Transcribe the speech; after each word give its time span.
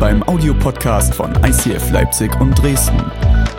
beim 0.00 0.22
Audiopodcast 0.22 1.14
von 1.14 1.30
ICF 1.44 1.90
Leipzig 1.90 2.34
und 2.40 2.54
Dresden. 2.54 2.98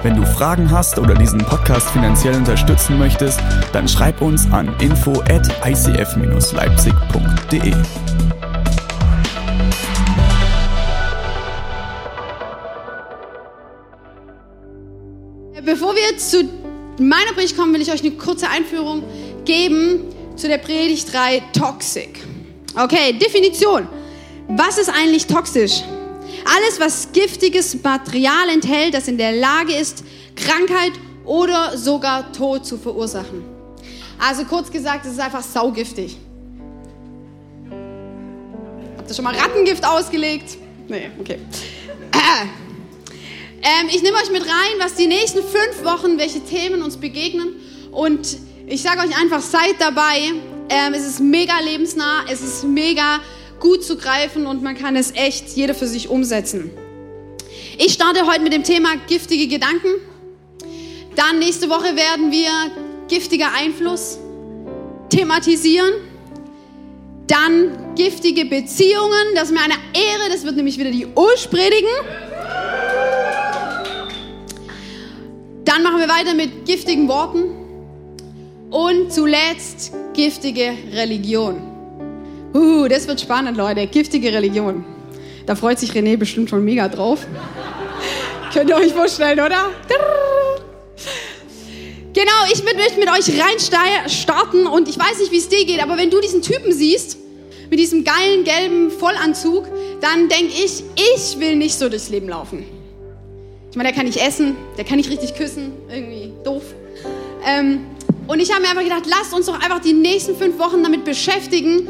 Wenn 0.03 0.15
du 0.15 0.25
Fragen 0.25 0.71
hast 0.71 0.97
oder 0.97 1.13
diesen 1.13 1.39
Podcast 1.39 1.89
finanziell 1.89 2.35
unterstützen 2.35 2.97
möchtest, 2.97 3.41
dann 3.73 3.85
schreib 3.87 4.21
uns 4.21 4.49
an 4.51 4.73
info 4.79 5.21
at 5.29 5.45
icf-leipzig.de. 5.65 7.73
Bevor 15.65 15.93
wir 15.95 16.17
zu 16.17 16.45
meiner 16.99 17.33
Predigt 17.33 17.57
kommen, 17.57 17.73
will 17.73 17.81
ich 17.81 17.91
euch 17.91 18.01
eine 18.01 18.11
kurze 18.11 18.49
Einführung 18.49 19.03
geben 19.43 20.05
zu 20.37 20.47
der 20.47 20.59
Predigtreihe 20.59 21.41
Toxic. 21.51 22.25
Okay, 22.75 23.11
Definition. 23.13 23.87
Was 24.47 24.77
ist 24.77 24.89
eigentlich 24.89 25.27
toxisch? 25.27 25.83
Alles, 26.55 26.79
was 26.79 27.11
giftiges 27.11 27.81
Material 27.83 28.49
enthält, 28.49 28.93
das 28.93 29.07
in 29.07 29.17
der 29.17 29.33
Lage 29.33 29.73
ist, 29.73 30.03
Krankheit 30.35 30.93
oder 31.25 31.77
sogar 31.77 32.31
Tod 32.33 32.65
zu 32.65 32.77
verursachen. 32.77 33.43
Also 34.17 34.45
kurz 34.45 34.71
gesagt, 34.71 35.05
es 35.05 35.13
ist 35.13 35.19
einfach 35.19 35.43
saugiftig. 35.43 36.17
Habt 38.97 39.09
ihr 39.09 39.15
schon 39.15 39.23
mal 39.23 39.35
Rattengift 39.35 39.85
ausgelegt? 39.85 40.57
Nee, 40.87 41.11
okay. 41.19 41.39
Äh. 42.11 42.45
Ähm, 43.61 43.89
ich 43.89 44.01
nehme 44.01 44.15
euch 44.15 44.31
mit 44.31 44.43
rein, 44.43 44.79
was 44.79 44.95
die 44.95 45.07
nächsten 45.07 45.39
fünf 45.39 45.83
Wochen, 45.83 46.17
welche 46.17 46.39
Themen 46.39 46.81
uns 46.81 46.95
begegnen. 46.95 47.55
Und 47.91 48.37
ich 48.67 48.81
sage 48.81 49.01
euch 49.01 49.19
einfach, 49.19 49.41
seid 49.41 49.75
dabei. 49.79 50.31
Ähm, 50.69 50.93
es 50.93 51.05
ist 51.05 51.19
mega 51.19 51.59
lebensnah, 51.59 52.23
es 52.31 52.39
ist 52.39 52.63
mega 52.63 53.19
gut 53.59 53.83
zu 53.83 53.97
greifen 53.97 54.45
und 54.45 54.63
man 54.63 54.75
kann 54.75 54.95
es 54.95 55.11
echt 55.15 55.49
jeder 55.49 55.73
für 55.73 55.87
sich 55.87 56.09
umsetzen. 56.09 56.71
Ich 57.77 57.93
starte 57.93 58.25
heute 58.27 58.41
mit 58.41 58.53
dem 58.53 58.63
Thema 58.63 58.89
giftige 59.07 59.47
Gedanken. 59.47 59.87
Dann 61.15 61.39
nächste 61.39 61.69
Woche 61.69 61.95
werden 61.95 62.31
wir 62.31 62.49
giftiger 63.07 63.53
Einfluss 63.53 64.19
thematisieren. 65.09 65.93
Dann 67.27 67.95
giftige 67.95 68.45
Beziehungen, 68.45 69.35
das 69.35 69.45
ist 69.45 69.51
mir 69.51 69.61
eine 69.61 69.75
Ehre, 69.93 70.29
das 70.31 70.43
wird 70.43 70.55
nämlich 70.55 70.77
wieder 70.77 70.91
die 70.91 71.05
Ulsch 71.05 71.47
predigen. 71.47 71.89
Dann 75.65 75.83
machen 75.83 75.99
wir 75.99 76.09
weiter 76.09 76.33
mit 76.33 76.65
giftigen 76.65 77.07
Worten. 77.07 77.43
Und 78.71 79.11
zuletzt 79.11 79.93
giftige 80.13 80.73
Religion. 80.93 81.68
Uh, 82.53 82.87
das 82.87 83.07
wird 83.07 83.21
spannend, 83.21 83.57
Leute. 83.57 83.85
Giftige 83.87 84.33
Religion. 84.33 84.83
Da 85.45 85.55
freut 85.55 85.79
sich 85.79 85.91
René 85.91 86.17
bestimmt 86.17 86.49
schon 86.49 86.63
mega 86.63 86.87
drauf. 86.87 87.25
Könnt 88.53 88.69
ihr 88.69 88.75
euch 88.75 88.93
vorstellen, 88.93 89.39
oder? 89.39 89.69
Genau, 92.13 92.31
ich 92.51 92.63
möchte 92.63 92.99
mit 92.99 93.09
euch 93.09 93.39
rein 93.39 94.09
starten 94.09 94.65
und 94.65 94.89
ich 94.89 94.97
weiß 94.97 95.19
nicht, 95.19 95.31
wie 95.31 95.37
es 95.37 95.47
dir 95.47 95.63
geht, 95.65 95.81
aber 95.81 95.95
wenn 95.97 96.09
du 96.09 96.19
diesen 96.19 96.41
Typen 96.41 96.73
siehst, 96.73 97.17
mit 97.69 97.79
diesem 97.79 98.03
geilen 98.03 98.43
gelben 98.43 98.89
Vollanzug, 98.89 99.67
dann 100.01 100.27
denke 100.27 100.53
ich, 100.53 100.83
ich 100.95 101.39
will 101.39 101.55
nicht 101.55 101.75
so 101.75 101.87
durchs 101.87 102.09
Leben 102.09 102.27
laufen. 102.27 102.65
Ich 103.69 103.77
meine, 103.77 103.89
der 103.89 103.95
kann 103.95 104.07
nicht 104.07 104.17
essen, 104.17 104.55
der 104.77 104.85
kann 104.85 104.97
nicht 104.97 105.11
richtig 105.11 105.35
küssen, 105.35 105.71
irgendwie 105.87 106.33
doof. 106.43 106.63
Ähm, 107.47 107.85
und 108.27 108.39
ich 108.39 108.51
habe 108.51 108.63
mir 108.63 108.69
einfach 108.69 108.83
gedacht, 108.83 109.03
lasst 109.07 109.33
uns 109.33 109.45
doch 109.45 109.53
einfach 109.53 109.79
die 109.79 109.93
nächsten 109.93 110.35
fünf 110.35 110.57
Wochen 110.57 110.81
damit 110.81 111.05
beschäftigen, 111.05 111.87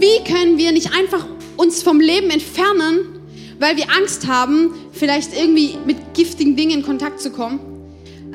wie 0.00 0.24
können 0.24 0.58
wir 0.58 0.72
nicht 0.72 0.92
einfach 0.92 1.26
uns 1.56 1.82
vom 1.82 2.00
Leben 2.00 2.30
entfernen, 2.30 3.20
weil 3.60 3.76
wir 3.76 3.84
Angst 3.96 4.26
haben, 4.26 4.74
vielleicht 4.92 5.36
irgendwie 5.36 5.76
mit 5.84 6.14
giftigen 6.14 6.56
Dingen 6.56 6.78
in 6.78 6.82
Kontakt 6.82 7.20
zu 7.20 7.30
kommen, 7.30 7.60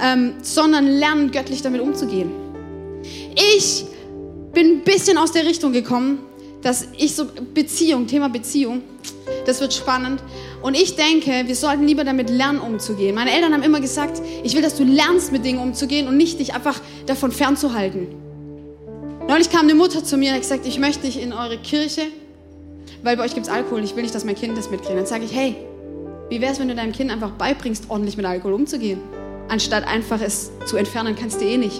ähm, 0.01 0.35
sondern 0.41 0.87
lernen, 0.87 1.31
göttlich 1.31 1.61
damit 1.61 1.81
umzugehen. 1.81 2.31
Ich 3.55 3.85
bin 4.53 4.77
ein 4.77 4.81
bisschen 4.83 5.17
aus 5.17 5.33
der 5.33 5.45
Richtung 5.45 5.73
gekommen, 5.73 6.19
dass 6.61 6.87
ich 6.97 7.15
so 7.15 7.25
Beziehung, 7.53 8.07
Thema 8.07 8.29
Beziehung, 8.29 8.81
das 9.45 9.59
wird 9.59 9.73
spannend. 9.73 10.21
Und 10.61 10.75
ich 10.75 10.95
denke, 10.95 11.43
wir 11.45 11.55
sollten 11.55 11.85
lieber 11.85 12.03
damit 12.03 12.29
lernen, 12.29 12.59
umzugehen. 12.59 13.15
Meine 13.15 13.33
Eltern 13.33 13.53
haben 13.53 13.63
immer 13.63 13.79
gesagt, 13.79 14.21
ich 14.43 14.55
will, 14.55 14.61
dass 14.61 14.75
du 14.75 14.83
lernst, 14.83 15.31
mit 15.31 15.45
Dingen 15.45 15.59
umzugehen 15.59 16.07
und 16.07 16.17
nicht 16.17 16.39
dich 16.39 16.53
einfach 16.53 16.79
davon 17.05 17.31
fernzuhalten. 17.31 18.28
Neulich 19.29 19.51
kam 19.51 19.61
eine 19.61 19.75
Mutter 19.75 20.03
zu 20.03 20.17
mir 20.17 20.29
und 20.29 20.33
hat 20.37 20.41
gesagt, 20.41 20.65
ich 20.65 20.79
möchte 20.79 21.05
nicht 21.05 21.21
in 21.21 21.33
eure 21.33 21.59
Kirche, 21.59 22.01
weil 23.03 23.15
bei 23.15 23.25
euch 23.25 23.35
gibt 23.35 23.45
es 23.45 23.53
Alkohol. 23.53 23.83
Ich 23.83 23.95
will 23.95 24.01
nicht, 24.01 24.15
dass 24.15 24.25
mein 24.25 24.33
Kind 24.33 24.57
das 24.57 24.71
mitkriegt. 24.71 24.97
Dann 24.97 25.05
sage 25.05 25.23
ich, 25.23 25.35
hey, 25.35 25.55
wie 26.29 26.41
wäre 26.41 26.51
es, 26.51 26.59
wenn 26.59 26.67
du 26.67 26.73
deinem 26.73 26.93
Kind 26.93 27.11
einfach 27.11 27.29
beibringst, 27.33 27.85
ordentlich 27.89 28.17
mit 28.17 28.25
Alkohol 28.25 28.53
umzugehen? 28.53 28.99
Anstatt 29.47 29.87
einfach 29.87 30.19
es 30.19 30.49
zu 30.65 30.77
entfernen, 30.77 31.15
kannst 31.15 31.41
du 31.41 31.45
eh 31.45 31.57
nicht. 31.57 31.79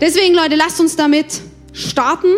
Deswegen, 0.00 0.34
Leute, 0.34 0.54
lasst 0.56 0.80
uns 0.80 0.96
damit 0.96 1.42
starten. 1.74 2.28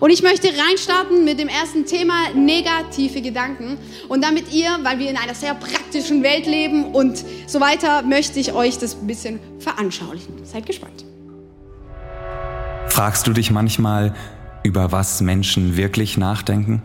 Und 0.00 0.08
ich 0.12 0.22
möchte 0.22 0.48
reinstarten 0.48 1.26
mit 1.26 1.38
dem 1.38 1.48
ersten 1.48 1.84
Thema 1.84 2.30
negative 2.34 3.20
Gedanken. 3.20 3.76
Und 4.08 4.24
damit 4.24 4.50
ihr, 4.50 4.78
weil 4.82 4.98
wir 4.98 5.10
in 5.10 5.18
einer 5.18 5.34
sehr 5.34 5.52
praktischen 5.52 6.22
Welt 6.22 6.46
leben 6.46 6.94
und 6.94 7.22
so 7.46 7.60
weiter, 7.60 8.00
möchte 8.00 8.40
ich 8.40 8.54
euch 8.54 8.78
das 8.78 8.94
ein 8.94 9.06
bisschen 9.06 9.40
veranschaulichen. 9.58 10.42
Seid 10.46 10.64
gespannt. 10.64 11.04
Fragst 12.98 13.28
du 13.28 13.32
dich 13.32 13.52
manchmal, 13.52 14.12
über 14.64 14.90
was 14.90 15.20
Menschen 15.20 15.76
wirklich 15.76 16.18
nachdenken? 16.18 16.82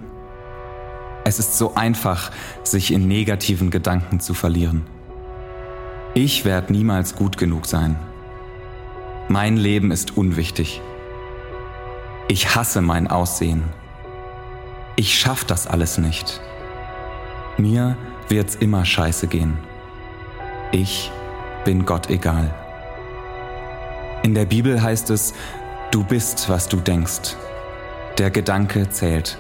Es 1.24 1.40
ist 1.40 1.58
so 1.58 1.74
einfach, 1.74 2.30
sich 2.62 2.94
in 2.94 3.08
negativen 3.08 3.72
Gedanken 3.72 4.20
zu 4.20 4.36
verlieren. 4.36 4.84
Ich 6.14 6.46
werde 6.46 6.72
niemals 6.72 7.16
gut 7.16 7.40
genug 7.40 7.66
sein. 7.66 7.96
Mein 9.28 9.58
Leben 9.58 9.90
ist 9.90 10.16
unwichtig. 10.16 10.82
Ich 12.28 12.56
hasse 12.56 12.82
mein 12.82 13.08
Aussehen. 13.08 13.64
Ich 14.96 15.18
schaff 15.18 15.44
das 15.44 15.66
alles 15.66 15.98
nicht. 15.98 16.42
Mir 17.58 17.98
wird's 18.30 18.54
immer 18.54 18.86
scheiße 18.86 19.26
gehen. 19.26 19.58
Ich 20.72 21.10
bin 21.66 21.88
Gott 21.88 22.12
egal. 22.12 22.54
In 24.22 24.36
der 24.36 24.46
Bibel 24.46 24.80
heißt 24.80 25.10
es, 25.10 25.34
Du 25.94 26.04
bist, 26.04 26.50
was 26.50 26.68
du 26.68 26.78
denkst. 26.78 27.36
Der 28.18 28.32
Gedanke 28.32 28.90
zählt. 28.90 29.38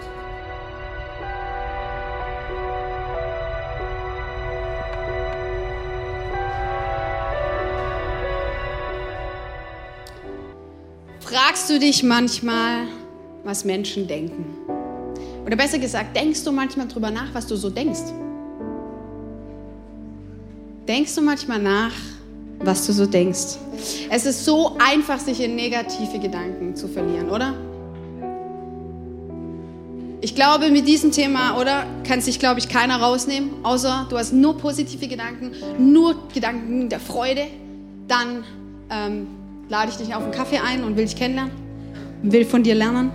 Fragst 11.22 11.72
du 11.72 11.80
dich 11.80 12.04
manchmal, 12.04 12.84
was 13.44 13.66
Menschen 13.66 14.08
denken? 14.08 14.46
Oder 15.48 15.56
besser 15.56 15.80
gesagt, 15.80 16.16
denkst 16.16 16.44
du 16.44 16.52
manchmal 16.52 16.88
drüber 16.88 17.10
nach, 17.10 17.34
was 17.34 17.48
du 17.48 17.56
so 17.56 17.72
denkst? 17.72 18.14
Denkst 20.88 21.16
du 21.16 21.22
manchmal 21.24 21.58
nach, 21.58 21.94
was 22.64 22.86
du 22.86 22.94
so 22.94 23.06
denkst. 23.06 23.58
Es 24.10 24.26
ist 24.26 24.46
so 24.46 24.78
einfach, 24.80 25.20
sich 25.20 25.42
in 25.42 25.56
negative 25.56 26.20
Gedanken 26.20 26.76
zu 26.76 26.88
verlieren, 26.88 27.30
oder? 27.30 27.54
Ich 30.22 30.36
glaube, 30.36 30.70
mit 30.70 30.88
diesem 30.88 31.12
Thema, 31.12 31.60
oder, 31.60 31.86
kann 32.08 32.22
sich, 32.22 32.40
glaube 32.40 32.60
ich, 32.60 32.70
keiner 32.70 33.02
rausnehmen, 33.02 33.50
außer 33.64 34.08
du 34.10 34.18
hast 34.18 34.32
nur 34.32 34.58
positive 34.58 35.08
Gedanken, 35.08 35.52
nur 35.78 36.16
Gedanken 36.34 36.88
der 36.88 37.02
Freude. 37.02 37.48
Dann 38.08 38.46
ähm, 38.90 39.28
lade 39.68 39.92
ich 39.92 39.98
dich 39.98 40.16
auf 40.16 40.24
einen 40.24 40.32
Kaffee 40.32 40.60
ein 40.60 40.84
und 40.86 40.96
will 40.96 41.06
dich 41.06 41.18
kennenlernen, 41.18 41.52
will 42.22 42.46
von 42.46 42.64
dir 42.64 42.76
lernen. 42.76 43.12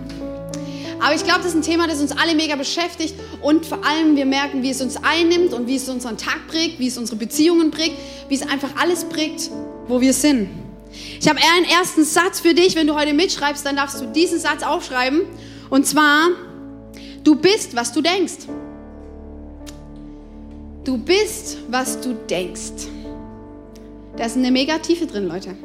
Aber 0.99 1.15
ich 1.15 1.23
glaube, 1.23 1.39
das 1.39 1.49
ist 1.49 1.55
ein 1.55 1.61
Thema, 1.61 1.87
das 1.87 2.01
uns 2.01 2.11
alle 2.11 2.35
mega 2.35 2.55
beschäftigt 2.55 3.15
und 3.41 3.65
vor 3.65 3.85
allem 3.85 4.15
wir 4.15 4.25
merken, 4.25 4.63
wie 4.63 4.69
es 4.69 4.81
uns 4.81 4.97
einnimmt 4.97 5.53
und 5.53 5.67
wie 5.67 5.77
es 5.77 5.87
unseren 5.87 6.17
Tag 6.17 6.47
prägt, 6.47 6.79
wie 6.79 6.87
es 6.87 6.97
unsere 6.97 7.17
Beziehungen 7.17 7.71
prägt, 7.71 7.95
wie 8.27 8.35
es 8.35 8.41
einfach 8.41 8.69
alles 8.77 9.05
prägt, 9.05 9.49
wo 9.87 10.01
wir 10.01 10.13
sind. 10.13 10.49
Ich 11.19 11.27
habe 11.27 11.39
einen 11.55 11.65
ersten 11.65 12.03
Satz 12.03 12.39
für 12.39 12.53
dich. 12.53 12.75
Wenn 12.75 12.87
du 12.87 12.95
heute 12.95 13.13
mitschreibst, 13.13 13.65
dann 13.65 13.75
darfst 13.75 14.01
du 14.01 14.05
diesen 14.07 14.39
Satz 14.39 14.63
aufschreiben. 14.63 15.21
Und 15.69 15.85
zwar, 15.85 16.29
du 17.23 17.35
bist, 17.35 17.75
was 17.75 17.93
du 17.93 18.01
denkst. 18.01 18.47
Du 20.83 20.97
bist, 20.97 21.57
was 21.69 22.01
du 22.01 22.13
denkst. 22.29 22.87
Da 24.17 24.25
ist 24.25 24.35
eine 24.35 24.51
mega 24.51 24.79
Tiefe 24.79 25.05
drin, 25.05 25.27
Leute. 25.27 25.55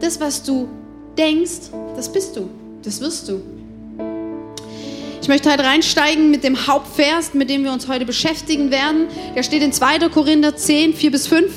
Das, 0.00 0.18
was 0.20 0.42
du 0.42 0.68
denkst, 1.16 1.70
das 1.94 2.10
bist 2.10 2.36
du. 2.36 2.48
Das 2.82 3.00
wirst 3.00 3.28
du. 3.28 3.42
Ich 5.24 5.28
möchte 5.28 5.50
heute 5.50 5.64
reinsteigen 5.64 6.30
mit 6.30 6.44
dem 6.44 6.66
Hauptvers, 6.66 7.32
mit 7.32 7.48
dem 7.48 7.64
wir 7.64 7.72
uns 7.72 7.88
heute 7.88 8.04
beschäftigen 8.04 8.70
werden. 8.70 9.06
Der 9.34 9.42
steht 9.42 9.62
in 9.62 9.72
2. 9.72 10.10
Korinther 10.10 10.54
10, 10.54 10.92
4 10.92 11.10
bis 11.10 11.26
5. 11.28 11.50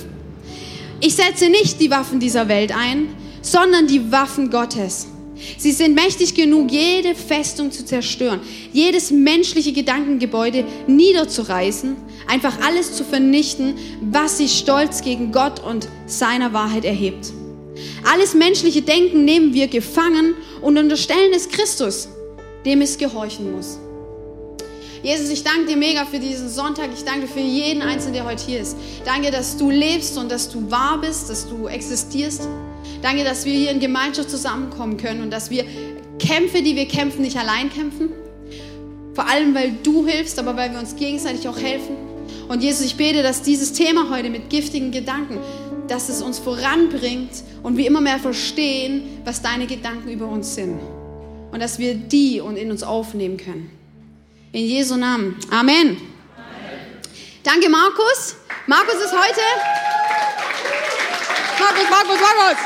Ich 1.02 1.16
setze 1.16 1.50
nicht 1.50 1.82
die 1.82 1.92
Waffen 1.92 2.22
dieser 2.22 2.48
Welt 2.48 2.72
ein, 2.74 3.14
sondern 3.42 3.86
die 3.86 4.10
Waffen 4.10 4.52
Gottes. 4.52 5.08
Sie 5.58 5.74
sind 5.74 5.96
mächtig 5.96 6.34
genug, 6.34 6.72
jede 6.72 7.14
Festung 7.14 7.70
zu 7.70 7.84
zerstören, 7.84 8.40
jedes 8.72 9.12
menschliche 9.12 9.74
Gedankengebäude 9.74 10.64
niederzureißen, 10.88 11.98
einfach 12.30 12.58
alles 12.66 12.94
zu 12.94 13.04
vernichten, 13.04 13.76
was 14.00 14.38
sich 14.38 14.58
stolz 14.58 15.02
gegen 15.02 15.34
Gott 15.34 15.62
und 15.62 15.90
seiner 16.06 16.54
Wahrheit 16.54 16.86
erhebt. 16.86 17.34
Alles 18.10 18.34
menschliche 18.34 18.82
Denken 18.82 19.26
nehmen 19.26 19.54
wir 19.54 19.68
gefangen 19.68 20.36
und 20.62 20.78
unterstellen 20.78 21.34
es 21.36 21.50
Christus, 21.50 22.08
dem 22.68 22.82
es 22.82 22.98
gehorchen 22.98 23.56
muss. 23.56 23.80
Jesus, 25.04 25.30
ich 25.30 25.44
danke 25.44 25.68
dir 25.68 25.78
mega 25.78 26.06
für 26.06 26.20
diesen 26.20 26.50
Sonntag. 26.50 26.90
Ich 26.94 27.04
danke 27.04 27.28
für 27.28 27.40
jeden 27.40 27.82
Einzelnen, 27.82 28.14
der 28.14 28.26
heute 28.26 28.44
hier 28.44 28.60
ist. 28.60 28.76
Danke, 29.06 29.32
dass 29.32 29.58
du 29.58 29.70
lebst 29.70 30.18
und 30.18 30.32
dass 30.32 30.50
du 30.50 30.70
wahr 30.70 31.00
bist, 31.00 31.30
dass 31.30 31.48
du 31.48 31.68
existierst. 31.68 32.48
Danke, 33.02 33.24
dass 33.24 33.46
wir 33.46 33.54
hier 33.54 33.72
in 33.72 33.80
Gemeinschaft 33.80 34.30
zusammenkommen 34.30 34.98
können 34.98 35.22
und 35.22 35.32
dass 35.32 35.50
wir 35.50 35.66
Kämpfe, 36.20 36.62
die 36.62 36.76
wir 36.76 36.88
kämpfen, 36.88 37.22
nicht 37.22 37.38
allein 37.38 37.70
kämpfen. 37.70 38.10
Vor 39.14 39.30
allem, 39.30 39.54
weil 39.56 39.78
du 39.84 40.06
hilfst, 40.06 40.38
aber 40.40 40.56
weil 40.58 40.72
wir 40.72 40.80
uns 40.80 40.96
gegenseitig 40.96 41.48
auch 41.48 41.58
helfen. 41.58 41.96
Und 42.48 42.64
Jesus, 42.64 42.86
ich 42.86 42.98
bete, 42.98 43.24
dass 43.24 43.42
dieses 43.42 43.74
Thema 43.74 44.10
heute 44.10 44.30
mit 44.30 44.50
giftigen 44.50 44.92
Gedanken, 44.92 45.40
dass 45.88 46.10
es 46.10 46.22
uns 46.22 46.40
voranbringt 46.40 47.32
und 47.64 47.78
wir 47.78 47.88
immer 47.88 48.02
mehr 48.02 48.20
verstehen, 48.20 49.04
was 49.26 49.42
deine 49.42 49.68
Gedanken 49.68 50.10
über 50.10 50.28
uns 50.28 50.56
sind. 50.56 50.80
Und 51.58 51.62
dass 51.62 51.80
wir 51.80 51.96
die 51.96 52.40
und 52.40 52.56
in 52.56 52.70
uns 52.70 52.84
aufnehmen 52.84 53.36
können. 53.38 53.72
In 54.52 54.64
Jesu 54.64 54.96
Namen. 54.96 55.40
Amen. 55.50 55.98
Amen. 55.98 55.98
Danke, 57.42 57.68
Markus. 57.68 58.36
Markus 58.68 58.94
ist 58.94 59.12
heute. 59.12 59.42
Markus, 61.60 61.90
Markus, 61.90 62.20
Markus. 62.20 62.58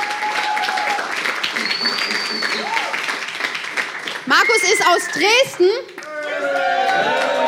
Markus 4.26 4.64
ist 4.74 4.86
aus 4.86 5.08
Dresden 5.14 5.70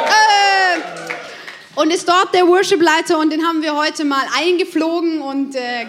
äh, 0.06 0.80
und 1.76 1.92
ist 1.92 2.08
dort 2.08 2.34
der 2.34 2.48
Worship-Leiter 2.48 3.20
und 3.20 3.32
den 3.32 3.46
haben 3.46 3.62
wir 3.62 3.76
heute 3.76 4.06
mal 4.06 4.26
eingeflogen 4.34 5.22
und 5.22 5.58
äh, 5.58 5.88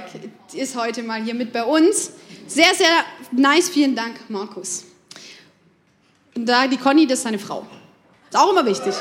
ist 0.52 0.74
heute 0.74 1.04
mal 1.04 1.22
hier 1.22 1.34
mit 1.34 1.52
bei 1.52 1.62
uns. 1.62 2.10
Sehr, 2.48 2.74
sehr 2.74 3.04
nice. 3.30 3.68
Vielen 3.68 3.94
Dank, 3.94 4.16
Markus. 4.28 4.86
Und 6.36 6.46
da 6.46 6.66
die 6.66 6.76
Conny, 6.76 7.06
das 7.06 7.18
ist 7.18 7.24
seine 7.24 7.38
Frau. 7.38 7.66
Ist 8.30 8.36
auch 8.36 8.50
immer 8.50 8.66
wichtig. 8.66 8.94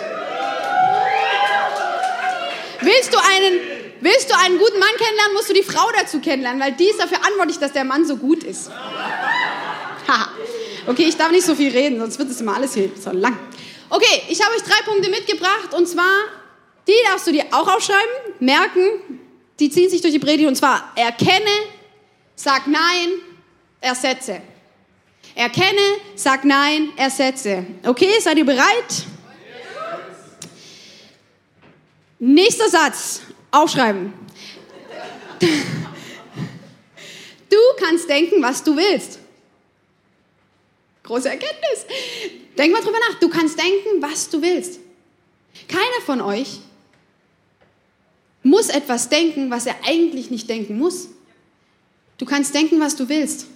Willst 2.81 3.13
du 3.13 3.17
einen, 3.17 3.59
willst 4.01 4.29
du 4.29 4.37
einen 4.37 4.57
guten 4.57 4.79
Mann 4.79 4.89
kennenlernen, 4.97 5.33
musst 5.33 5.49
du 5.49 5.53
die 5.53 5.63
Frau 5.63 5.89
dazu 5.97 6.19
kennenlernen, 6.19 6.61
weil 6.61 6.73
die 6.73 6.89
ist 6.89 6.99
dafür 6.99 7.17
verantwortlich, 7.17 7.57
dass 7.57 7.71
der 7.71 7.85
Mann 7.85 8.05
so 8.05 8.17
gut 8.17 8.43
ist. 8.43 8.69
okay, 10.87 11.05
ich 11.07 11.15
darf 11.15 11.31
nicht 11.31 11.45
so 11.45 11.55
viel 11.55 11.71
reden, 11.71 11.99
sonst 11.99 12.19
wird 12.19 12.29
es 12.29 12.41
immer 12.41 12.55
alles 12.55 12.73
hier 12.73 12.91
so 12.99 13.11
lang. 13.11 13.37
Okay, 13.89 14.23
ich 14.27 14.43
habe 14.43 14.55
euch 14.55 14.63
drei 14.63 14.81
Punkte 14.85 15.09
mitgebracht 15.09 15.73
und 15.73 15.87
zwar, 15.87 16.25
die 16.87 16.95
darfst 17.09 17.27
du 17.27 17.31
dir 17.31 17.45
auch 17.51 17.67
aufschreiben, 17.67 18.11
merken, 18.39 19.19
die 19.59 19.69
ziehen 19.69 19.89
sich 19.89 20.01
durch 20.01 20.13
die 20.13 20.19
Predigt 20.19 20.47
und 20.47 20.55
zwar 20.55 20.91
erkenne, 20.95 21.51
sag 22.35 22.67
nein, 22.67 23.09
ersetze. 23.79 24.41
Erkenne, 25.35 25.97
sag 26.15 26.45
nein, 26.45 26.91
ersetze. 26.95 27.65
Okay, 27.85 28.19
seid 28.19 28.37
ihr 28.37 28.45
bereit? 28.45 29.05
Nächster 32.19 32.69
Satz, 32.69 33.21
aufschreiben. 33.51 34.13
Du 37.49 37.57
kannst 37.77 38.07
denken, 38.09 38.41
was 38.41 38.63
du 38.63 38.75
willst. 38.75 39.19
Große 41.03 41.29
Erkenntnis. 41.29 41.85
Denk 42.57 42.71
mal 42.71 42.81
drüber 42.81 42.99
nach. 43.09 43.19
Du 43.19 43.29
kannst 43.29 43.59
denken, 43.59 44.01
was 44.01 44.29
du 44.29 44.41
willst. 44.41 44.79
Keiner 45.67 46.01
von 46.05 46.21
euch 46.21 46.59
muss 48.43 48.69
etwas 48.69 49.09
denken, 49.09 49.49
was 49.49 49.65
er 49.65 49.75
eigentlich 49.85 50.31
nicht 50.31 50.49
denken 50.49 50.77
muss. 50.77 51.09
Du 52.17 52.25
kannst 52.25 52.53
denken, 52.53 52.79
was 52.79 52.95
du 52.95 53.09
willst. 53.09 53.47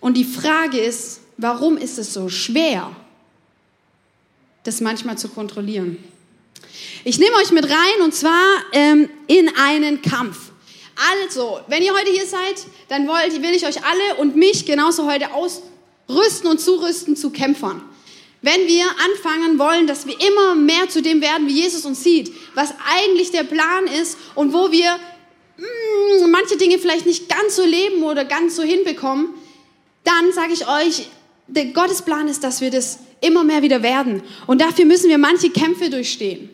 Und 0.00 0.16
die 0.16 0.24
Frage 0.24 0.78
ist, 0.78 1.20
warum 1.36 1.76
ist 1.76 1.98
es 1.98 2.12
so 2.12 2.28
schwer, 2.28 2.94
das 4.64 4.80
manchmal 4.80 5.18
zu 5.18 5.28
kontrollieren? 5.28 5.98
Ich 7.04 7.18
nehme 7.18 7.36
euch 7.36 7.52
mit 7.52 7.64
rein 7.64 8.02
und 8.02 8.14
zwar 8.14 8.44
ähm, 8.72 9.08
in 9.26 9.50
einen 9.56 10.02
Kampf. 10.02 10.50
Also, 11.22 11.60
wenn 11.68 11.82
ihr 11.82 11.92
heute 11.92 12.10
hier 12.10 12.26
seid, 12.26 12.64
dann 12.88 13.06
wollt, 13.06 13.42
will 13.42 13.54
ich 13.54 13.66
euch 13.66 13.84
alle 13.84 14.16
und 14.18 14.36
mich 14.36 14.64
genauso 14.64 15.06
heute 15.06 15.28
ausrüsten 15.32 16.50
und 16.50 16.60
zurüsten 16.60 17.16
zu 17.16 17.30
Kämpfern. 17.30 17.82
Wenn 18.42 18.66
wir 18.66 18.84
anfangen 19.10 19.58
wollen, 19.58 19.86
dass 19.86 20.06
wir 20.06 20.14
immer 20.20 20.54
mehr 20.54 20.88
zu 20.88 21.02
dem 21.02 21.20
werden, 21.20 21.48
wie 21.48 21.60
Jesus 21.60 21.84
uns 21.84 22.02
sieht, 22.02 22.32
was 22.54 22.74
eigentlich 22.88 23.30
der 23.30 23.44
Plan 23.44 23.86
ist 23.86 24.16
und 24.34 24.52
wo 24.52 24.70
wir 24.70 24.98
mh, 25.56 26.22
hm, 26.22 26.30
manche 26.30 26.56
Dinge 26.56 26.78
vielleicht 26.78 27.06
nicht 27.06 27.28
ganz 27.28 27.56
so 27.56 27.64
leben 27.64 28.02
oder 28.02 28.24
ganz 28.24 28.56
so 28.56 28.62
hinbekommen, 28.62 29.34
dann 30.06 30.32
sage 30.32 30.52
ich 30.52 30.66
euch, 30.66 31.08
der 31.46 31.66
Gottes 31.66 32.02
Plan 32.02 32.28
ist, 32.28 32.42
dass 32.42 32.60
wir 32.60 32.70
das 32.70 32.98
immer 33.20 33.44
mehr 33.44 33.62
wieder 33.62 33.82
werden. 33.82 34.22
Und 34.46 34.60
dafür 34.60 34.84
müssen 34.84 35.08
wir 35.08 35.18
manche 35.18 35.50
Kämpfe 35.50 35.90
durchstehen. 35.90 36.50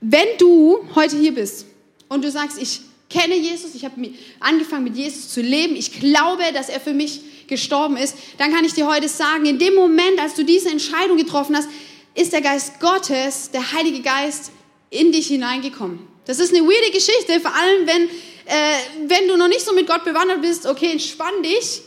Wenn 0.00 0.28
du 0.38 0.84
heute 0.94 1.16
hier 1.16 1.34
bist 1.34 1.66
und 2.08 2.22
du 2.22 2.30
sagst, 2.30 2.60
ich 2.60 2.80
kenne 3.08 3.36
Jesus, 3.36 3.74
ich 3.74 3.84
habe 3.84 3.94
angefangen 4.40 4.84
mit 4.84 4.96
Jesus 4.96 5.30
zu 5.30 5.40
leben, 5.40 5.76
ich 5.76 5.98
glaube, 5.98 6.42
dass 6.52 6.68
er 6.68 6.80
für 6.80 6.92
mich 6.92 7.20
gestorben 7.46 7.96
ist, 7.96 8.16
dann 8.38 8.52
kann 8.52 8.64
ich 8.64 8.74
dir 8.74 8.86
heute 8.86 9.08
sagen, 9.08 9.46
in 9.46 9.58
dem 9.58 9.74
Moment, 9.74 10.18
als 10.20 10.34
du 10.34 10.44
diese 10.44 10.68
Entscheidung 10.68 11.16
getroffen 11.16 11.56
hast, 11.56 11.68
ist 12.14 12.32
der 12.32 12.42
Geist 12.42 12.80
Gottes, 12.80 13.50
der 13.50 13.72
Heilige 13.72 14.00
Geist, 14.00 14.50
in 14.90 15.10
dich 15.10 15.26
hineingekommen. 15.28 16.00
Das 16.26 16.38
ist 16.38 16.54
eine 16.54 16.64
weirde 16.64 16.90
Geschichte, 16.92 17.40
vor 17.40 17.54
allem 17.54 17.86
wenn, 17.86 18.08
äh, 18.46 19.08
wenn 19.08 19.28
du 19.28 19.36
noch 19.36 19.48
nicht 19.48 19.64
so 19.64 19.72
mit 19.72 19.86
Gott 19.86 20.04
bewandert 20.04 20.42
bist. 20.42 20.66
Okay, 20.66 20.92
entspann 20.92 21.42
dich. 21.42 21.82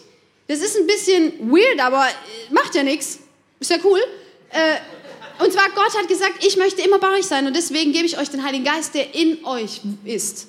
Das 0.48 0.59
ist 0.59 0.77
ein 0.77 0.88
bisschen 0.88 1.51
weird, 1.51 1.80
aber 1.80 2.06
äh, 2.06 2.54
macht 2.54 2.75
ja 2.75 2.83
nichts. 2.83 3.19
Ist 3.59 3.71
ja 3.71 3.77
cool. 3.83 4.00
Äh, 4.50 5.44
und 5.44 5.54
zwar, 5.54 5.69
Gott 5.69 5.95
hat 5.98 6.07
gesagt, 6.07 6.44
ich 6.44 6.57
möchte 6.57 6.81
immer 6.81 7.00
bei 7.00 7.18
euch 7.18 7.25
sein 7.25 7.45
und 7.45 7.56
deswegen 7.56 7.92
gebe 7.92 8.06
ich 8.06 8.18
euch 8.18 8.30
den 8.30 8.44
Heiligen 8.44 8.63
Geist, 8.63 8.95
der 8.95 9.13
in 9.13 9.45
euch 9.45 9.81
ist. 10.04 10.48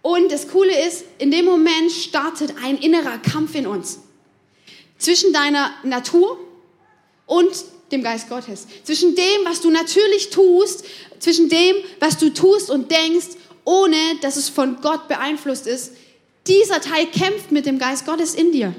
Und 0.00 0.30
das 0.30 0.48
Coole 0.48 0.86
ist, 0.86 1.04
in 1.18 1.30
dem 1.30 1.44
Moment 1.44 1.90
startet 1.90 2.54
ein 2.62 2.78
innerer 2.78 3.18
Kampf 3.18 3.54
in 3.54 3.66
uns. 3.66 3.98
Zwischen 4.98 5.32
deiner 5.32 5.72
Natur 5.82 6.38
und 7.26 7.50
dem 7.92 8.02
Geist 8.02 8.28
Gottes. 8.28 8.66
Zwischen 8.84 9.14
dem, 9.14 9.44
was 9.44 9.60
du 9.60 9.70
natürlich 9.70 10.30
tust, 10.30 10.84
zwischen 11.18 11.48
dem, 11.48 11.76
was 12.00 12.18
du 12.18 12.30
tust 12.30 12.70
und 12.70 12.90
denkst, 12.90 13.36
ohne 13.66 13.96
dass 14.22 14.36
es 14.36 14.48
von 14.48 14.80
Gott 14.80 15.08
beeinflusst 15.08 15.66
ist. 15.66 15.92
Dieser 16.46 16.80
Teil 16.80 17.06
kämpft 17.08 17.52
mit 17.52 17.66
dem 17.66 17.78
Geist 17.78 18.06
Gottes 18.06 18.34
in 18.34 18.52
dir. 18.52 18.74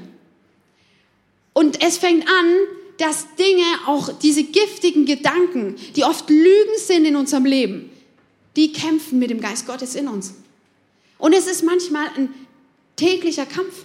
Und 1.52 1.84
es 1.84 1.98
fängt 1.98 2.26
an, 2.26 2.54
dass 2.96 3.26
Dinge, 3.36 3.64
auch 3.86 4.10
diese 4.18 4.42
giftigen 4.42 5.04
Gedanken, 5.04 5.76
die 5.94 6.02
oft 6.02 6.28
Lügen 6.28 6.78
sind 6.78 7.04
in 7.04 7.14
unserem 7.14 7.44
Leben, 7.44 7.90
die 8.56 8.72
kämpfen 8.72 9.18
mit 9.18 9.30
dem 9.30 9.40
Geist 9.40 9.66
Gottes 9.66 9.94
in 9.94 10.08
uns. 10.08 10.34
Und 11.18 11.32
es 11.32 11.46
ist 11.46 11.62
manchmal 11.62 12.08
ein 12.16 12.34
täglicher 12.96 13.46
Kampf. 13.46 13.84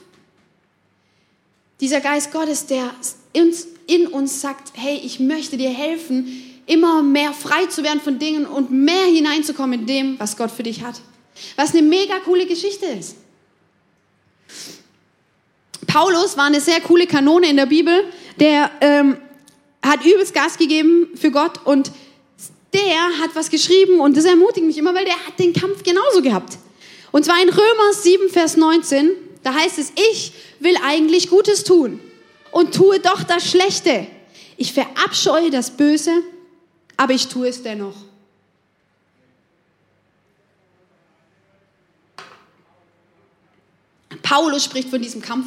Dieser 1.81 2.00
Geist 2.00 2.31
Gottes, 2.31 2.65
der 2.65 2.95
in 3.33 4.07
uns 4.07 4.39
sagt, 4.39 4.72
hey, 4.75 5.01
ich 5.03 5.19
möchte 5.19 5.57
dir 5.57 5.69
helfen, 5.69 6.52
immer 6.65 7.03
mehr 7.03 7.34
frei 7.34 7.65
zu 7.65 7.84
werden 7.84 8.01
von 8.01 8.20
Dingen 8.20 8.46
und 8.46 8.72
mehr 8.72 9.05
hineinzukommen 9.05 9.82
in 9.82 9.86
dem, 9.86 10.20
was 10.20 10.38
Gott 10.38 10.51
für 10.51 10.63
dich 10.63 10.84
hat. 10.84 11.01
Was 11.55 11.74
eine 11.74 11.82
mega 11.82 12.20
coole 12.20 12.46
Geschichte 12.46 12.86
ist. 12.86 13.15
Paulus 15.88 16.38
war 16.38 16.46
eine 16.46 16.62
sehr 16.62 16.82
coole 16.82 17.08
Kanone 17.08 17.50
in 17.50 17.58
der 17.58 17.65
Bibel 17.65 18.05
der 18.39 18.72
ähm, 18.82 19.17
hat 19.82 20.05
übelst 20.05 20.34
Gas 20.34 20.58
gegeben 20.58 21.10
für 21.15 21.32
Gott 21.32 21.60
und 21.65 21.91
der 22.74 23.20
hat 23.22 23.32
was 23.36 23.50
geschrieben 23.50 24.00
und 24.00 24.17
das 24.17 24.25
ermutigt 24.25 24.65
mich 24.65 24.77
immer, 24.77 24.96
weil 24.96 25.05
der 25.05 25.13
hat 25.27 25.38
den 25.38 25.53
Kampf 25.53 25.84
genauso 25.84 26.22
gehabt. 26.22 26.58
Und 27.12 27.25
zwar 27.25 27.41
in 27.41 27.50
Römer 27.50 27.93
7, 27.93 28.29
Vers 28.29 28.58
19, 28.58 29.12
da 29.43 29.53
heißt 29.53 29.77
es, 29.77 29.91
ich 30.12 30.34
will 30.60 30.75
eigentlich 30.84 31.29
Gutes 31.29 31.63
tun 31.63 32.00
und 32.51 32.74
tue 32.74 33.00
doch 33.00 33.24
das 33.24 33.48
Schlechte. 33.48 34.08
Ich 34.58 34.74
verabscheue 34.74 35.51
das 35.51 35.72
Böse, 35.72 36.12
aber 36.98 37.14
ich 37.14 37.28
tue 37.28 37.48
es 37.48 37.64
dennoch. 37.64 37.96
Paulus 44.22 44.64
spricht 44.64 44.90
von 44.90 45.02
diesem 45.02 45.22
Kampf. 45.22 45.46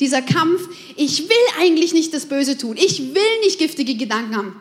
Dieser 0.00 0.22
Kampf, 0.22 0.68
ich 0.96 1.28
will 1.28 1.36
eigentlich 1.60 1.92
nicht 1.92 2.14
das 2.14 2.26
Böse 2.26 2.56
tun. 2.56 2.76
Ich 2.76 3.14
will 3.14 3.40
nicht 3.44 3.58
giftige 3.58 3.96
Gedanken 3.96 4.36
haben. 4.36 4.60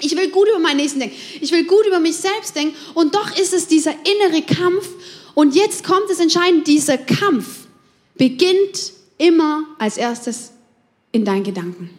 Ich 0.00 0.16
will 0.16 0.30
gut 0.30 0.48
über 0.48 0.58
meinen 0.58 0.78
Nächsten 0.78 1.00
denken. 1.00 1.16
Ich 1.40 1.52
will 1.52 1.64
gut 1.64 1.86
über 1.86 2.00
mich 2.00 2.16
selbst 2.16 2.54
denken. 2.56 2.74
Und 2.94 3.14
doch 3.14 3.36
ist 3.38 3.54
es 3.54 3.66
dieser 3.66 3.92
innere 3.92 4.42
Kampf. 4.42 4.88
Und 5.34 5.54
jetzt 5.54 5.84
kommt 5.84 6.10
es 6.10 6.20
entscheidend, 6.20 6.66
dieser 6.66 6.98
Kampf 6.98 7.66
beginnt 8.16 8.92
immer 9.18 9.64
als 9.78 9.96
erstes 9.96 10.52
in 11.12 11.24
deinen 11.24 11.44
Gedanken. 11.44 11.90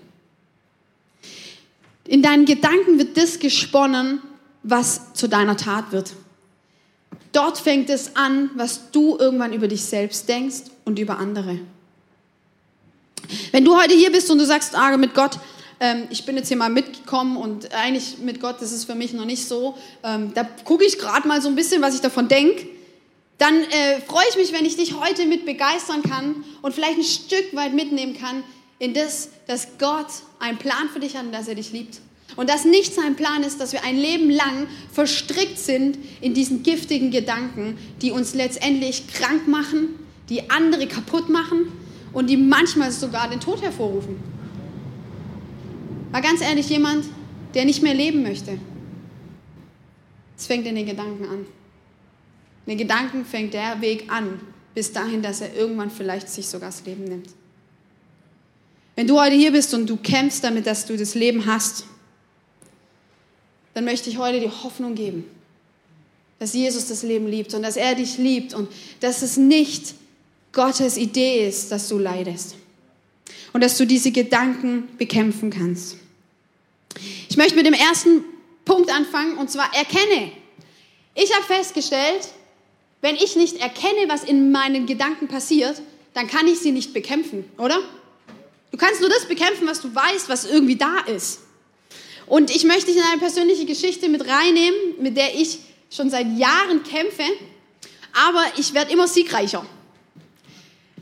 In 2.07 2.21
deinen 2.21 2.45
Gedanken 2.45 2.99
wird 2.99 3.17
das 3.17 3.39
gesponnen, 3.39 4.21
was 4.63 5.13
zu 5.13 5.27
deiner 5.27 5.57
Tat 5.57 5.91
wird. 5.91 6.13
Dort 7.31 7.57
fängt 7.57 7.89
es 7.89 8.15
an, 8.15 8.51
was 8.55 8.91
du 8.91 9.17
irgendwann 9.17 9.53
über 9.53 9.67
dich 9.67 9.83
selbst 9.83 10.29
denkst 10.29 10.63
und 10.85 10.99
über 10.99 11.17
andere. 11.17 11.59
Wenn 13.51 13.65
du 13.65 13.75
heute 13.75 13.95
hier 13.95 14.11
bist 14.11 14.29
und 14.29 14.37
du 14.37 14.45
sagst, 14.45 14.75
ah, 14.75 14.95
mit 14.97 15.13
Gott, 15.13 15.39
ähm, 15.79 16.07
ich 16.09 16.25
bin 16.25 16.37
jetzt 16.37 16.47
hier 16.47 16.57
mal 16.57 16.69
mitgekommen 16.69 17.37
und 17.37 17.73
eigentlich 17.73 18.19
mit 18.19 18.39
Gott, 18.39 18.61
das 18.61 18.71
ist 18.71 18.85
für 18.85 18.95
mich 18.95 19.13
noch 19.13 19.25
nicht 19.25 19.45
so, 19.47 19.75
ähm, 20.03 20.31
da 20.33 20.43
gucke 20.43 20.85
ich 20.85 20.99
gerade 20.99 21.27
mal 21.27 21.41
so 21.41 21.49
ein 21.49 21.55
bisschen, 21.55 21.81
was 21.81 21.95
ich 21.95 22.01
davon 22.01 22.27
denke, 22.27 22.67
dann 23.37 23.63
äh, 23.63 23.99
freue 24.07 24.23
ich 24.29 24.37
mich, 24.37 24.53
wenn 24.53 24.65
ich 24.65 24.77
dich 24.77 24.97
heute 24.97 25.25
mit 25.25 25.45
begeistern 25.45 26.03
kann 26.03 26.45
und 26.61 26.73
vielleicht 26.73 26.97
ein 26.99 27.03
Stück 27.03 27.53
weit 27.53 27.73
mitnehmen 27.73 28.15
kann 28.17 28.43
in 28.79 28.93
das, 28.93 29.29
dass 29.47 29.77
Gott 29.77 30.07
einen 30.39 30.57
Plan 30.57 30.89
für 30.91 30.99
dich 30.99 31.15
hat 31.15 31.25
und 31.25 31.31
dass 31.31 31.47
er 31.47 31.55
dich 31.55 31.71
liebt. 31.71 32.01
Und 32.35 32.49
dass 32.49 32.65
nicht 32.65 32.93
sein 32.93 33.15
Plan 33.15 33.43
ist, 33.43 33.59
dass 33.61 33.71
wir 33.71 33.83
ein 33.83 33.97
Leben 33.97 34.29
lang 34.29 34.67
verstrickt 34.91 35.57
sind 35.57 35.97
in 36.21 36.33
diesen 36.33 36.63
giftigen 36.63 37.11
Gedanken, 37.11 37.77
die 38.01 38.11
uns 38.11 38.33
letztendlich 38.33 39.07
krank 39.07 39.47
machen, 39.47 39.99
die 40.29 40.49
andere 40.49 40.87
kaputt 40.87 41.29
machen 41.29 41.71
und 42.11 42.29
die 42.29 42.37
manchmal 42.37 42.91
sogar 42.91 43.29
den 43.29 43.39
Tod 43.39 43.61
hervorrufen. 43.61 44.17
War 46.11 46.21
ganz 46.21 46.41
ehrlich 46.41 46.69
jemand, 46.69 47.05
der 47.53 47.65
nicht 47.65 47.81
mehr 47.81 47.93
leben 47.93 48.23
möchte. 48.23 48.59
Es 50.37 50.47
fängt 50.47 50.65
in 50.65 50.75
den 50.75 50.85
Gedanken 50.85 51.25
an. 51.25 51.45
In 52.65 52.71
den 52.71 52.77
Gedanken 52.77 53.23
fängt 53.23 53.53
der 53.53 53.79
Weg 53.79 54.11
an, 54.11 54.41
bis 54.73 54.91
dahin, 54.91 55.21
dass 55.21 55.39
er 55.39 55.55
irgendwann 55.55 55.91
vielleicht 55.91 56.27
sich 56.27 56.47
sogar 56.47 56.69
das 56.69 56.85
Leben 56.85 57.05
nimmt. 57.05 57.29
Wenn 58.95 59.07
du 59.07 59.19
heute 59.19 59.35
hier 59.35 59.51
bist 59.51 59.73
und 59.73 59.87
du 59.89 59.97
kämpfst 59.97 60.43
damit, 60.43 60.65
dass 60.67 60.85
du 60.85 60.95
das 60.95 61.15
Leben 61.15 61.45
hast, 61.45 61.85
dann 63.73 63.83
möchte 63.83 64.09
ich 64.09 64.17
heute 64.17 64.39
die 64.39 64.49
Hoffnung 64.49 64.95
geben, 64.95 65.25
dass 66.39 66.53
Jesus 66.53 66.87
das 66.87 67.03
Leben 67.03 67.27
liebt 67.27 67.53
und 67.53 67.61
dass 67.61 67.75
er 67.75 67.95
dich 67.95 68.17
liebt 68.17 68.53
und 68.53 68.69
dass 69.01 69.21
es 69.21 69.35
nicht 69.35 69.95
Gottes 70.53 70.95
Idee 70.95 71.45
ist, 71.45 71.71
dass 71.71 71.89
du 71.89 71.99
leidest 71.99 72.55
und 73.51 73.61
dass 73.61 73.77
du 73.77 73.85
diese 73.85 74.11
Gedanken 74.11 74.87
bekämpfen 74.97 75.49
kannst. 75.49 75.97
Ich 77.29 77.35
möchte 77.35 77.55
mit 77.55 77.65
dem 77.65 77.73
ersten 77.73 78.23
Punkt 78.63 78.89
anfangen 78.89 79.37
und 79.37 79.51
zwar 79.51 79.73
erkenne. 79.75 80.31
Ich 81.13 81.33
habe 81.33 81.43
festgestellt, 81.43 82.29
wenn 83.01 83.15
ich 83.15 83.35
nicht 83.35 83.57
erkenne, 83.57 84.07
was 84.07 84.23
in 84.23 84.51
meinen 84.51 84.85
Gedanken 84.85 85.27
passiert, 85.27 85.81
dann 86.13 86.27
kann 86.27 86.47
ich 86.47 86.59
sie 86.59 86.71
nicht 86.71 86.93
bekämpfen, 86.93 87.43
oder? 87.57 87.79
Du 88.71 88.77
kannst 88.77 89.01
nur 89.01 89.09
das 89.09 89.27
bekämpfen, 89.27 89.67
was 89.67 89.81
du 89.81 89.93
weißt, 89.93 90.27
was 90.29 90.45
irgendwie 90.45 90.75
da 90.75 90.99
ist. 91.07 91.39
Und 92.27 92.49
ich 92.49 92.63
möchte 92.63 92.87
dich 92.87 92.97
in 92.97 93.03
eine 93.03 93.19
persönliche 93.19 93.65
Geschichte 93.65 94.09
mit 94.09 94.27
reinnehmen, 94.27 94.77
mit 94.99 95.15
der 95.15 95.35
ich 95.35 95.59
schon 95.91 96.09
seit 96.09 96.27
Jahren 96.37 96.83
kämpfe, 96.83 97.23
aber 98.13 98.43
ich 98.57 98.73
werde 98.73 98.91
immer 98.91 99.07
siegreicher. 99.07 99.65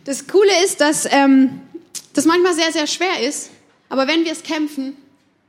Das 0.03 0.27
Coole 0.27 0.51
ist, 0.63 0.81
dass 0.81 1.05
ähm, 1.09 1.61
das 2.13 2.25
manchmal 2.25 2.53
sehr, 2.53 2.71
sehr 2.71 2.87
schwer 2.87 3.21
ist, 3.21 3.51
aber 3.89 4.07
wenn 4.07 4.25
wir 4.25 4.33
es 4.33 4.43
kämpfen, 4.43 4.97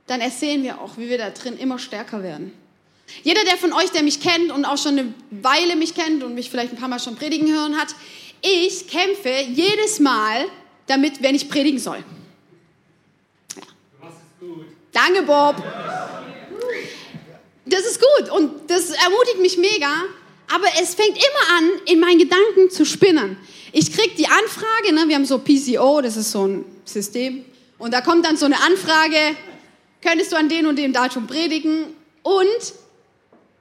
dann 0.07 0.21
ersehen 0.21 0.63
wir 0.63 0.79
auch, 0.79 0.97
wie 0.97 1.09
wir 1.09 1.17
da 1.17 1.29
drin 1.31 1.57
immer 1.57 1.79
stärker 1.79 2.23
werden. 2.23 2.53
Jeder, 3.23 3.43
der 3.43 3.57
von 3.57 3.73
euch, 3.73 3.91
der 3.91 4.03
mich 4.03 4.19
kennt 4.19 4.51
und 4.51 4.65
auch 4.65 4.77
schon 4.77 4.97
eine 4.97 5.13
Weile 5.29 5.75
mich 5.75 5.93
kennt 5.93 6.23
und 6.23 6.35
mich 6.35 6.49
vielleicht 6.49 6.73
ein 6.73 6.77
paar 6.77 6.87
Mal 6.87 6.99
schon 6.99 7.15
predigen 7.15 7.51
hören 7.51 7.77
hat, 7.77 7.89
ich 8.41 8.87
kämpfe 8.87 9.31
jedes 9.51 9.99
Mal 9.99 10.45
damit, 10.87 11.21
wenn 11.21 11.35
ich 11.35 11.49
predigen 11.49 11.79
soll. 11.79 11.97
Ja. 13.55 13.61
Du 13.99 14.05
machst 14.05 14.17
es 14.19 14.47
gut. 14.47 14.65
Danke, 14.91 15.23
Bob. 15.23 15.55
Das 17.65 17.85
ist 17.85 17.99
gut 17.99 18.29
und 18.31 18.69
das 18.69 18.91
ermutigt 18.91 19.39
mich 19.41 19.57
mega, 19.57 19.89
aber 20.53 20.67
es 20.81 20.93
fängt 20.93 21.17
immer 21.17 21.57
an, 21.57 21.69
in 21.85 21.99
meinen 21.99 22.19
Gedanken 22.19 22.69
zu 22.69 22.85
spinnen. 22.85 23.37
Ich 23.71 23.91
kriege 23.91 24.15
die 24.15 24.27
Anfrage, 24.27 24.93
ne, 24.93 25.05
wir 25.07 25.15
haben 25.15 25.25
so 25.25 25.39
PCO, 25.39 26.01
das 26.01 26.15
ist 26.15 26.31
so 26.31 26.47
ein 26.47 26.65
System, 26.85 27.43
und 27.77 27.93
da 27.93 28.01
kommt 28.01 28.25
dann 28.25 28.37
so 28.37 28.45
eine 28.45 28.61
Anfrage, 28.61 29.35
könntest 30.01 30.31
du 30.31 30.37
an 30.37 30.47
dem 30.47 30.67
und 30.67 30.77
dem 30.77 30.93
Datum 30.93 31.27
predigen? 31.27 31.85
Und 32.23 32.73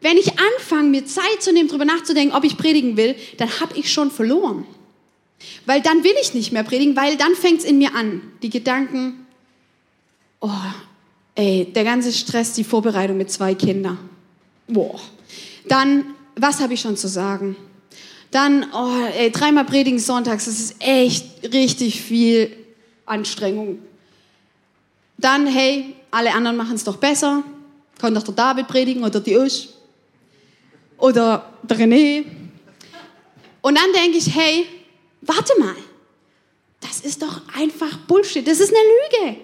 wenn 0.01 0.17
ich 0.17 0.33
anfange, 0.39 0.91
mir 0.91 1.07
Zeit 1.07 1.41
zu 1.43 1.53
nehmen, 1.53 1.69
darüber 1.69 1.85
nachzudenken, 1.85 2.37
ob 2.37 2.45
ich 2.45 2.57
predigen 2.57 2.97
will, 2.97 3.17
dann 3.39 3.61
habe 3.61 3.77
ich 3.77 3.93
schon 3.93 4.11
verloren. 4.11 4.67
Weil 5.67 5.83
dann 5.83 6.05
will 6.05 6.15
ich 6.21 6.35
nicht 6.35 6.53
mehr 6.53 6.63
predigen, 6.63 6.97
weil 6.97 7.17
dann 7.17 7.35
fängt 7.35 7.61
es 7.61 7.65
in 7.65 7.79
mir 7.79 7.95
an. 7.95 8.23
Die 8.43 8.51
Gedanken, 8.51 9.27
oh, 10.41 10.51
ey, 11.35 11.71
der 11.75 11.85
ganze 11.85 12.13
Stress, 12.13 12.53
die 12.53 12.65
Vorbereitung 12.65 13.17
mit 13.17 13.31
zwei 13.31 13.55
Kindern. 13.55 13.99
Boah. 14.69 15.01
Dann, 15.69 16.15
was 16.37 16.61
habe 16.61 16.75
ich 16.75 16.81
schon 16.81 16.97
zu 16.97 17.09
sagen? 17.09 17.57
Dann, 18.31 18.67
oh, 18.73 19.05
ey, 19.17 19.31
dreimal 19.31 19.65
predigen 19.65 19.99
sonntags, 19.99 20.47
das 20.47 20.59
ist 20.59 20.77
echt 20.81 21.53
richtig 21.53 22.01
viel 22.01 22.57
Anstrengung. 23.07 23.79
Dann, 25.19 25.47
hey, 25.47 25.95
alle 26.11 26.33
anderen 26.33 26.57
machen 26.57 26.75
es 26.75 26.85
doch 26.85 26.97
besser. 26.97 27.45
Kann 27.99 28.15
doch 28.15 28.23
der 28.23 28.35
David 28.35 28.67
predigen 28.67 29.05
oder 29.05 29.21
die 29.21 29.37
Usch. 29.37 29.69
Oder 30.99 31.53
der 31.63 31.79
René. 31.79 32.25
Und 33.63 33.79
dann 33.79 33.93
denke 33.93 34.19
ich, 34.19 34.35
hey, 34.35 34.67
warte 35.27 35.59
mal. 35.59 35.77
Das 36.81 37.01
ist 37.01 37.23
doch 37.23 37.41
einfach 37.55 37.97
Bullshit. 38.07 38.47
Das 38.47 38.61
ist 38.61 38.71
eine 38.71 39.27
Lüge. 39.29 39.41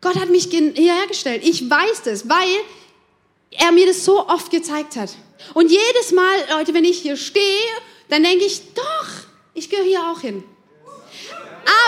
Gott 0.00 0.16
hat 0.16 0.28
mich 0.28 0.44
hierher. 0.44 0.96
Ich 1.42 1.70
weiß 1.70 2.02
das, 2.04 2.28
weil 2.28 2.48
er 3.50 3.72
mir 3.72 3.86
das 3.86 4.04
so 4.04 4.28
oft 4.28 4.50
gezeigt 4.50 4.96
hat. 4.96 5.14
Und 5.54 5.70
jedes 5.70 6.12
Mal, 6.12 6.36
Leute, 6.50 6.74
wenn 6.74 6.84
ich 6.84 7.00
hier 7.00 7.16
stehe, 7.16 7.44
dann 8.08 8.22
denke 8.22 8.44
ich, 8.44 8.74
doch, 8.74 9.06
ich 9.54 9.70
gehöre 9.70 9.84
hier 9.84 10.10
auch 10.10 10.20
hin. 10.20 10.42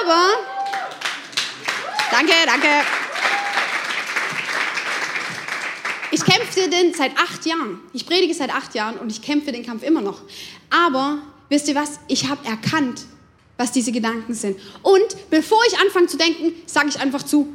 Aber, 0.01 0.29
danke, 2.11 2.33
danke. 2.47 2.69
Ich 6.11 6.25
kämpfe 6.25 6.69
den 6.69 6.95
seit 6.95 7.17
acht 7.19 7.45
Jahren. 7.45 7.81
Ich 7.93 8.07
predige 8.07 8.35
seit 8.35 8.55
acht 8.55 8.75
Jahren 8.75 8.99
und 8.99 9.11
ich 9.11 9.21
kämpfe 9.21 9.51
den 9.51 9.67
Kampf 9.67 9.83
immer 9.83 10.01
noch. 10.01 10.21
Aber 10.71 11.19
wisst 11.49 11.69
ihr 11.69 11.75
was? 11.75 12.01
Ich 12.09 12.29
habe 12.29 12.47
erkannt, 12.47 13.03
was 13.57 13.73
diese 13.73 13.93
Gedanken 13.93 14.35
sind. 14.35 14.59
Und 14.83 15.31
bevor 15.31 15.59
ich 15.69 15.79
anfange 15.79 16.07
zu 16.07 16.17
denken, 16.17 16.53
sage 16.67 16.89
ich 16.89 16.99
einfach 16.99 17.23
zu. 17.23 17.55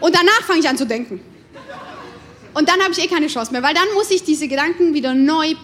Und 0.00 0.14
danach 0.14 0.42
fange 0.42 0.60
ich 0.60 0.68
an 0.68 0.76
zu 0.76 0.86
denken. 0.86 1.20
Und 2.54 2.68
dann 2.68 2.80
habe 2.82 2.92
ich 2.92 3.02
eh 3.02 3.08
keine 3.08 3.26
Chance 3.26 3.52
mehr, 3.52 3.62
weil 3.62 3.74
dann 3.74 3.92
muss 3.94 4.10
ich 4.10 4.22
diese 4.22 4.48
Gedanken 4.48 4.94
wieder 4.94 5.14
neu 5.14 5.54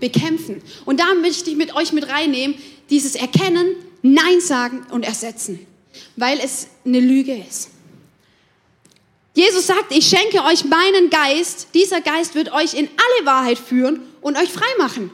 bekämpfen. 0.00 0.62
Und 0.84 0.98
da 1.00 1.14
möchte 1.14 1.50
ich 1.50 1.56
mit 1.56 1.74
euch 1.74 1.92
mit 1.92 2.08
reinnehmen, 2.08 2.56
dieses 2.88 3.14
Erkennen, 3.14 3.76
Nein 4.02 4.40
sagen 4.40 4.86
und 4.90 5.04
ersetzen, 5.04 5.66
weil 6.16 6.40
es 6.40 6.68
eine 6.84 7.00
Lüge 7.00 7.36
ist. 7.36 7.70
Jesus 9.34 9.66
sagt, 9.66 9.94
ich 9.94 10.08
schenke 10.08 10.42
euch 10.44 10.64
meinen 10.64 11.10
Geist, 11.10 11.68
dieser 11.74 12.00
Geist 12.00 12.34
wird 12.34 12.52
euch 12.52 12.74
in 12.74 12.88
alle 12.88 13.26
Wahrheit 13.26 13.58
führen 13.58 14.00
und 14.20 14.36
euch 14.36 14.50
frei 14.50 14.66
machen. 14.78 15.10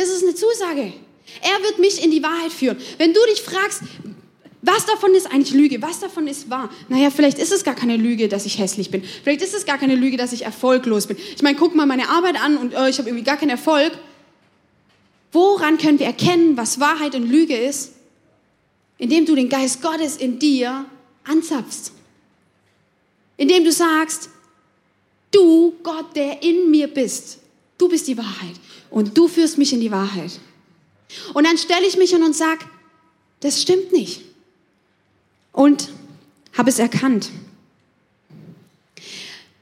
Das 0.00 0.08
ist 0.08 0.22
eine 0.22 0.34
Zusage. 0.34 0.94
Er 1.42 1.62
wird 1.62 1.78
mich 1.78 2.02
in 2.02 2.10
die 2.10 2.22
Wahrheit 2.22 2.52
führen. 2.52 2.78
Wenn 2.96 3.12
du 3.12 3.20
dich 3.30 3.42
fragst, 3.42 3.82
was 4.62 4.86
davon 4.86 5.14
ist 5.14 5.26
eigentlich 5.26 5.52
Lüge? 5.52 5.82
Was 5.82 6.00
davon 6.00 6.26
ist 6.26 6.48
wahr? 6.48 6.70
Naja, 6.88 7.10
vielleicht 7.10 7.38
ist 7.38 7.52
es 7.52 7.64
gar 7.64 7.74
keine 7.74 7.98
Lüge, 7.98 8.28
dass 8.28 8.46
ich 8.46 8.58
hässlich 8.58 8.90
bin. 8.90 9.02
Vielleicht 9.22 9.42
ist 9.42 9.54
es 9.54 9.66
gar 9.66 9.76
keine 9.76 9.96
Lüge, 9.96 10.16
dass 10.16 10.32
ich 10.32 10.46
erfolglos 10.46 11.06
bin. 11.06 11.18
Ich 11.36 11.42
meine, 11.42 11.58
guck 11.58 11.74
mal 11.74 11.84
meine 11.84 12.08
Arbeit 12.08 12.40
an 12.42 12.56
und 12.56 12.74
oh, 12.74 12.86
ich 12.86 12.98
habe 12.98 13.10
irgendwie 13.10 13.24
gar 13.24 13.36
keinen 13.36 13.50
Erfolg. 13.50 13.92
Woran 15.32 15.76
können 15.76 15.98
wir 15.98 16.06
erkennen, 16.06 16.56
was 16.56 16.80
Wahrheit 16.80 17.14
und 17.14 17.30
Lüge 17.30 17.56
ist? 17.56 17.92
Indem 18.96 19.26
du 19.26 19.34
den 19.34 19.50
Geist 19.50 19.82
Gottes 19.82 20.16
in 20.16 20.38
dir 20.38 20.86
anzapfst 21.24 21.92
indem 23.40 23.64
du 23.64 23.72
sagst, 23.72 24.28
du 25.30 25.72
Gott, 25.82 26.14
der 26.14 26.42
in 26.42 26.70
mir 26.70 26.88
bist, 26.88 27.39
du 27.80 27.88
bist 27.88 28.06
die 28.08 28.18
Wahrheit 28.18 28.54
und 28.90 29.16
du 29.16 29.28
führst 29.28 29.58
mich 29.58 29.72
in 29.72 29.80
die 29.80 29.90
Wahrheit. 29.90 30.32
Und 31.34 31.46
dann 31.46 31.58
stelle 31.58 31.86
ich 31.86 31.96
mich 31.96 32.10
hin 32.10 32.22
und 32.22 32.36
sage, 32.36 32.64
das 33.40 33.60
stimmt 33.60 33.92
nicht. 33.92 34.22
Und 35.52 35.88
habe 36.56 36.70
es 36.70 36.78
erkannt. 36.78 37.30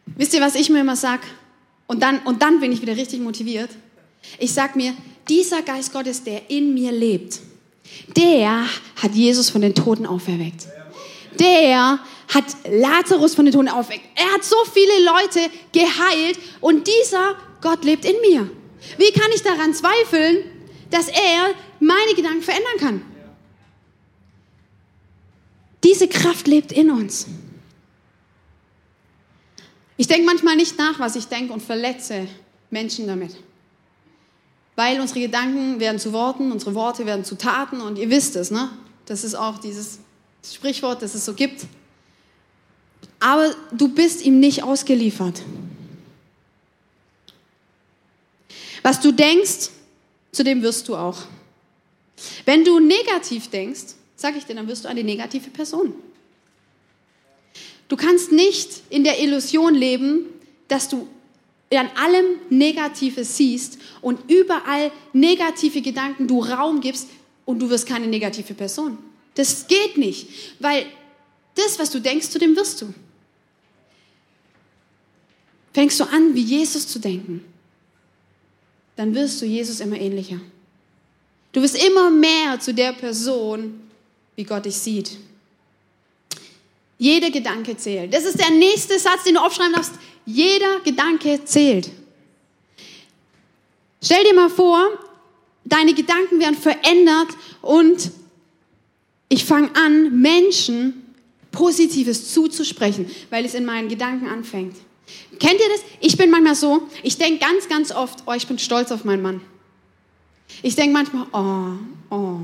Wisst 0.06 0.34
ihr, 0.34 0.40
was 0.40 0.54
ich 0.54 0.68
mir 0.68 0.80
immer 0.80 0.96
sage? 0.96 1.22
Und 1.86 2.02
dann, 2.02 2.18
und 2.20 2.42
dann 2.42 2.60
bin 2.60 2.72
ich 2.72 2.82
wieder 2.82 2.96
richtig 2.96 3.20
motiviert. 3.20 3.70
Ich 4.38 4.52
sage 4.52 4.72
mir, 4.76 4.94
dieser 5.28 5.62
Geist 5.62 5.92
Gottes, 5.92 6.24
der 6.24 6.50
in 6.50 6.74
mir 6.74 6.92
lebt, 6.92 7.40
der 8.16 8.66
hat 8.96 9.14
Jesus 9.14 9.48
von 9.48 9.62
den 9.62 9.74
Toten 9.74 10.06
auferweckt. 10.06 10.66
Der 11.38 12.00
hat 12.28 12.44
Lazarus 12.68 13.34
von 13.34 13.46
den 13.46 13.54
Toten 13.54 13.68
aufweckt. 13.68 14.04
Er 14.16 14.34
hat 14.34 14.44
so 14.44 14.56
viele 14.72 15.04
Leute 15.04 15.50
geheilt 15.72 16.38
und 16.60 16.86
dieser 16.86 17.36
Gott 17.60 17.84
lebt 17.84 18.04
in 18.04 18.20
mir. 18.20 18.50
Wie 18.96 19.12
kann 19.12 19.30
ich 19.34 19.42
daran 19.42 19.74
zweifeln, 19.74 20.44
dass 20.90 21.08
er 21.08 21.54
meine 21.80 22.14
Gedanken 22.14 22.42
verändern 22.42 22.78
kann? 22.78 23.02
Diese 25.84 26.08
Kraft 26.08 26.46
lebt 26.46 26.72
in 26.72 26.90
uns. 26.90 27.26
Ich 29.96 30.06
denke 30.06 30.26
manchmal 30.26 30.56
nicht 30.56 30.78
nach, 30.78 30.98
was 31.00 31.16
ich 31.16 31.26
denke 31.26 31.52
und 31.52 31.62
verletze 31.62 32.28
Menschen 32.70 33.06
damit. 33.06 33.36
Weil 34.76 35.00
unsere 35.00 35.20
Gedanken 35.20 35.80
werden 35.80 35.98
zu 35.98 36.12
Worten, 36.12 36.52
unsere 36.52 36.74
Worte 36.74 37.04
werden 37.04 37.24
zu 37.24 37.36
Taten 37.36 37.80
und 37.80 37.98
ihr 37.98 38.10
wisst 38.10 38.36
es, 38.36 38.50
ne? 38.50 38.70
Das 39.06 39.24
ist 39.24 39.34
auch 39.34 39.58
dieses 39.58 39.98
Sprichwort, 40.44 41.02
das 41.02 41.14
es 41.14 41.24
so 41.24 41.34
gibt. 41.34 41.66
Aber 43.18 43.50
du 43.72 43.88
bist 43.88 44.24
ihm 44.24 44.38
nicht 44.38 44.62
ausgeliefert. 44.62 45.42
Was 48.98 49.04
du 49.04 49.12
denkst, 49.12 49.70
zu 50.32 50.42
dem 50.42 50.60
wirst 50.60 50.88
du 50.88 50.96
auch. 50.96 51.18
Wenn 52.44 52.64
du 52.64 52.80
negativ 52.80 53.46
denkst, 53.46 53.94
sage 54.16 54.38
ich 54.38 54.44
dir, 54.44 54.56
dann 54.56 54.66
wirst 54.66 54.84
du 54.84 54.88
eine 54.88 55.04
negative 55.04 55.50
Person. 55.50 55.94
Du 57.86 57.94
kannst 57.94 58.32
nicht 58.32 58.82
in 58.90 59.04
der 59.04 59.20
Illusion 59.20 59.76
leben, 59.76 60.26
dass 60.66 60.88
du 60.88 61.06
an 61.72 61.88
allem 61.94 62.40
Negatives 62.50 63.36
siehst 63.36 63.78
und 64.00 64.18
überall 64.28 64.90
negative 65.12 65.80
Gedanken 65.80 66.26
du 66.26 66.40
Raum 66.40 66.80
gibst 66.80 67.06
und 67.44 67.60
du 67.60 67.70
wirst 67.70 67.86
keine 67.86 68.08
negative 68.08 68.54
Person. 68.54 68.98
Das 69.36 69.68
geht 69.68 69.96
nicht, 69.96 70.28
weil 70.58 70.86
das, 71.54 71.78
was 71.78 71.90
du 71.90 72.00
denkst, 72.00 72.30
zu 72.30 72.40
dem 72.40 72.56
wirst 72.56 72.82
du. 72.82 72.92
Fängst 75.72 76.00
du 76.00 76.04
an, 76.04 76.34
wie 76.34 76.42
Jesus 76.42 76.88
zu 76.88 76.98
denken, 76.98 77.44
dann 78.98 79.14
wirst 79.14 79.40
du 79.40 79.46
Jesus 79.46 79.78
immer 79.78 79.96
ähnlicher. 79.96 80.40
Du 81.52 81.62
wirst 81.62 81.80
immer 81.80 82.10
mehr 82.10 82.58
zu 82.58 82.74
der 82.74 82.92
Person, 82.92 83.80
wie 84.34 84.42
Gott 84.42 84.64
dich 84.64 84.76
sieht. 84.76 85.16
Jeder 86.98 87.30
Gedanke 87.30 87.76
zählt. 87.76 88.12
Das 88.12 88.24
ist 88.24 88.40
der 88.40 88.50
nächste 88.50 88.98
Satz, 88.98 89.22
den 89.22 89.34
du 89.34 89.40
aufschreiben 89.40 89.72
darfst. 89.72 89.92
Jeder 90.26 90.80
Gedanke 90.80 91.44
zählt. 91.44 91.90
Stell 94.02 94.24
dir 94.24 94.34
mal 94.34 94.50
vor, 94.50 94.84
deine 95.64 95.94
Gedanken 95.94 96.40
werden 96.40 96.56
verändert 96.56 97.28
und 97.62 98.10
ich 99.28 99.44
fange 99.44 99.70
an, 99.76 100.20
Menschen 100.20 101.14
Positives 101.52 102.34
zuzusprechen, 102.34 103.08
weil 103.30 103.44
es 103.44 103.54
in 103.54 103.64
meinen 103.64 103.88
Gedanken 103.88 104.26
anfängt. 104.26 104.74
Kennt 105.38 105.60
ihr 105.60 105.68
das? 105.68 105.80
Ich 106.00 106.16
bin 106.16 106.30
manchmal 106.30 106.54
so, 106.54 106.82
ich 107.02 107.18
denke 107.18 107.38
ganz, 107.38 107.68
ganz 107.68 107.92
oft, 107.92 108.24
oh, 108.26 108.32
ich 108.32 108.46
bin 108.46 108.58
stolz 108.58 108.90
auf 108.90 109.04
meinen 109.04 109.22
Mann. 109.22 109.40
Ich 110.62 110.74
denke 110.74 110.92
manchmal, 110.92 111.26
oh, 111.32 112.14
oh, 112.14 112.40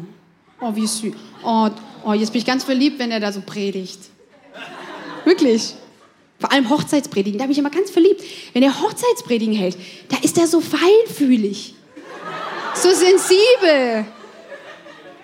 oh, 0.61 0.77
wie 0.77 0.87
süß. 0.87 1.15
Oh, 1.43 1.71
oh, 2.05 2.13
jetzt 2.13 2.33
bin 2.33 2.41
ich 2.41 2.47
ganz 2.47 2.65
verliebt, 2.65 2.99
wenn 2.99 3.11
er 3.11 3.21
da 3.21 3.33
so 3.33 3.41
predigt. 3.41 3.99
Wirklich. 5.25 5.75
Vor 6.39 6.53
allem 6.53 6.69
Hochzeitspredigen, 6.69 7.39
da 7.39 7.45
bin 7.45 7.53
ich 7.53 7.59
immer 7.59 7.71
ganz 7.71 7.91
verliebt. 7.91 8.23
Wenn 8.53 8.63
er 8.63 8.81
Hochzeitspredigen 8.81 9.55
hält, 9.55 9.77
da 10.09 10.17
ist 10.23 10.37
er 10.37 10.47
so 10.47 10.61
feinfühlig, 10.61 11.75
so 12.75 12.91
sensibel. 12.91 14.05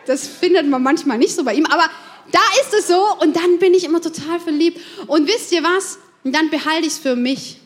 Das 0.07 0.27
findet 0.27 0.67
man 0.67 0.83
manchmal 0.83 1.19
nicht 1.19 1.35
so 1.35 1.45
bei 1.45 1.55
ihm, 1.55 1.67
aber 1.67 1.91
da 2.33 2.41
ist 2.63 2.75
es 2.75 2.89
so 2.89 3.03
und 3.21 3.37
dann 3.37 3.59
bin 3.59 3.75
ich 3.75 3.85
immer 3.85 4.01
total 4.01 4.41
verliebt. 4.41 4.81
Und 5.07 5.29
wisst 5.29 5.53
ihr 5.53 5.63
was? 5.63 5.99
Und 6.25 6.35
dann 6.35 6.51
behalte 6.51 6.87
ich 6.87 6.95
es 6.95 6.99
für 6.99 7.17
mich. 7.17 7.57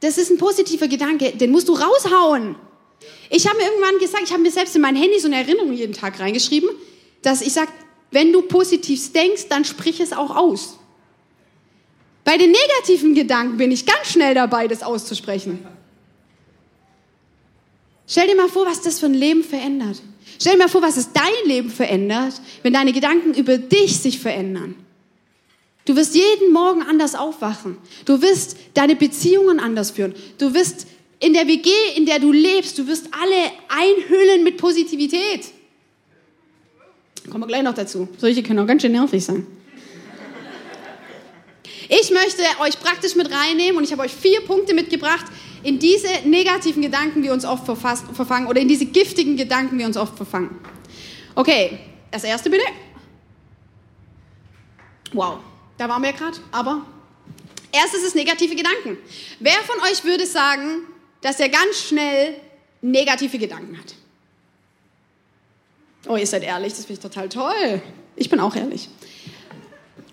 Das 0.00 0.16
ist 0.16 0.30
ein 0.30 0.38
positiver 0.38 0.88
Gedanke, 0.88 1.32
den 1.32 1.50
musst 1.50 1.68
du 1.68 1.74
raushauen. 1.74 2.56
Ich 3.28 3.46
habe 3.46 3.58
mir 3.58 3.64
irgendwann 3.64 3.98
gesagt, 3.98 4.24
ich 4.24 4.32
habe 4.32 4.42
mir 4.42 4.50
selbst 4.50 4.74
in 4.74 4.82
mein 4.82 4.96
Handy 4.96 5.18
so 5.20 5.26
eine 5.26 5.36
Erinnerung 5.36 5.72
jeden 5.72 5.92
Tag 5.92 6.18
reingeschrieben, 6.18 6.70
dass 7.22 7.42
ich 7.42 7.52
sage, 7.52 7.70
wenn 8.10 8.32
du 8.32 8.42
positiv 8.42 9.12
denkst, 9.12 9.46
dann 9.48 9.64
sprich 9.64 10.00
es 10.00 10.12
auch 10.12 10.34
aus. 10.34 10.78
Bei 12.24 12.36
den 12.36 12.50
negativen 12.50 13.14
Gedanken 13.14 13.56
bin 13.56 13.70
ich 13.70 13.86
ganz 13.86 14.08
schnell 14.12 14.34
dabei, 14.34 14.68
das 14.68 14.82
auszusprechen. 14.82 15.64
Stell 18.06 18.26
dir 18.26 18.36
mal 18.36 18.48
vor, 18.48 18.66
was 18.66 18.82
das 18.82 18.98
für 18.98 19.06
ein 19.06 19.14
Leben 19.14 19.44
verändert. 19.44 20.02
Stell 20.40 20.52
dir 20.54 20.58
mal 20.58 20.68
vor, 20.68 20.82
was 20.82 20.96
es 20.96 21.12
dein 21.12 21.46
Leben 21.46 21.70
verändert, 21.70 22.34
wenn 22.62 22.72
deine 22.72 22.92
Gedanken 22.92 23.34
über 23.34 23.58
dich 23.58 23.98
sich 23.98 24.18
verändern. 24.18 24.74
Du 25.90 25.96
wirst 25.96 26.14
jeden 26.14 26.52
Morgen 26.52 26.82
anders 26.82 27.16
aufwachen. 27.16 27.76
Du 28.04 28.22
wirst 28.22 28.56
deine 28.74 28.94
Beziehungen 28.94 29.58
anders 29.58 29.90
führen. 29.90 30.14
Du 30.38 30.54
wirst 30.54 30.86
in 31.18 31.32
der 31.32 31.48
WG, 31.48 31.68
in 31.96 32.06
der 32.06 32.20
du 32.20 32.30
lebst, 32.30 32.78
du 32.78 32.86
wirst 32.86 33.08
alle 33.10 33.50
einhüllen 33.68 34.44
mit 34.44 34.56
Positivität. 34.56 35.46
Kommen 37.28 37.42
wir 37.42 37.48
gleich 37.48 37.64
noch 37.64 37.74
dazu. 37.74 38.06
Solche 38.18 38.44
können 38.44 38.60
auch 38.60 38.68
ganz 38.68 38.82
schön 38.82 38.92
nervig 38.92 39.24
sein. 39.24 39.44
Ich 41.88 42.12
möchte 42.12 42.42
euch 42.60 42.78
praktisch 42.78 43.16
mit 43.16 43.28
reinnehmen 43.28 43.76
und 43.76 43.82
ich 43.82 43.90
habe 43.90 44.02
euch 44.02 44.12
vier 44.12 44.42
Punkte 44.42 44.74
mitgebracht 44.74 45.26
in 45.64 45.80
diese 45.80 46.06
negativen 46.24 46.82
Gedanken, 46.82 47.20
die 47.20 47.30
uns 47.30 47.44
oft 47.44 47.66
verfangen 47.66 48.46
oder 48.46 48.60
in 48.60 48.68
diese 48.68 48.86
giftigen 48.86 49.36
Gedanken, 49.36 49.76
die 49.76 49.84
uns 49.84 49.96
oft 49.96 50.16
verfangen. 50.16 50.56
Okay, 51.34 51.80
das 52.12 52.22
erste 52.22 52.48
bitte. 52.48 52.62
Wow, 55.12 55.38
da 55.80 55.88
waren 55.88 56.02
wir 56.02 56.12
gerade, 56.12 56.38
aber 56.52 56.84
erstes 57.72 58.02
ist 58.02 58.14
negative 58.14 58.54
Gedanken. 58.54 58.98
Wer 59.38 59.58
von 59.62 59.80
euch 59.90 60.04
würde 60.04 60.26
sagen, 60.26 60.82
dass 61.22 61.40
er 61.40 61.48
ganz 61.48 61.78
schnell 61.88 62.34
negative 62.82 63.38
Gedanken 63.38 63.78
hat? 63.78 63.94
Oh, 66.06 66.16
ihr 66.16 66.26
seid 66.26 66.42
ehrlich, 66.42 66.72
das 66.72 66.84
finde 66.84 66.94
ich 66.94 67.00
total 67.00 67.28
toll. 67.28 67.82
Ich 68.16 68.28
bin 68.28 68.40
auch 68.40 68.54
ehrlich. 68.56 68.88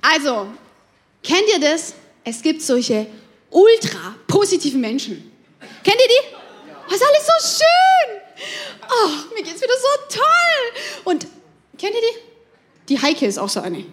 Also, 0.02 0.48
Kennt 1.28 1.50
ihr 1.50 1.60
das? 1.60 1.94
Es 2.24 2.42
gibt 2.42 2.62
solche 2.62 3.06
ultra 3.50 4.16
positiven 4.28 4.80
Menschen. 4.80 5.32
Kennt 5.84 5.98
ihr 5.98 6.08
die? 6.08 6.36
Oh, 6.90 6.94
ist 6.94 7.04
alles 7.04 7.28
so 7.28 7.64
schön. 7.64 8.22
Oh, 8.90 9.34
mir 9.36 9.44
geht's 9.44 9.62
wieder 9.62 9.74
so 9.74 10.18
toll. 10.18 11.04
Und 11.04 11.28
kennt 11.78 11.96
ihr 11.96 12.02
die? 12.02 12.96
Die 12.96 13.02
Heike 13.02 13.26
ist 13.26 13.38
auch 13.38 13.50
so 13.50 13.60
eine. 13.60 13.84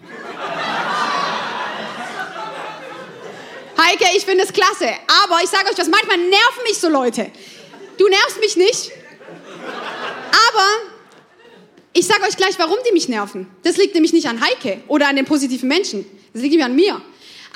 Heike, 3.77 4.05
ich 4.15 4.25
finde 4.25 4.43
es 4.43 4.53
klasse. 4.53 4.87
Aber 5.23 5.43
ich 5.43 5.49
sage 5.49 5.69
euch 5.69 5.77
was, 5.77 5.87
manchmal 5.87 6.17
nerven 6.17 6.63
mich 6.63 6.77
so 6.77 6.89
Leute. 6.89 7.31
Du 7.97 8.07
nervst 8.07 8.39
mich 8.39 8.55
nicht. 8.55 8.91
Aber 10.49 10.67
ich 11.93 12.05
sage 12.05 12.23
euch 12.23 12.37
gleich, 12.37 12.57
warum 12.57 12.77
die 12.87 12.93
mich 12.93 13.07
nerven. 13.07 13.47
Das 13.63 13.77
liegt 13.77 13.93
nämlich 13.93 14.13
nicht 14.13 14.27
an 14.27 14.41
Heike 14.41 14.81
oder 14.87 15.07
an 15.07 15.15
den 15.15 15.25
positiven 15.25 15.69
Menschen. 15.69 16.05
Das 16.33 16.41
liegt 16.41 16.51
nämlich 16.51 16.65
an 16.65 16.75
mir. 16.75 17.01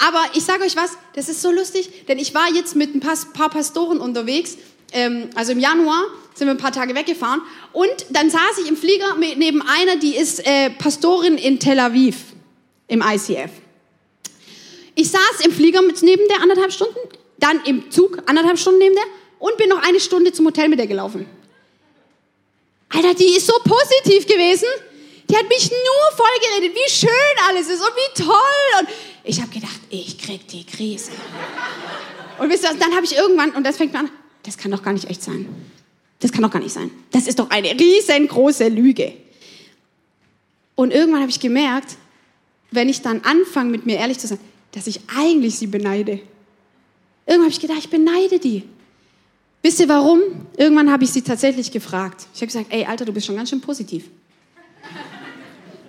Aber 0.08 0.26
ich 0.34 0.44
sage 0.44 0.64
euch 0.64 0.76
was, 0.76 0.92
das 1.14 1.28
ist 1.28 1.42
so 1.42 1.52
lustig, 1.52 2.06
denn 2.08 2.18
ich 2.18 2.34
war 2.34 2.50
jetzt 2.54 2.76
mit 2.76 2.96
ein 2.96 3.02
paar 3.02 3.50
Pastoren 3.50 4.00
unterwegs. 4.00 4.58
Ähm, 4.94 5.30
also 5.36 5.52
im 5.52 5.60
Januar 5.60 6.04
sind 6.34 6.48
wir 6.48 6.54
ein 6.54 6.58
paar 6.58 6.72
Tage 6.72 6.96
weggefahren. 6.96 7.42
Und 7.74 8.06
dann 8.10 8.30
saß 8.30 8.60
ich 8.64 8.70
im 8.70 8.78
Flieger 8.78 9.16
neben 9.18 9.62
einer, 9.62 9.98
die 9.98 10.16
ist 10.16 10.46
äh, 10.46 10.70
Pastorin 10.70 11.38
in 11.38 11.60
Tel 11.60 11.80
Aviv 11.80 12.18
im 12.88 13.02
ICF. 13.02 13.52
Ich 15.00 15.12
saß 15.12 15.46
im 15.46 15.54
Flieger 15.54 15.82
mit 15.82 16.04
neben 16.04 16.28
der 16.28 16.42
anderthalb 16.42 16.74
Stunden, 16.74 17.00
dann 17.38 17.64
im 17.64 17.90
Zug 17.90 18.18
anderthalb 18.26 18.60
Stunden 18.60 18.80
neben 18.80 18.96
der 18.96 19.06
und 19.40 19.56
bin 19.56 19.70
noch 19.70 19.82
eine 19.82 19.98
Stunde 19.98 20.34
zum 20.34 20.46
Hotel 20.46 20.68
mit 20.68 20.78
der 20.78 20.88
gelaufen. 20.88 21.26
Alter, 22.90 23.14
die 23.14 23.38
ist 23.38 23.48
so 23.48 23.54
positiv 23.64 24.28
gewesen. 24.28 24.68
Die 25.30 25.38
hat 25.38 25.48
mich 25.48 25.72
nur 25.72 26.18
vollgeredet, 26.18 26.76
wie 26.76 26.92
schön 26.92 27.10
alles 27.48 27.70
ist 27.70 27.80
und 27.80 27.94
wie 27.96 28.24
toll. 28.24 28.80
Und 28.82 28.90
ich 29.24 29.40
habe 29.40 29.50
gedacht, 29.52 29.80
ich 29.90 30.18
krieg 30.18 30.46
die 30.50 30.66
Krise. 30.66 31.12
Und 32.38 32.50
wisst 32.50 32.66
ihr, 32.66 32.74
dann 32.74 32.94
habe 32.94 33.06
ich 33.06 33.16
irgendwann, 33.16 33.52
und 33.52 33.64
das 33.64 33.78
fängt 33.78 33.96
an, 33.96 34.12
das 34.44 34.58
kann 34.58 34.72
doch 34.72 34.84
gar 34.84 34.92
nicht 34.92 35.10
echt 35.10 35.24
sein. 35.24 35.48
Das 36.20 36.34
kann 36.34 36.42
doch 36.42 36.52
gar 36.52 36.60
nicht 36.60 36.74
sein. 36.74 36.92
Das 37.12 37.26
ist 37.26 37.40
doch 37.40 37.50
eine 37.52 37.72
riesengroße 37.72 38.68
Lüge. 38.68 39.14
Und 40.76 40.92
irgendwann 40.92 41.22
habe 41.22 41.32
ich 41.32 41.40
gemerkt, 41.40 41.96
wenn 42.72 42.90
ich 42.90 43.02
dann 43.02 43.22
anfange, 43.22 43.70
mit 43.70 43.86
mir 43.86 43.96
ehrlich 43.96 44.20
zu 44.20 44.28
sein, 44.28 44.40
dass 44.72 44.88
ich 44.88 45.02
eigentlich 45.16 45.58
sie 45.58 45.68
beneide. 45.68 46.20
Irgendwann 47.26 47.46
habe 47.46 47.50
ich 47.52 47.60
gedacht, 47.60 47.80
ich 47.80 47.90
beneide 47.90 48.40
die. 48.40 48.64
Wisst 49.62 49.80
ihr 49.80 49.90
warum? 49.90 50.22
Irgendwann 50.58 50.92
habe 50.92 51.04
ich 51.04 51.12
sie 51.12 51.22
tatsächlich 51.22 51.72
gefragt. 51.72 52.28
Ich 52.34 52.42
habe 52.42 52.48
gesagt, 52.48 52.68
ey, 52.70 52.86
Alter, 52.86 53.06
du 53.06 53.12
bist 53.12 53.28
schon 53.28 53.36
ganz 53.36 53.50
schön 53.50 53.62
positiv. 53.62 54.06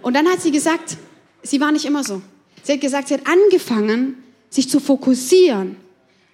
Und 0.03 0.15
dann 0.15 0.27
hat 0.29 0.41
sie 0.41 0.51
gesagt, 0.51 0.97
sie 1.43 1.61
war 1.61 1.71
nicht 1.73 1.85
immer 1.85 2.03
so. 2.03 2.21
Sie 2.63 2.73
hat 2.73 2.81
gesagt, 2.81 3.09
sie 3.09 3.15
hat 3.15 3.27
angefangen, 3.27 4.23
sich 4.49 4.69
zu 4.69 4.81
fokussieren 4.81 5.77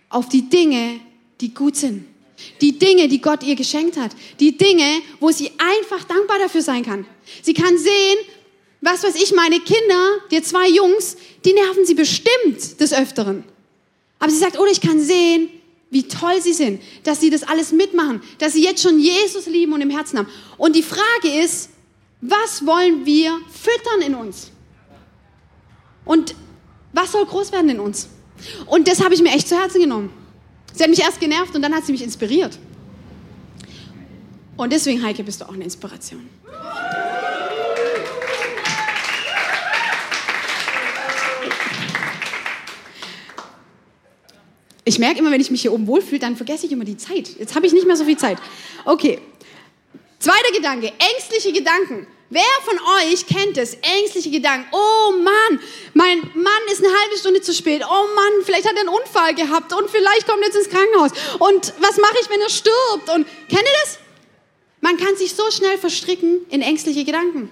auf 0.09 0.29
die 0.29 0.49
Dinge, 0.49 1.01
die 1.41 1.53
gut 1.53 1.77
sind. 1.77 2.07
Die 2.61 2.79
Dinge, 2.79 3.09
die 3.09 3.21
Gott 3.21 3.43
ihr 3.43 3.57
geschenkt 3.57 3.97
hat. 3.97 4.13
Die 4.41 4.57
Dinge, 4.57 5.01
wo 5.21 5.31
sie 5.31 5.51
einfach 5.59 6.05
dankbar 6.05 6.39
dafür 6.39 6.63
sein 6.63 6.85
kann. 6.85 7.07
Sie 7.43 7.55
kann 7.55 7.77
sehen, 7.79 8.19
was 8.81 9.03
weiß 9.03 9.17
ich, 9.17 9.35
meine 9.35 9.61
Kinder, 9.61 10.19
die 10.31 10.43
zwei 10.43 10.69
Jungs, 10.69 11.17
die 11.45 11.53
nerven 11.53 11.85
sie 11.85 11.95
bestimmt 11.95 12.81
des 12.81 12.93
Öfteren. 12.93 13.45
Aber 14.19 14.31
sie 14.31 14.39
sagt, 14.39 14.59
oder 14.59 14.71
ich 14.71 14.81
kann 14.81 15.01
sehen, 15.01 15.49
wie 15.91 16.07
toll 16.09 16.41
sie 16.41 16.53
sind, 16.53 16.83
dass 17.05 17.21
sie 17.21 17.31
das 17.31 17.43
alles 17.43 17.73
mitmachen, 17.73 18.23
dass 18.39 18.53
sie 18.55 18.62
jetzt 18.62 18.83
schon 18.83 18.99
Jesus 18.99 19.47
lieben 19.47 19.73
und 19.73 19.81
im 19.81 19.91
Herzen 19.91 20.19
haben. 20.19 20.29
Und 20.59 20.77
die 20.77 20.83
Frage 20.83 21.43
ist, 21.43 21.71
was 22.21 22.65
wollen 22.67 23.07
wir 23.07 23.39
füttern 23.51 24.03
in 24.07 24.15
uns? 24.15 24.51
Und 26.05 26.35
was 26.93 27.12
soll 27.12 27.25
groß 27.25 27.53
werden 27.53 27.71
in 27.71 27.81
uns? 27.81 28.09
Und 28.67 28.89
das 28.89 29.03
habe 29.03 29.15
ich 29.15 29.23
mir 29.23 29.31
echt 29.31 29.49
zu 29.49 29.59
Herzen 29.59 29.81
genommen. 29.81 30.12
Sie 30.73 30.83
hat 30.83 30.91
mich 30.91 31.01
erst 31.01 31.21
genervt 31.21 31.55
und 31.55 31.62
dann 31.62 31.75
hat 31.75 31.87
sie 31.87 31.93
mich 31.93 32.03
inspiriert. 32.03 32.59
Und 34.57 34.73
deswegen, 34.73 35.03
Heike, 35.03 35.23
bist 35.23 35.41
du 35.41 35.45
auch 35.45 35.53
eine 35.53 35.65
Inspiration. 35.65 36.29
Ich 44.88 45.01
merke 45.01 45.18
immer, 45.18 45.33
wenn 45.33 45.40
ich 45.40 45.51
mich 45.51 45.62
hier 45.62 45.72
oben 45.72 45.88
wohlfühle, 45.88 46.20
dann 46.20 46.37
vergesse 46.37 46.66
ich 46.66 46.70
immer 46.72 46.85
die 46.85 46.96
Zeit. 46.96 47.29
Jetzt 47.40 47.57
habe 47.57 47.66
ich 47.66 47.72
nicht 47.72 47.88
mehr 47.88 47.96
so 47.96 48.05
viel 48.05 48.16
Zeit. 48.16 48.38
Okay. 48.85 49.18
Zweiter 50.20 50.53
Gedanke, 50.55 50.92
ängstliche 51.12 51.53
Gedanken. 51.53 52.07
Wer 52.31 52.42
von 52.64 52.79
euch 52.79 53.27
kennt 53.27 53.59
es? 53.59 53.75
Ängstliche 53.75 54.31
Gedanken. 54.31 54.68
Oh 54.70 55.11
Mann, 55.11 55.61
mein 55.92 56.18
Mann 56.35 56.62
ist 56.70 56.85
eine 56.85 56.94
halbe 56.94 57.18
Stunde 57.18 57.40
zu 57.40 57.53
spät. 57.53 57.83
Oh 57.85 58.14
Mann, 58.14 58.33
vielleicht 58.44 58.68
hat 58.68 58.75
er 58.75 58.83
einen 58.83 58.88
Unfall 58.88 59.35
gehabt 59.35 59.72
und 59.72 59.90
vielleicht 59.90 60.29
kommt 60.29 60.40
er 60.42 60.46
jetzt 60.46 60.57
ins 60.57 60.70
Krankenhaus. 60.70 61.11
Und 61.40 61.75
was 61.81 61.96
mache 61.99 62.16
ich, 62.22 62.31
wenn 62.31 62.40
er 62.40 62.49
stirbt? 62.49 63.11
Und 63.12 63.27
kennt 63.49 63.62
ihr 63.62 63.79
das? 63.83 63.99
Man 64.81 64.96
kann 64.99 65.16
sich 65.16 65.35
so 65.35 65.51
schnell 65.51 65.79
verstricken 65.79 66.46
in 66.49 66.62
ängstliche 66.62 67.05
Gedanken. 67.05 67.51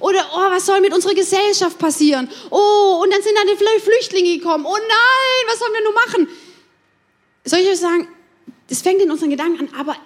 Oder, 0.00 0.26
oh, 0.34 0.50
was 0.50 0.66
soll 0.66 0.80
mit 0.80 0.94
unserer 0.94 1.14
Gesellschaft 1.14 1.78
passieren? 1.78 2.30
Oh, 2.50 3.00
und 3.02 3.12
dann 3.12 3.22
sind 3.22 3.36
da 3.36 3.42
die 3.44 3.80
Flüchtlinge 3.80 4.38
gekommen. 4.38 4.64
Oh 4.66 4.76
nein, 4.76 5.42
was 5.48 5.58
sollen 5.58 5.72
wir 5.74 5.82
nur 5.84 5.92
machen? 5.92 6.28
Soll 7.44 7.60
ich 7.60 7.68
euch 7.68 7.78
sagen, 7.78 8.08
das 8.68 8.82
fängt 8.82 9.02
in 9.02 9.10
unseren 9.10 9.30
Gedanken 9.30 9.68
an, 9.68 9.80
aber 9.80 9.96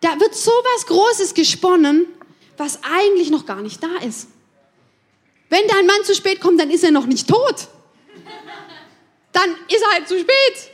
da 0.00 0.18
wird 0.18 0.34
so 0.34 0.50
was 0.50 0.86
Großes 0.86 1.34
gesponnen, 1.34 2.06
was 2.56 2.80
eigentlich 2.82 3.30
noch 3.30 3.46
gar 3.46 3.62
nicht 3.62 3.82
da 3.82 3.98
ist. 4.06 4.28
Wenn 5.48 5.66
dein 5.68 5.86
Mann 5.86 6.04
zu 6.04 6.14
spät 6.14 6.40
kommt, 6.40 6.60
dann 6.60 6.70
ist 6.70 6.84
er 6.84 6.90
noch 6.90 7.06
nicht 7.06 7.28
tot. 7.28 7.68
Dann 9.32 9.50
ist 9.68 9.82
er 9.82 9.92
halt 9.92 10.08
zu 10.08 10.18
spät. 10.18 10.70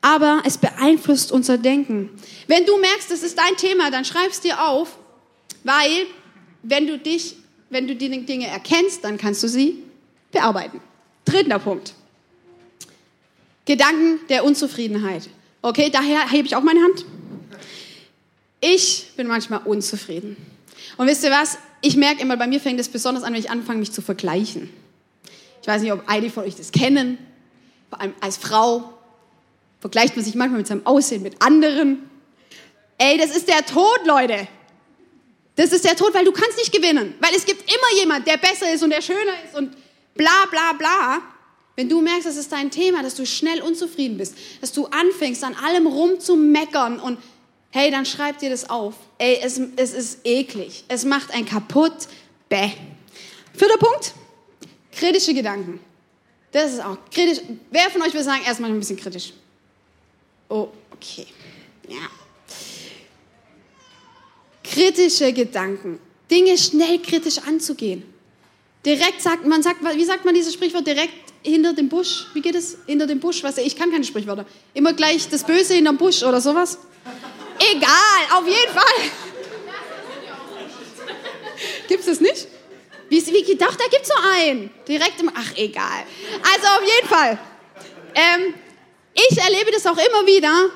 Aber 0.00 0.42
es 0.44 0.58
beeinflusst 0.58 1.32
unser 1.32 1.58
Denken. 1.58 2.10
Wenn 2.46 2.64
du 2.66 2.76
merkst, 2.78 3.10
das 3.10 3.22
ist 3.22 3.36
dein 3.36 3.56
Thema, 3.56 3.90
dann 3.90 4.04
schreib 4.04 4.30
es 4.30 4.40
dir 4.40 4.64
auf, 4.64 4.96
weil 5.64 6.06
wenn 6.62 6.86
du 6.86 6.98
dich, 6.98 7.36
wenn 7.70 7.86
du 7.86 7.96
die 7.96 8.24
Dinge 8.24 8.46
erkennst, 8.46 9.04
dann 9.04 9.18
kannst 9.18 9.42
du 9.42 9.48
sie 9.48 9.82
bearbeiten. 10.30 10.80
Dritter 11.24 11.58
Punkt. 11.58 11.94
Gedanken 13.68 14.18
der 14.30 14.44
Unzufriedenheit. 14.44 15.28
Okay, 15.60 15.90
daher 15.92 16.26
hebe 16.30 16.48
ich 16.48 16.56
auch 16.56 16.62
meine 16.62 16.80
Hand. 16.80 17.04
Ich 18.62 19.10
bin 19.14 19.26
manchmal 19.26 19.60
unzufrieden. 19.66 20.38
Und 20.96 21.06
wisst 21.06 21.22
ihr 21.22 21.30
was? 21.30 21.58
Ich 21.82 21.94
merke 21.94 22.22
immer, 22.22 22.38
bei 22.38 22.46
mir 22.46 22.60
fängt 22.60 22.80
es 22.80 22.88
besonders 22.88 23.24
an, 23.24 23.34
wenn 23.34 23.40
ich 23.40 23.50
anfange, 23.50 23.80
mich 23.80 23.92
zu 23.92 24.00
vergleichen. 24.00 24.70
Ich 25.60 25.68
weiß 25.68 25.82
nicht, 25.82 25.92
ob 25.92 26.02
einige 26.06 26.32
von 26.32 26.44
euch 26.44 26.56
das 26.56 26.72
kennen. 26.72 27.18
Vor 27.90 28.00
allem 28.00 28.14
als 28.20 28.38
Frau 28.38 28.94
vergleicht 29.80 30.16
man 30.16 30.24
sich 30.24 30.34
manchmal 30.34 30.60
mit 30.60 30.66
seinem 30.66 30.86
Aussehen 30.86 31.22
mit 31.22 31.42
anderen. 31.42 32.08
Ey, 32.96 33.18
das 33.18 33.36
ist 33.36 33.48
der 33.48 33.66
Tod, 33.66 34.00
Leute. 34.06 34.48
Das 35.56 35.72
ist 35.72 35.84
der 35.84 35.94
Tod, 35.94 36.14
weil 36.14 36.24
du 36.24 36.32
kannst 36.32 36.56
nicht 36.56 36.72
gewinnen. 36.72 37.16
Weil 37.20 37.34
es 37.36 37.44
gibt 37.44 37.70
immer 37.70 38.00
jemand, 38.00 38.26
der 38.26 38.38
besser 38.38 38.72
ist 38.72 38.82
und 38.82 38.88
der 38.88 39.02
schöner 39.02 39.34
ist 39.44 39.54
und 39.54 39.76
bla 40.14 40.46
bla 40.50 40.72
bla. 40.72 41.20
Wenn 41.78 41.88
du 41.88 42.00
merkst, 42.00 42.26
das 42.26 42.36
ist 42.36 42.50
dein 42.50 42.72
Thema, 42.72 43.04
dass 43.04 43.14
du 43.14 43.24
schnell 43.24 43.62
unzufrieden 43.62 44.18
bist, 44.18 44.34
dass 44.60 44.72
du 44.72 44.86
anfängst, 44.86 45.44
an 45.44 45.54
allem 45.54 45.86
rumzumeckern 45.86 46.98
und 46.98 47.20
hey, 47.70 47.92
dann 47.92 48.04
schreib 48.04 48.40
dir 48.40 48.50
das 48.50 48.68
auf. 48.68 48.94
Ey, 49.18 49.38
es, 49.40 49.60
es 49.76 49.92
ist 49.92 50.18
eklig. 50.24 50.82
Es 50.88 51.04
macht 51.04 51.32
einen 51.32 51.46
kaputt. 51.46 52.08
Bäh. 52.48 52.70
Vierter 53.54 53.78
Punkt. 53.78 54.12
Kritische 54.90 55.32
Gedanken. 55.32 55.78
Das 56.50 56.72
ist 56.72 56.84
auch 56.84 56.96
kritisch. 57.12 57.44
Wer 57.70 57.88
von 57.90 58.02
euch 58.02 58.12
will 58.12 58.24
sagen, 58.24 58.42
erstmal 58.44 58.70
ein 58.70 58.78
bisschen 58.80 58.96
kritisch? 58.96 59.32
Oh, 60.48 60.70
okay. 60.90 61.28
Ja. 61.86 62.10
Kritische 64.64 65.32
Gedanken. 65.32 66.00
Dinge 66.28 66.58
schnell 66.58 66.98
kritisch 66.98 67.38
anzugehen. 67.38 68.02
Direkt 68.84 69.22
sagt 69.22 69.46
man, 69.46 69.62
sagt, 69.62 69.80
wie 69.94 70.04
sagt 70.04 70.24
man 70.24 70.34
dieses 70.34 70.54
Sprichwort? 70.54 70.84
Direkt 70.84 71.27
hinter 71.42 71.72
dem 71.72 71.88
Busch. 71.88 72.26
Wie 72.34 72.40
geht 72.40 72.54
es? 72.54 72.78
Hinter 72.86 73.06
dem 73.06 73.20
Busch. 73.20 73.42
Was, 73.42 73.58
ich 73.58 73.76
kann 73.76 73.90
keine 73.90 74.04
Sprichwörter. 74.04 74.46
Immer 74.74 74.92
gleich 74.92 75.28
das 75.28 75.44
Böse 75.44 75.74
hinter 75.74 75.92
dem 75.92 75.98
Busch 75.98 76.22
oder 76.22 76.40
sowas. 76.40 76.78
Egal, 77.58 78.38
auf 78.38 78.46
jeden 78.46 78.72
Fall. 78.72 79.10
Gibt 81.88 82.00
es 82.00 82.06
das 82.06 82.20
nicht? 82.20 82.48
Wie, 83.08 83.26
wie 83.26 83.54
doch, 83.56 83.74
da 83.74 83.84
gibt 83.84 84.02
es 84.02 84.08
so 84.08 84.14
einen. 84.22 84.70
Direkt 84.86 85.20
im, 85.20 85.30
ach 85.34 85.56
egal. 85.56 86.04
Also 86.42 86.66
auf 86.66 86.82
jeden 86.82 87.08
Fall. 87.08 87.38
Ähm, 88.14 88.54
ich 89.14 89.38
erlebe 89.38 89.70
das 89.72 89.86
auch 89.86 89.96
immer 89.96 90.26
wieder, 90.26 90.70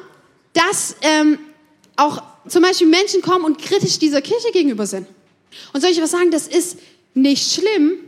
dass 0.52 0.96
ähm, 1.02 1.38
auch 1.96 2.22
zum 2.48 2.62
Beispiel 2.62 2.86
Menschen 2.86 3.22
kommen 3.22 3.44
und 3.44 3.60
kritisch 3.60 3.98
dieser 3.98 4.22
Kirche 4.22 4.50
gegenüber 4.52 4.86
sind. 4.86 5.06
Und 5.72 5.80
soll 5.80 5.90
ich 5.90 6.00
was 6.00 6.10
sagen, 6.10 6.30
das 6.30 6.48
ist 6.48 6.78
nicht 7.14 7.52
schlimm. 7.52 7.98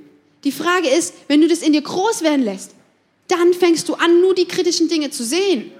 Die 0.44 0.52
Frage 0.52 0.88
ist, 0.88 1.14
wenn 1.28 1.40
du 1.40 1.48
das 1.48 1.62
in 1.62 1.72
dir 1.72 1.82
groß 1.82 2.22
werden 2.22 2.44
lässt, 2.44 2.72
dann 3.28 3.54
fängst 3.54 3.88
du 3.88 3.94
an, 3.94 4.20
nur 4.20 4.34
die 4.34 4.46
kritischen 4.46 4.88
Dinge 4.88 5.10
zu 5.10 5.24
sehen. 5.24 5.72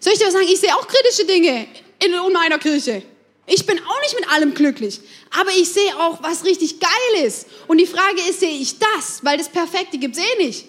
Soll 0.00 0.12
ich 0.12 0.18
dir 0.20 0.26
was 0.26 0.34
sagen? 0.34 0.46
Ich 0.48 0.60
sehe 0.60 0.74
auch 0.74 0.86
kritische 0.86 1.24
Dinge 1.24 1.66
in 2.04 2.32
meiner 2.32 2.58
Kirche. 2.58 3.02
Ich 3.46 3.66
bin 3.66 3.78
auch 3.78 4.00
nicht 4.02 4.14
mit 4.14 4.30
allem 4.30 4.54
glücklich. 4.54 5.00
Aber 5.38 5.50
ich 5.50 5.68
sehe 5.68 5.98
auch, 5.98 6.22
was 6.22 6.44
richtig 6.44 6.78
geil 6.78 7.24
ist. 7.24 7.46
Und 7.66 7.78
die 7.78 7.86
Frage 7.86 8.20
ist, 8.28 8.40
sehe 8.40 8.50
ich 8.50 8.78
das? 8.78 9.24
Weil 9.24 9.38
das 9.38 9.48
Perfekte 9.48 9.98
gibt 9.98 10.16
es 10.16 10.22
eh 10.22 10.44
nicht. 10.44 10.66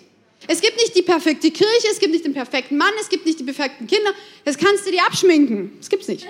Es 0.48 0.62
gibt 0.62 0.78
nicht 0.78 0.96
die 0.96 1.02
perfekte 1.02 1.52
Kirche, 1.52 1.88
es 1.92 2.00
gibt 2.00 2.14
nicht 2.14 2.26
den 2.26 2.34
perfekten 2.34 2.78
Mann, 2.78 2.94
es 3.00 3.10
gibt 3.10 3.26
nicht 3.26 3.40
die 3.40 3.44
perfekten 3.44 3.86
Kinder. 3.86 4.14
Das 4.46 4.58
kannst 4.58 4.88
du 4.88 4.92
dir 4.92 5.06
abschminken. 5.06 5.74
Das 5.78 5.90
gibt's 5.90 6.08
nicht. 6.08 6.26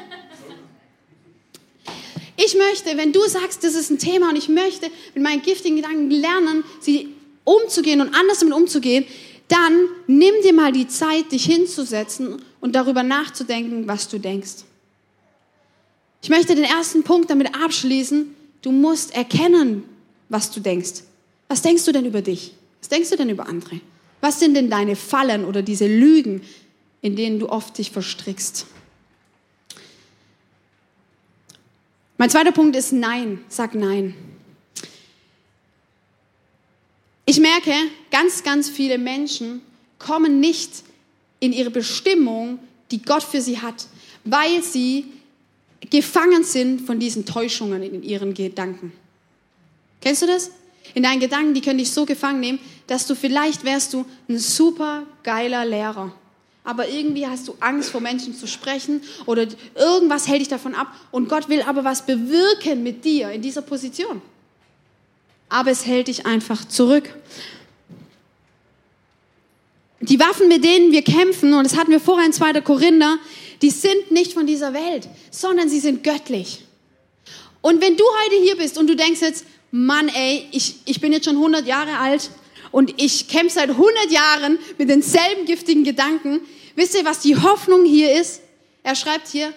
Ich 2.41 2.55
möchte, 2.55 2.95
wenn 2.95 3.11
du 3.11 3.27
sagst, 3.27 3.65
das 3.65 3.75
ist 3.75 3.89
ein 3.89 3.99
Thema 3.99 4.29
und 4.29 4.37
ich 4.37 4.47
möchte 4.47 4.89
mit 5.13 5.21
meinen 5.21 5.41
giftigen 5.41 5.75
Gedanken 5.75 6.09
lernen, 6.09 6.63
sie 6.79 7.09
umzugehen 7.43 7.99
und 7.99 8.15
anders 8.15 8.39
damit 8.39 8.55
umzugehen, 8.55 9.03
dann 9.49 9.89
nimm 10.07 10.35
dir 10.41 10.53
mal 10.53 10.71
die 10.71 10.87
Zeit, 10.87 11.33
dich 11.33 11.43
hinzusetzen 11.43 12.41
und 12.61 12.75
darüber 12.75 13.03
nachzudenken, 13.03 13.89
was 13.89 14.07
du 14.07 14.19
denkst. 14.19 14.63
Ich 16.21 16.29
möchte 16.29 16.55
den 16.55 16.63
ersten 16.63 17.03
Punkt 17.03 17.29
damit 17.29 17.53
abschließen. 17.61 18.33
Du 18.61 18.71
musst 18.71 19.13
erkennen, 19.13 19.83
was 20.29 20.49
du 20.49 20.61
denkst. 20.61 21.01
Was 21.49 21.61
denkst 21.61 21.83
du 21.83 21.91
denn 21.91 22.05
über 22.05 22.21
dich? 22.21 22.53
Was 22.79 22.87
denkst 22.87 23.09
du 23.09 23.17
denn 23.17 23.29
über 23.29 23.49
andere? 23.49 23.81
Was 24.21 24.39
sind 24.39 24.53
denn 24.53 24.69
deine 24.69 24.95
Fallen 24.95 25.43
oder 25.43 25.61
diese 25.61 25.87
Lügen, 25.87 26.41
in 27.01 27.17
denen 27.17 27.39
du 27.39 27.49
oft 27.49 27.77
dich 27.77 27.91
verstrickst? 27.91 28.65
Mein 32.19 32.29
zweiter 32.29 32.51
Punkt 32.51 32.75
ist 32.75 32.91
Nein. 32.91 33.45
Sag 33.47 33.73
Nein. 33.75 34.13
Ich 37.25 37.39
merke, 37.39 37.71
ganz, 38.11 38.43
ganz 38.43 38.69
viele 38.69 38.97
Menschen 38.97 39.61
kommen 39.99 40.41
nicht 40.41 40.83
in 41.39 41.53
ihre 41.53 41.69
Bestimmung, 41.69 42.59
die 42.91 43.01
Gott 43.01 43.23
für 43.23 43.39
sie 43.39 43.59
hat, 43.59 43.87
weil 44.25 44.61
sie 44.61 45.05
gefangen 45.89 46.43
sind 46.43 46.81
von 46.81 46.99
diesen 46.99 47.25
Täuschungen 47.25 47.81
in 47.83 48.03
ihren 48.03 48.33
Gedanken. 48.33 48.91
Kennst 50.01 50.21
du 50.21 50.27
das? 50.27 50.51
In 50.95 51.03
deinen 51.03 51.21
Gedanken, 51.21 51.53
die 51.53 51.61
können 51.61 51.77
dich 51.77 51.91
so 51.91 52.05
gefangen 52.05 52.41
nehmen, 52.41 52.59
dass 52.87 53.07
du 53.07 53.15
vielleicht 53.15 53.63
wärst 53.63 53.93
du 53.93 54.05
ein 54.27 54.39
super 54.39 55.03
geiler 55.23 55.63
Lehrer. 55.63 56.13
Aber 56.69 56.87
irgendwie 56.87 57.25
hast 57.25 57.47
du 57.47 57.55
Angst, 57.61 57.89
vor 57.89 57.99
Menschen 57.99 58.35
zu 58.35 58.45
sprechen 58.45 59.01
oder 59.25 59.47
irgendwas 59.73 60.27
hält 60.27 60.41
dich 60.41 60.49
davon 60.49 60.75
ab. 60.75 60.93
Und 61.09 61.27
Gott 61.27 61.49
will 61.49 61.63
aber 61.63 61.83
was 61.83 62.05
bewirken 62.05 62.83
mit 62.83 63.03
dir 63.03 63.31
in 63.31 63.41
dieser 63.41 63.63
Position. 63.63 64.21
Aber 65.49 65.71
es 65.71 65.87
hält 65.87 66.09
dich 66.09 66.27
einfach 66.27 66.63
zurück. 66.63 67.11
Die 70.01 70.19
Waffen, 70.19 70.47
mit 70.47 70.63
denen 70.63 70.91
wir 70.91 71.01
kämpfen, 71.01 71.55
und 71.55 71.63
das 71.63 71.75
hatten 71.75 71.89
wir 71.89 71.99
vorher 71.99 72.27
in 72.27 72.33
2. 72.33 72.61
Korinther, 72.61 73.17
die 73.63 73.71
sind 73.71 74.11
nicht 74.11 74.33
von 74.33 74.45
dieser 74.45 74.71
Welt, 74.75 75.09
sondern 75.31 75.69
sie 75.69 75.79
sind 75.79 76.03
göttlich. 76.03 76.65
Und 77.61 77.81
wenn 77.81 77.97
du 77.97 78.03
heute 78.03 78.43
hier 78.43 78.57
bist 78.57 78.77
und 78.77 78.85
du 78.85 78.95
denkst 78.95 79.21
jetzt, 79.21 79.43
Mann, 79.71 80.07
ey, 80.07 80.45
ich, 80.51 80.75
ich 80.85 81.01
bin 81.01 81.13
jetzt 81.13 81.25
schon 81.25 81.37
100 81.37 81.65
Jahre 81.65 81.97
alt 81.97 82.29
und 82.69 82.93
ich 83.01 83.27
kämpfe 83.27 83.55
seit 83.55 83.71
100 83.71 84.11
Jahren 84.11 84.59
mit 84.77 84.87
denselben 84.87 85.45
giftigen 85.45 85.83
Gedanken, 85.83 86.41
wisst 86.79 86.95
ihr, 86.95 87.05
was 87.05 87.19
die 87.19 87.35
Hoffnung 87.35 87.85
hier 87.85 88.19
ist? 88.19 88.41
Er 88.83 88.95
schreibt 88.95 89.27
hier, 89.27 89.53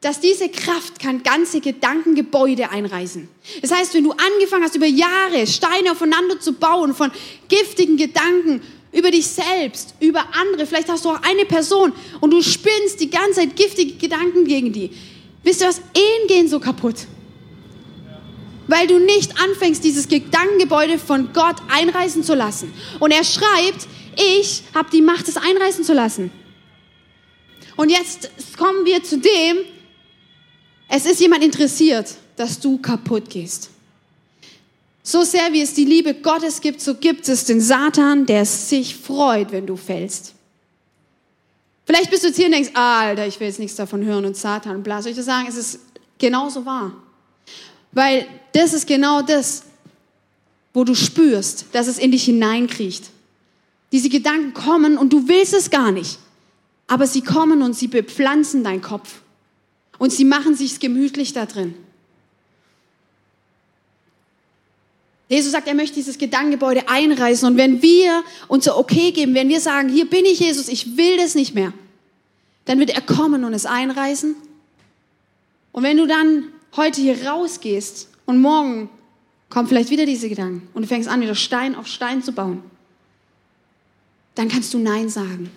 dass 0.00 0.20
diese 0.20 0.50
Kraft 0.50 1.00
kann 1.00 1.22
ganze 1.22 1.60
Gedankengebäude 1.60 2.70
einreißen. 2.70 3.26
Das 3.62 3.72
heißt, 3.72 3.94
wenn 3.94 4.04
du 4.04 4.12
angefangen 4.12 4.62
hast, 4.62 4.76
über 4.76 4.86
Jahre 4.86 5.46
Steine 5.46 5.92
aufeinander 5.92 6.38
zu 6.38 6.52
bauen 6.52 6.94
von 6.94 7.10
giftigen 7.48 7.96
Gedanken 7.96 8.60
über 8.92 9.10
dich 9.10 9.26
selbst, 9.26 9.94
über 10.00 10.22
andere. 10.34 10.66
Vielleicht 10.66 10.90
hast 10.90 11.06
du 11.06 11.10
auch 11.10 11.22
eine 11.22 11.46
Person 11.46 11.92
und 12.20 12.30
du 12.30 12.42
spinnst 12.42 13.00
die 13.00 13.10
ganze 13.10 13.40
Zeit 13.40 13.56
giftige 13.56 13.94
Gedanken 13.94 14.44
gegen 14.44 14.72
die. 14.72 14.90
Wisst 15.42 15.62
ihr 15.62 15.68
was? 15.68 15.78
Ehen 15.78 16.28
gehen 16.28 16.48
so 16.48 16.60
kaputt. 16.60 17.06
weil 18.66 18.86
du 18.86 18.98
nicht 18.98 19.32
anfängst, 19.42 19.84
dieses 19.84 20.08
Gedankengebäude 20.08 20.98
von 20.98 21.32
Gott 21.32 21.56
einreißen 21.68 22.22
zu 22.22 22.34
lassen. 22.34 22.72
Und 23.00 23.10
er 23.10 23.24
schreibt, 23.24 23.86
ich 24.16 24.62
habe 24.74 24.90
die 24.90 25.02
Macht, 25.02 25.28
es 25.28 25.36
einreißen 25.36 25.84
zu 25.84 25.92
lassen. 25.92 26.30
Und 27.76 27.90
jetzt 27.90 28.30
kommen 28.56 28.84
wir 28.84 29.02
zu 29.02 29.18
dem, 29.18 29.58
es 30.88 31.06
ist 31.06 31.20
jemand 31.20 31.42
interessiert, 31.42 32.14
dass 32.36 32.60
du 32.60 32.78
kaputt 32.78 33.28
gehst. 33.30 33.70
So 35.02 35.22
sehr 35.22 35.52
wie 35.52 35.60
es 35.60 35.74
die 35.74 35.84
Liebe 35.84 36.14
Gottes 36.14 36.60
gibt, 36.60 36.80
so 36.80 36.94
gibt 36.94 37.28
es 37.28 37.44
den 37.44 37.60
Satan, 37.60 38.26
der 38.26 38.46
sich 38.46 38.96
freut, 38.96 39.52
wenn 39.52 39.66
du 39.66 39.76
fällst. 39.76 40.34
Vielleicht 41.86 42.10
bist 42.10 42.22
du 42.22 42.28
jetzt 42.28 42.36
hier 42.36 42.46
und 42.46 42.52
denkst, 42.52 42.70
Alter, 42.72 43.26
ich 43.26 43.38
will 43.38 43.48
jetzt 43.48 43.58
nichts 43.58 43.76
davon 43.76 44.04
hören 44.04 44.24
und 44.24 44.36
Satan, 44.36 44.82
bla. 44.82 45.02
Soll 45.02 45.10
ich 45.10 45.16
dir 45.16 45.22
sagen, 45.22 45.46
es 45.48 45.56
ist 45.56 45.80
genauso 46.18 46.64
wahr. 46.64 46.92
Weil 47.92 48.26
das 48.52 48.72
ist 48.72 48.86
genau 48.86 49.20
das, 49.20 49.64
wo 50.72 50.84
du 50.84 50.94
spürst, 50.94 51.66
dass 51.72 51.86
es 51.86 51.98
in 51.98 52.10
dich 52.10 52.24
hineinkriecht. 52.24 53.10
Diese 53.94 54.08
Gedanken 54.08 54.54
kommen 54.54 54.98
und 54.98 55.12
du 55.12 55.28
willst 55.28 55.54
es 55.54 55.70
gar 55.70 55.92
nicht. 55.92 56.18
Aber 56.88 57.06
sie 57.06 57.20
kommen 57.20 57.62
und 57.62 57.74
sie 57.74 57.86
bepflanzen 57.86 58.64
deinen 58.64 58.82
Kopf. 58.82 59.20
Und 59.98 60.12
sie 60.12 60.24
machen 60.24 60.56
sich's 60.56 60.80
gemütlich 60.80 61.32
da 61.32 61.46
drin. 61.46 61.76
Jesus 65.28 65.52
sagt, 65.52 65.68
er 65.68 65.74
möchte 65.74 65.94
dieses 65.94 66.18
Gedankengebäude 66.18 66.88
einreißen. 66.88 67.46
Und 67.46 67.56
wenn 67.56 67.82
wir 67.82 68.24
uns 68.48 68.64
so 68.64 68.76
okay 68.76 69.12
geben, 69.12 69.32
wenn 69.36 69.48
wir 69.48 69.60
sagen, 69.60 69.88
hier 69.88 70.10
bin 70.10 70.24
ich 70.24 70.40
Jesus, 70.40 70.66
ich 70.66 70.96
will 70.96 71.16
das 71.16 71.36
nicht 71.36 71.54
mehr, 71.54 71.72
dann 72.64 72.80
wird 72.80 72.90
er 72.90 73.00
kommen 73.00 73.44
und 73.44 73.54
es 73.54 73.64
einreißen. 73.64 74.34
Und 75.70 75.82
wenn 75.84 75.98
du 75.98 76.08
dann 76.08 76.48
heute 76.74 77.00
hier 77.00 77.28
rausgehst 77.28 78.08
und 78.26 78.40
morgen 78.40 78.90
kommen 79.50 79.68
vielleicht 79.68 79.90
wieder 79.90 80.04
diese 80.04 80.28
Gedanken 80.28 80.68
und 80.74 80.82
du 80.82 80.88
fängst 80.88 81.08
an, 81.08 81.20
wieder 81.20 81.36
Stein 81.36 81.76
auf 81.76 81.86
Stein 81.86 82.24
zu 82.24 82.32
bauen, 82.32 82.73
dann 84.34 84.48
kannst 84.48 84.74
du 84.74 84.78
Nein 84.78 85.08
sagen. 85.08 85.50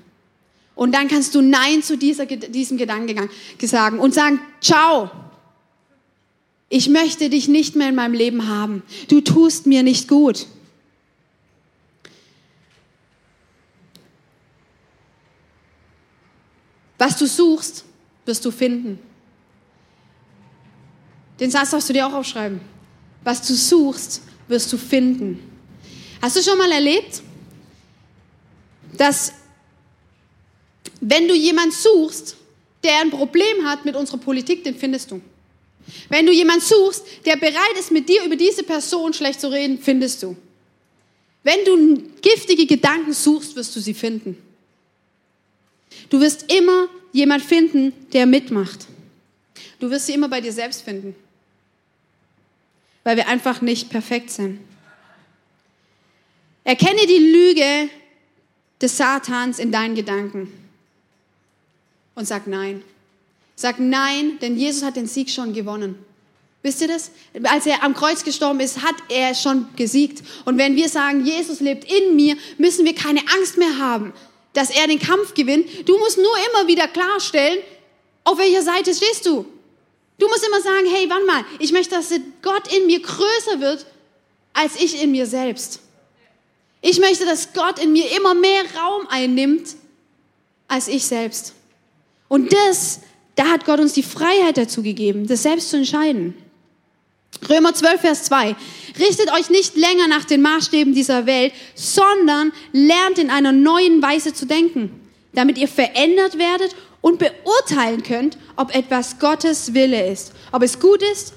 Und 0.76 0.92
dann 0.94 1.08
kannst 1.08 1.34
du 1.34 1.42
Nein 1.42 1.82
zu 1.82 1.98
dieser, 1.98 2.26
diesem 2.26 2.78
Gedankengang 2.78 3.30
sagen 3.62 4.00
und 4.00 4.14
sagen, 4.14 4.40
ciao. 4.62 5.10
Ich 6.70 6.90
möchte 6.90 7.30
dich 7.30 7.48
nicht 7.48 7.76
mehr 7.76 7.90
in 7.90 7.96
meinem 7.96 8.14
Leben 8.14 8.48
haben. 8.48 8.84
Du 9.08 9.22
tust 9.22 9.66
mir 9.66 9.84
nicht 9.84 10.08
gut. 10.08 10.46
Was 16.98 17.18
du 17.18 17.26
suchst, 17.26 17.86
wirst 18.26 18.44
du 18.44 18.52
finden. 18.52 19.00
Den 21.40 21.52
Satz 21.52 21.72
darfst 21.72 21.90
du 21.90 21.94
dir 21.94 22.08
auch 22.08 22.14
aufschreiben. 22.14 22.60
Was 23.24 23.46
du 23.46 23.54
suchst, 23.54 24.22
wirst 24.48 24.72
du 24.74 24.78
finden. 24.78 25.40
Hast 26.22 26.36
du 26.36 26.42
schon 26.42 26.58
mal 26.58 26.72
erlebt, 26.72 27.22
dass 28.98 29.34
wenn 31.02 31.28
du 31.28 31.34
jemanden 31.36 31.72
suchst, 31.72 32.36
der 32.84 33.00
ein 33.02 33.12
Problem 33.12 33.66
hat 33.66 33.86
mit 33.86 33.96
unserer 33.96 34.18
Politik, 34.18 34.64
den 34.64 34.76
findest 34.76 35.12
du. 35.12 35.22
Wenn 36.10 36.26
du 36.26 36.32
jemanden 36.32 36.62
suchst, 36.62 37.06
der 37.26 37.38
bereit 37.38 37.78
ist, 37.80 37.92
mit 37.92 38.10
dir 38.10 38.24
über 38.24 38.36
diese 38.36 38.64
Person 38.64 39.14
schlecht 39.14 39.40
zu 39.40 39.52
reden, 39.52 39.80
findest 39.80 40.22
du. 40.24 40.36
Wenn 41.44 41.64
du 41.66 42.04
giftige 42.22 42.66
Gedanken 42.66 43.14
suchst, 43.14 43.56
wirst 43.56 43.76
du 43.76 43.80
sie 43.80 43.94
finden. 43.94 44.38
Du 46.10 46.20
wirst 46.20 46.52
immer 46.52 46.88
jemand 47.14 47.44
finden, 47.44 47.94
der 48.12 48.26
mitmacht. 48.26 48.86
Du 49.80 49.90
wirst 49.90 50.08
sie 50.08 50.14
immer 50.14 50.28
bei 50.28 50.42
dir 50.42 50.52
selbst 50.52 50.82
finden, 50.82 51.16
weil 53.04 53.16
wir 53.16 53.28
einfach 53.28 53.62
nicht 53.62 53.90
perfekt 53.90 54.32
sind. 54.32 54.60
Erkenne 56.64 57.06
die 57.08 57.32
Lüge 57.32 57.90
des 58.82 58.98
Satans 58.98 59.60
in 59.60 59.72
deinen 59.72 59.96
Gedanken 59.96 60.52
und 62.16 62.28
sag 62.28 62.48
nein. 62.48 62.84
Sag 63.56 63.80
nein, 63.80 64.38
denn 64.40 64.58
Jesus 64.58 64.84
hat 64.84 64.96
den 64.96 65.08
Sieg 65.08 65.30
schon 65.30 65.54
gewonnen. 65.54 65.98
Wisst 66.62 66.82
ihr 66.82 66.88
das? 66.88 67.12
Als 67.44 67.66
er 67.66 67.84
am 67.84 67.94
Kreuz 67.94 68.24
gestorben 68.24 68.60
ist, 68.60 68.82
hat 68.82 68.96
er 69.10 69.34
schon 69.34 69.68
gesiegt. 69.76 70.22
Und 70.46 70.58
wenn 70.58 70.76
wir 70.76 70.90
sagen, 70.90 71.26
Jesus 71.26 71.60
lebt 71.60 71.92
in 71.92 72.16
mir, 72.16 72.36
müssen 72.58 72.86
wir 72.86 72.94
keine 72.94 73.22
Angst 73.36 73.58
mehr 73.58 73.78
haben, 73.78 74.14
dass 74.54 74.70
er 74.70 74.88
den 74.88 75.00
Kampf 75.00 75.34
gewinnt. 75.34 75.88
Du 75.88 75.98
musst 75.98 76.18
nur 76.18 76.34
immer 76.52 76.68
wieder 76.68 76.88
klarstellen, 76.88 77.60
auf 78.24 78.38
welcher 78.38 78.64
Seite 78.64 78.94
stehst 78.94 79.26
du. 79.26 79.46
Du 80.20 80.28
musst 80.28 80.46
immer 80.46 80.62
sagen, 80.62 80.88
hey, 80.92 81.10
warte 81.10 81.26
mal, 81.26 81.46
ich 81.60 81.72
möchte, 81.72 81.96
dass 81.96 82.12
Gott 82.42 82.74
in 82.76 82.88
mir 82.88 83.00
größer 83.00 83.60
wird, 83.60 83.86
als 84.54 84.76
ich 84.76 85.02
in 85.02 85.12
mir 85.12 85.28
selbst. 85.28 85.80
Ich 86.82 87.00
möchte, 87.00 87.26
dass 87.26 87.54
Gott 87.54 87.80
in 87.80 87.92
mir 87.92 88.16
immer 88.16 88.34
mehr 88.34 88.64
Raum 88.76 89.08
einnimmt, 89.10 89.76
als 90.68 90.88
ich 90.88 91.06
selbst. 91.06 91.54
Und 92.28 92.54
das, 92.54 93.00
da 93.36 93.48
hat 93.48 93.66
Gott 93.66 93.80
uns 93.80 93.94
die 93.94 94.04
Freiheit 94.04 94.58
dazu 94.58 94.84
gegeben, 94.84 95.28
das 95.28 95.44
selbst 95.44 95.70
zu 95.70 95.78
entscheiden. 95.78 96.36
Römer 97.50 97.74
12, 97.74 98.02
Vers 98.02 98.24
2. 98.24 98.56
Richtet 99.00 99.32
euch 99.34 99.50
nicht 99.50 99.76
länger 99.76 100.08
nach 100.08 100.26
den 100.26 100.42
Maßstäben 100.42 100.94
dieser 100.94 101.26
Welt, 101.26 101.54
sondern 101.76 102.52
lernt 102.72 103.20
in 103.20 103.30
einer 103.30 103.52
neuen 103.52 104.02
Weise 104.02 104.34
zu 104.34 104.46
denken, 104.46 104.92
damit 105.34 105.58
ihr 105.58 105.68
verändert 105.68 106.38
werdet 106.38 106.76
und 107.02 107.20
beurteilen 107.20 108.04
könnt, 108.04 108.38
ob 108.56 108.74
etwas 108.76 109.20
Gottes 109.20 109.74
Wille 109.74 110.10
ist, 110.12 110.32
ob 110.52 110.64
es 110.64 110.80
gut 110.80 111.02
ist, 111.12 111.34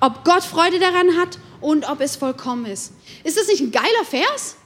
ob 0.00 0.24
Gott 0.24 0.42
Freude 0.42 0.78
daran 0.78 1.16
hat 1.16 1.38
und 1.60 1.88
ob 1.88 2.00
es 2.00 2.16
vollkommen 2.16 2.66
ist. 2.66 2.92
Ist 3.24 3.36
das 3.36 3.48
nicht 3.48 3.60
ein 3.60 3.72
geiler 3.72 4.04
Vers? 4.08 4.56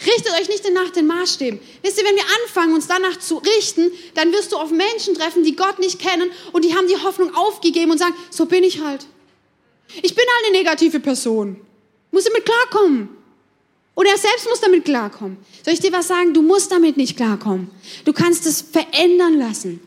Richtet 0.00 0.32
euch 0.40 0.48
nicht 0.48 0.68
nach 0.72 0.90
den 0.90 1.06
Maßstäben. 1.06 1.60
Wisst 1.82 1.98
ihr, 1.98 2.04
wenn 2.04 2.16
wir 2.16 2.24
anfangen, 2.42 2.74
uns 2.74 2.88
danach 2.88 3.18
zu 3.18 3.38
richten, 3.38 3.92
dann 4.14 4.32
wirst 4.32 4.52
du 4.52 4.56
auf 4.56 4.70
Menschen 4.70 5.14
treffen, 5.14 5.44
die 5.44 5.54
Gott 5.54 5.78
nicht 5.78 6.00
kennen 6.00 6.30
und 6.52 6.64
die 6.64 6.74
haben 6.74 6.88
die 6.88 6.96
Hoffnung 6.96 7.34
aufgegeben 7.34 7.92
und 7.92 7.98
sagen, 7.98 8.14
so 8.30 8.46
bin 8.46 8.64
ich 8.64 8.80
halt. 8.80 9.06
Ich 10.02 10.14
bin 10.14 10.24
halt 10.24 10.46
eine 10.48 10.58
negative 10.58 11.00
Person. 11.00 11.60
Muss 12.10 12.24
damit 12.24 12.44
klarkommen. 12.44 13.08
Und 13.94 14.06
er 14.06 14.18
selbst 14.18 14.48
muss 14.48 14.60
damit 14.60 14.84
klarkommen. 14.84 15.36
Soll 15.64 15.74
ich 15.74 15.80
dir 15.80 15.92
was 15.92 16.08
sagen? 16.08 16.34
Du 16.34 16.42
musst 16.42 16.72
damit 16.72 16.96
nicht 16.96 17.16
klarkommen. 17.16 17.70
Du 18.04 18.12
kannst 18.12 18.44
es 18.46 18.62
verändern 18.62 19.38
lassen. 19.38 19.80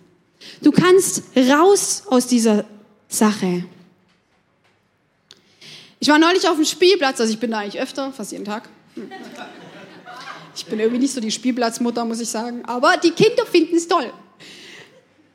Du 0.62 0.72
kannst 0.72 1.24
raus 1.36 2.04
aus 2.06 2.28
dieser 2.28 2.66
Sache. 3.10 3.66
Ich 6.00 6.08
war 6.08 6.20
neulich 6.20 6.48
auf 6.48 6.56
dem 6.56 6.66
Spielplatz, 6.66 7.20
also 7.20 7.34
ich 7.34 7.40
bin 7.40 7.52
da 7.52 7.60
eigentlich 7.60 7.82
öfter, 7.82 8.14
fast 8.14 8.32
jeden 8.32 8.46
Tag. 8.46 8.70
Ich 10.58 10.66
bin 10.66 10.80
irgendwie 10.80 11.00
nicht 11.00 11.14
so 11.14 11.22
die 11.22 11.32
Spielplatzmutter, 11.32 12.04
muss 12.04 12.20
ich 12.20 12.30
sagen. 12.30 12.66
Aber 12.66 12.98
die 12.98 13.12
Kinder 13.12 13.46
finden 13.46 13.76
es 13.76 13.88
toll. 13.88 14.12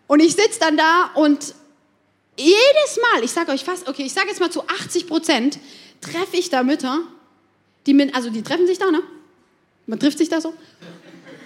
Und 0.08 0.20
ich 0.20 0.34
sitze 0.34 0.58
dann 0.58 0.76
da 0.76 1.10
und 1.14 1.54
jedes 2.36 2.98
Mal, 3.00 3.22
ich 3.22 3.30
sage 3.30 3.52
euch 3.52 3.62
fast, 3.62 3.88
okay, 3.88 4.02
ich 4.02 4.12
sage 4.12 4.28
jetzt 4.28 4.40
mal 4.40 4.50
zu 4.50 4.66
80 4.66 5.06
Prozent, 5.06 5.58
treffe 6.00 6.36
ich 6.36 6.50
da 6.50 6.62
Mütter, 6.62 7.00
die 7.86 8.12
also 8.12 8.30
die 8.30 8.42
treffen 8.42 8.66
sich 8.66 8.78
da, 8.78 8.90
ne? 8.90 9.02
Man 9.86 10.00
trifft 10.00 10.18
sich 10.18 10.28
da 10.28 10.40
so. 10.40 10.54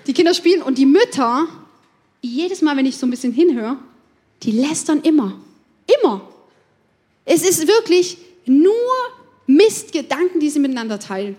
Die 0.06 0.12
Kinder 0.12 0.32
spielen 0.32 0.62
und 0.62 0.78
die 0.78 0.86
Mütter, 0.86 1.46
jedes 2.22 2.62
Mal, 2.62 2.76
wenn 2.76 2.86
ich 2.86 2.96
so 2.96 3.06
ein 3.06 3.10
bisschen 3.10 3.32
hinhöre, 3.32 3.76
die 4.42 4.52
lästern 4.52 5.02
immer. 5.02 5.38
Immer. 6.00 6.28
Es 7.24 7.42
ist 7.42 7.68
wirklich 7.68 8.18
nur 8.46 8.72
Mistgedanken, 9.46 10.40
die 10.40 10.50
sie 10.50 10.60
miteinander 10.60 10.98
teilen. 10.98 11.36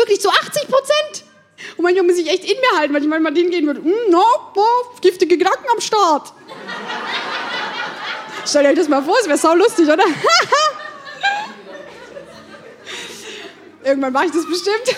Wirklich 0.00 0.20
zu 0.20 0.30
80 0.30 0.66
Prozent. 0.66 1.24
Und 1.76 1.82
manchmal 1.82 2.04
muss 2.04 2.16
ich 2.16 2.30
echt 2.30 2.42
in 2.44 2.58
mir 2.58 2.78
halten, 2.78 2.94
weil 2.94 3.02
ich 3.02 3.08
manchmal 3.08 3.34
hingehen 3.34 3.66
würde, 3.66 3.82
hm, 3.82 3.92
no, 4.08 4.24
boah, 4.54 4.94
giftige 5.02 5.36
Gedanken 5.36 5.66
am 5.70 5.78
Start. 5.78 6.32
Stellt 8.46 8.66
euch 8.66 8.76
das 8.76 8.88
mal 8.88 9.02
vor, 9.02 9.18
es 9.20 9.26
wäre 9.26 9.36
sau 9.36 9.54
lustig, 9.54 9.86
oder? 9.86 10.04
Irgendwann 13.84 14.12
mache 14.14 14.24
ich 14.26 14.32
das 14.32 14.46
bestimmt. 14.46 14.96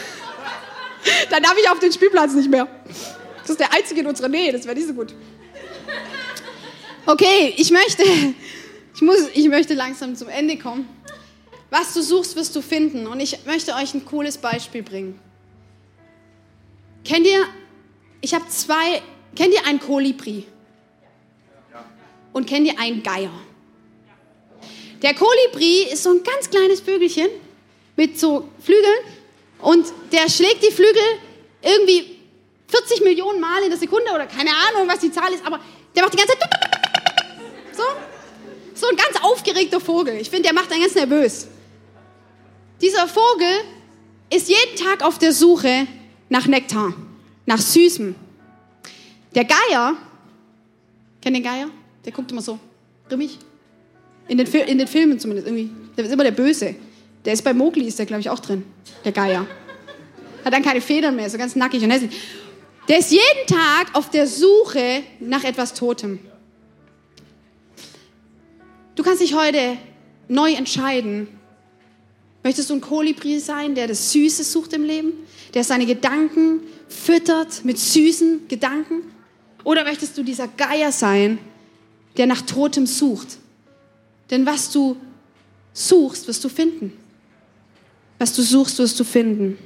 Dann 1.30 1.42
darf 1.42 1.56
ich 1.60 1.68
auf 1.68 1.80
den 1.80 1.92
Spielplatz 1.92 2.32
nicht 2.34 2.48
mehr. 2.48 2.68
Das 3.40 3.50
ist 3.50 3.58
der 3.58 3.72
einzige 3.72 4.02
in 4.02 4.06
unserer 4.06 4.28
Nähe, 4.28 4.52
das 4.52 4.64
wäre 4.64 4.76
nicht 4.76 4.86
so 4.86 4.94
gut. 4.94 5.12
Okay, 7.06 7.52
ich 7.56 7.72
möchte, 7.72 8.04
ich, 8.94 9.02
muss, 9.02 9.18
ich 9.34 9.48
möchte 9.48 9.74
langsam 9.74 10.14
zum 10.14 10.28
Ende 10.28 10.56
kommen. 10.58 10.88
Was 11.72 11.94
du 11.94 12.02
suchst, 12.02 12.36
wirst 12.36 12.54
du 12.54 12.60
finden. 12.60 13.06
Und 13.06 13.18
ich 13.18 13.46
möchte 13.46 13.72
euch 13.72 13.94
ein 13.94 14.04
cooles 14.04 14.36
Beispiel 14.36 14.82
bringen. 14.82 15.18
Kennt 17.02 17.26
ihr, 17.26 17.46
ich 18.20 18.34
habe 18.34 18.46
zwei, 18.48 19.00
kennt 19.34 19.54
ihr 19.54 19.66
ein 19.66 19.80
Kolibri? 19.80 20.44
Und 22.34 22.46
kennt 22.46 22.66
ihr 22.66 22.78
einen 22.78 23.02
Geier? 23.02 23.32
Der 25.00 25.14
Kolibri 25.14 25.84
ist 25.90 26.02
so 26.02 26.10
ein 26.10 26.22
ganz 26.22 26.50
kleines 26.50 26.80
Vögelchen 26.80 27.28
mit 27.96 28.20
so 28.20 28.50
Flügeln 28.60 28.98
und 29.62 29.86
der 30.12 30.28
schlägt 30.28 30.62
die 30.62 30.70
Flügel 30.70 31.02
irgendwie 31.62 32.18
40 32.68 33.02
Millionen 33.02 33.40
Mal 33.40 33.62
in 33.62 33.70
der 33.70 33.78
Sekunde 33.78 34.10
oder 34.14 34.26
keine 34.26 34.50
Ahnung, 34.50 34.86
was 34.86 35.00
die 35.00 35.10
Zahl 35.10 35.32
ist, 35.32 35.44
aber 35.44 35.58
der 35.96 36.02
macht 36.02 36.12
die 36.12 36.18
ganze 36.18 36.38
Zeit 36.38 36.48
so 37.74 37.82
so 38.74 38.88
ein 38.88 38.96
ganz 38.96 39.16
aufgeregter 39.22 39.80
Vogel. 39.80 40.16
Ich 40.20 40.28
finde, 40.28 40.44
der 40.44 40.52
macht 40.52 40.70
einen 40.70 40.82
ganz 40.82 40.94
nervös. 40.94 41.48
Dieser 42.82 43.06
Vogel 43.06 43.60
ist 44.28 44.48
jeden 44.48 44.76
Tag 44.76 45.04
auf 45.04 45.18
der 45.18 45.32
Suche 45.32 45.86
nach 46.28 46.46
Nektar, 46.46 46.92
nach 47.46 47.58
Süßem. 47.58 48.16
Der 49.34 49.44
Geier, 49.44 49.96
kennt 51.20 51.36
den 51.36 51.44
Geier? 51.44 51.70
Der 52.04 52.12
guckt 52.12 52.32
immer 52.32 52.42
so 52.42 52.58
grimmig. 53.08 53.38
In 54.26 54.36
den, 54.36 54.46
in 54.46 54.78
den 54.78 54.88
Filmen 54.88 55.20
zumindest 55.20 55.46
irgendwie. 55.46 55.70
Der 55.96 56.04
ist 56.04 56.12
immer 56.12 56.24
der 56.24 56.32
Böse. 56.32 56.74
Der 57.24 57.32
ist 57.32 57.42
bei 57.42 57.54
Mowgli, 57.54 57.86
ist 57.86 57.98
der 57.98 58.06
glaube 58.06 58.20
ich 58.20 58.30
auch 58.30 58.40
drin. 58.40 58.64
Der 59.04 59.12
Geier. 59.12 59.46
Hat 60.44 60.52
dann 60.52 60.62
keine 60.62 60.80
Federn 60.80 61.14
mehr, 61.14 61.30
so 61.30 61.38
ganz 61.38 61.54
nackig 61.54 61.84
und 61.84 61.90
hässlich. 61.90 62.10
Der 62.88 62.98
ist 62.98 63.12
jeden 63.12 63.46
Tag 63.46 63.94
auf 63.94 64.10
der 64.10 64.26
Suche 64.26 65.04
nach 65.20 65.44
etwas 65.44 65.72
Totem. 65.72 66.18
Du 68.96 69.04
kannst 69.04 69.22
dich 69.22 69.34
heute 69.34 69.76
neu 70.26 70.52
entscheiden. 70.52 71.28
Möchtest 72.42 72.70
du 72.70 72.74
ein 72.74 72.80
Kolibri 72.80 73.38
sein, 73.38 73.74
der 73.74 73.86
das 73.86 74.12
Süße 74.12 74.42
sucht 74.44 74.72
im 74.72 74.84
Leben? 74.84 75.12
Der 75.54 75.64
seine 75.64 75.86
Gedanken 75.86 76.60
füttert 76.88 77.64
mit 77.64 77.78
süßen 77.78 78.48
Gedanken? 78.48 79.02
Oder 79.64 79.84
möchtest 79.84 80.18
du 80.18 80.22
dieser 80.22 80.48
Geier 80.48 80.90
sein, 80.90 81.38
der 82.16 82.26
nach 82.26 82.42
Totem 82.42 82.86
sucht? 82.86 83.38
Denn 84.30 84.44
was 84.44 84.70
du 84.70 84.96
suchst, 85.72 86.26
wirst 86.26 86.42
du 86.42 86.48
finden. 86.48 86.92
Was 88.18 88.32
du 88.32 88.42
suchst, 88.42 88.78
wirst 88.78 88.98
du 88.98 89.04
finden. 89.04 89.58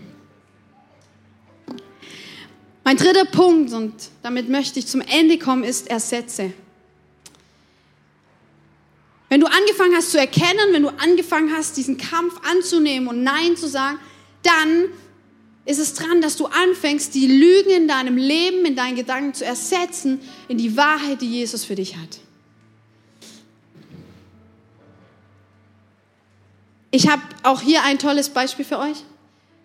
Mein 2.85 2.97
dritter 2.97 3.25
Punkt, 3.25 3.73
und 3.73 3.95
damit 4.23 4.49
möchte 4.49 4.79
ich 4.79 4.87
zum 4.87 5.01
Ende 5.01 5.39
kommen, 5.39 5.65
ist 5.65 5.89
Ersetze. 5.89 6.53
Wenn 9.29 9.41
du 9.41 9.47
angefangen 9.47 9.95
hast 9.97 10.13
zu 10.13 10.19
erkennen, 10.19 10.73
wenn 10.73 10.83
du 10.83 10.89
angefangen 10.89 11.53
hast, 11.53 11.77
diesen 11.77 11.99
Kampf 11.99 12.35
anzunehmen 12.49 13.09
und 13.09 13.23
Nein 13.23 13.57
zu 13.57 13.69
sagen, 13.69 13.99
dann 14.43 14.87
ist 15.65 15.79
es 15.79 15.95
dran, 15.95 16.21
dass 16.21 16.37
du 16.37 16.47
anfängst, 16.47 17.15
die 17.15 17.27
Lügen 17.27 17.71
in 17.71 17.89
deinem 17.89 18.17
Leben, 18.17 18.65
in 18.65 18.77
deinen 18.77 18.95
Gedanken 18.95 19.35
zu 19.35 19.45
ersetzen 19.45 20.21
in 20.47 20.59
die 20.59 20.77
Wahrheit, 20.77 21.21
die 21.21 21.31
Jesus 21.31 21.65
für 21.65 21.75
dich 21.75 21.97
hat. 21.97 22.21
Ich 26.93 27.09
habe 27.09 27.23
auch 27.43 27.61
hier 27.61 27.83
ein 27.83 27.99
tolles 27.99 28.31
Beispiel 28.31 28.65
für 28.65 28.79
euch, 28.79 29.05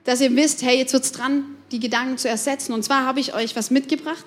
dass 0.03 0.21
ihr 0.21 0.35
wisst, 0.35 0.63
hey, 0.63 0.77
jetzt 0.77 0.91
wird 0.93 1.03
es 1.03 1.11
dran, 1.11 1.45
die 1.71 1.79
Gedanken 1.79 2.17
zu 2.17 2.27
ersetzen. 2.27 2.73
Und 2.73 2.83
zwar 2.83 3.05
habe 3.05 3.19
ich 3.19 3.35
euch 3.35 3.55
was 3.55 3.69
mitgebracht. 3.69 4.25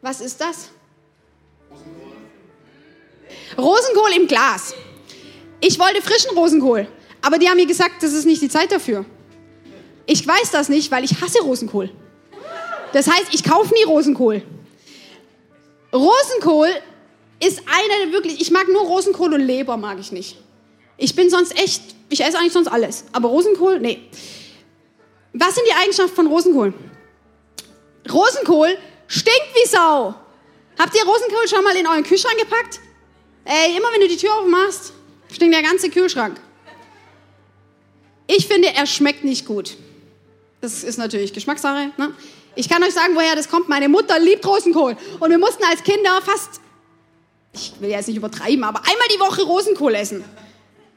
Was 0.00 0.22
ist 0.22 0.40
das? 0.40 0.70
Rosenkohl 3.56 4.12
im 4.16 4.26
Glas. 4.26 4.74
Ich 5.60 5.78
wollte 5.78 6.02
frischen 6.02 6.36
Rosenkohl, 6.36 6.88
aber 7.22 7.38
die 7.38 7.48
haben 7.48 7.56
mir 7.56 7.66
gesagt, 7.66 8.02
das 8.02 8.12
ist 8.12 8.26
nicht 8.26 8.42
die 8.42 8.48
Zeit 8.48 8.70
dafür. 8.72 9.04
Ich 10.06 10.26
weiß 10.26 10.50
das 10.50 10.68
nicht, 10.68 10.90
weil 10.90 11.04
ich 11.04 11.20
hasse 11.20 11.40
Rosenkohl. 11.40 11.90
Das 12.92 13.08
heißt, 13.08 13.32
ich 13.32 13.42
kaufe 13.42 13.72
nie 13.74 13.84
Rosenkohl. 13.84 14.42
Rosenkohl 15.92 16.68
ist 17.40 17.60
einer 17.60 18.04
der 18.04 18.12
wirklich, 18.12 18.40
ich 18.40 18.50
mag 18.50 18.68
nur 18.68 18.82
Rosenkohl 18.82 19.32
und 19.32 19.40
Leber 19.40 19.76
mag 19.76 19.98
ich 19.98 20.12
nicht. 20.12 20.36
Ich 20.96 21.16
bin 21.16 21.30
sonst 21.30 21.58
echt, 21.58 21.82
ich 22.08 22.20
esse 22.20 22.38
eigentlich 22.38 22.52
sonst 22.52 22.68
alles, 22.68 23.04
aber 23.12 23.28
Rosenkohl, 23.28 23.80
nee. 23.80 24.02
Was 25.32 25.54
sind 25.54 25.66
die 25.66 25.74
Eigenschaften 25.74 26.14
von 26.14 26.26
Rosenkohl? 26.26 26.74
Rosenkohl 28.10 28.76
stinkt 29.08 29.48
wie 29.54 29.68
Sau. 29.68 30.14
Habt 30.78 30.94
ihr 30.96 31.04
Rosenkohl 31.04 31.48
schon 31.48 31.64
mal 31.64 31.76
in 31.76 31.86
euren 31.86 32.04
Kühlschrank 32.04 32.38
gepackt? 32.38 32.80
Ey, 33.44 33.76
immer 33.76 33.88
wenn 33.92 34.00
du 34.00 34.08
die 34.08 34.16
Tür 34.16 34.34
aufmachst, 34.34 34.92
stinkt 35.32 35.54
der 35.54 35.62
ganze 35.62 35.90
Kühlschrank. 35.90 36.40
Ich 38.26 38.46
finde, 38.46 38.68
er 38.74 38.86
schmeckt 38.86 39.22
nicht 39.24 39.44
gut. 39.44 39.76
Das 40.60 40.82
ist 40.82 40.96
natürlich 40.96 41.32
Geschmackssache. 41.32 41.90
Ne? 41.98 42.14
Ich 42.54 42.68
kann 42.70 42.82
euch 42.82 42.94
sagen, 42.94 43.14
woher 43.14 43.36
das 43.36 43.50
kommt. 43.50 43.68
Meine 43.68 43.88
Mutter 43.88 44.18
liebt 44.18 44.46
Rosenkohl. 44.46 44.96
Und 45.20 45.30
wir 45.30 45.38
mussten 45.38 45.62
als 45.64 45.82
Kinder 45.82 46.22
fast, 46.24 46.60
ich 47.52 47.74
will 47.80 47.90
jetzt 47.90 48.08
nicht 48.08 48.16
übertreiben, 48.16 48.64
aber 48.64 48.80
einmal 48.80 49.08
die 49.14 49.20
Woche 49.20 49.42
Rosenkohl 49.42 49.94
essen. 49.94 50.24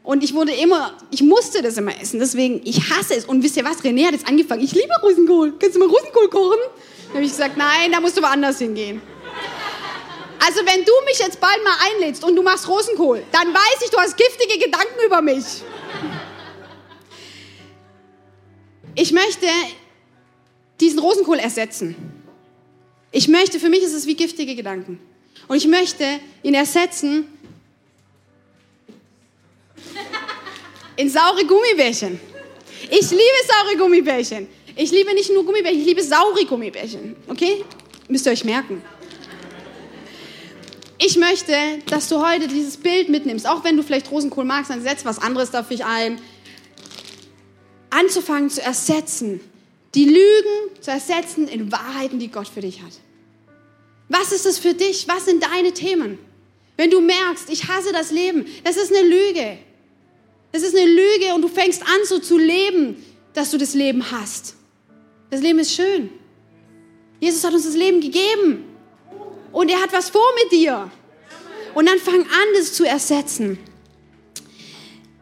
Und 0.04 0.24
ich 0.24 0.34
wurde 0.34 0.54
immer, 0.54 0.94
ich 1.12 1.22
musste 1.22 1.62
das 1.62 1.76
immer 1.78 2.00
essen. 2.00 2.20
Deswegen, 2.20 2.62
ich 2.64 2.90
hasse 2.90 3.16
es. 3.16 3.26
Und 3.26 3.44
wisst 3.44 3.58
ihr 3.58 3.66
was? 3.66 3.84
René 3.84 4.06
hat 4.06 4.14
jetzt 4.14 4.26
angefangen. 4.26 4.64
Ich 4.64 4.72
liebe 4.72 4.94
Rosenkohl. 5.04 5.56
Kannst 5.60 5.76
du 5.76 5.80
mal 5.80 5.90
Rosenkohl 5.90 6.30
kochen? 6.30 6.60
Dann 7.08 7.16
habe 7.16 7.26
ich 7.26 7.32
gesagt, 7.32 7.58
nein, 7.58 7.92
da 7.92 8.00
musst 8.00 8.18
du 8.18 8.22
woanders 8.22 8.60
hingehen. 8.60 9.02
Also 10.40 10.60
wenn 10.66 10.86
du 10.86 10.92
mich 11.06 11.20
jetzt 11.20 11.40
bald 11.40 11.64
mal 11.64 11.76
einlädst 11.92 12.24
und 12.24 12.36
du 12.36 12.44
machst 12.44 12.68
Rosenkohl, 12.68 13.24
dann 13.32 13.54
weiß 13.54 13.82
ich, 13.84 13.90
du 13.90 13.98
hast 13.98 14.16
giftige 14.16 14.60
Gedanken 14.60 15.06
über 15.06 15.22
mich. 15.22 15.46
Ich 18.96 19.12
möchte 19.12 19.48
diesen 20.80 21.00
Rosenkohl 21.00 21.40
ersetzen. 21.40 21.96
Ich 23.12 23.28
möchte, 23.28 23.60
für 23.60 23.70
mich 23.70 23.82
ist 23.82 23.94
es 23.94 24.06
wie 24.06 24.16
giftige 24.16 24.56
Gedanken. 24.56 25.00
Und 25.48 25.58
ich 25.58 25.68
möchte 25.68 26.20
ihn 26.44 26.54
ersetzen 26.54 27.28
in 30.96 31.10
saure 31.10 31.46
Gummibärchen. 31.46 32.20
Ich 32.90 33.10
liebe 33.12 33.40
saure 33.48 33.78
Gummibärchen. 33.78 34.48
Ich 34.76 34.92
liebe 34.92 35.14
nicht 35.14 35.32
nur 35.32 35.46
Gummibärchen, 35.46 35.80
ich 35.80 35.88
liebe 35.88 36.04
saure 36.04 36.46
Gummibärchen. 36.46 37.16
Okay? 37.28 37.64
Müsst 38.08 38.26
ihr 38.26 38.32
euch 38.32 38.44
merken. 38.44 38.82
Ich 41.00 41.16
möchte, 41.18 41.54
dass 41.88 42.10
du 42.10 42.26
heute 42.26 42.48
dieses 42.48 42.78
Bild 42.78 43.10
mitnimmst, 43.10 43.48
auch 43.48 43.64
wenn 43.64 43.78
du 43.78 43.84
vielleicht 43.84 44.10
Rosenkohl 44.10 44.46
magst, 44.46 44.72
dann 44.72 44.82
setz 44.82 45.06
was 45.06 45.20
anderes 45.20 45.52
dafür 45.52 45.86
ein. 45.86 46.20
Anzufangen 47.92 48.50
zu 48.50 48.62
ersetzen, 48.62 49.40
die 49.94 50.06
Lügen 50.06 50.82
zu 50.82 50.92
ersetzen 50.92 51.48
in 51.48 51.72
Wahrheiten, 51.72 52.20
die 52.20 52.30
Gott 52.30 52.48
für 52.48 52.62
dich 52.62 52.82
hat. 52.82 52.94
Was 54.10 54.32
ist 54.32 54.46
es 54.46 54.58
für 54.58 54.74
dich? 54.74 55.08
Was 55.08 55.26
sind 55.26 55.44
deine 55.44 55.72
Themen? 55.72 56.18
Wenn 56.78 56.90
du 56.90 57.00
merkst, 57.00 57.50
ich 57.50 57.68
hasse 57.68 57.92
das 57.92 58.12
Leben, 58.12 58.46
das 58.64 58.78
ist 58.78 58.94
eine 58.94 59.08
Lüge. 59.08 59.58
Das 60.52 60.64
ist 60.64 60.76
eine 60.76 60.90
Lüge 60.90 61.36
und 61.36 61.42
du 61.44 61.48
fängst 61.48 61.84
an 61.84 62.06
so 62.06 62.20
zu 62.20 62.38
leben, 62.38 63.04
dass 63.34 63.52
du 63.52 63.58
das 63.58 63.76
Leben 63.76 64.12
hast. 64.12 64.56
Das 65.30 65.42
Leben 65.42 65.60
ist 65.60 65.74
schön. 65.74 66.10
Jesus 67.20 67.44
hat 67.44 67.54
uns 67.54 67.66
das 67.66 67.76
Leben 67.76 68.02
gegeben 68.02 68.64
und 69.58 69.70
er 69.70 69.82
hat 69.82 69.92
was 69.92 70.12
vor 70.12 70.30
mit 70.44 70.52
dir. 70.52 70.92
Und 71.74 71.88
dann 71.88 71.98
fang 71.98 72.22
an, 72.22 72.48
das 72.56 72.74
zu 72.74 72.86
ersetzen. 72.86 73.58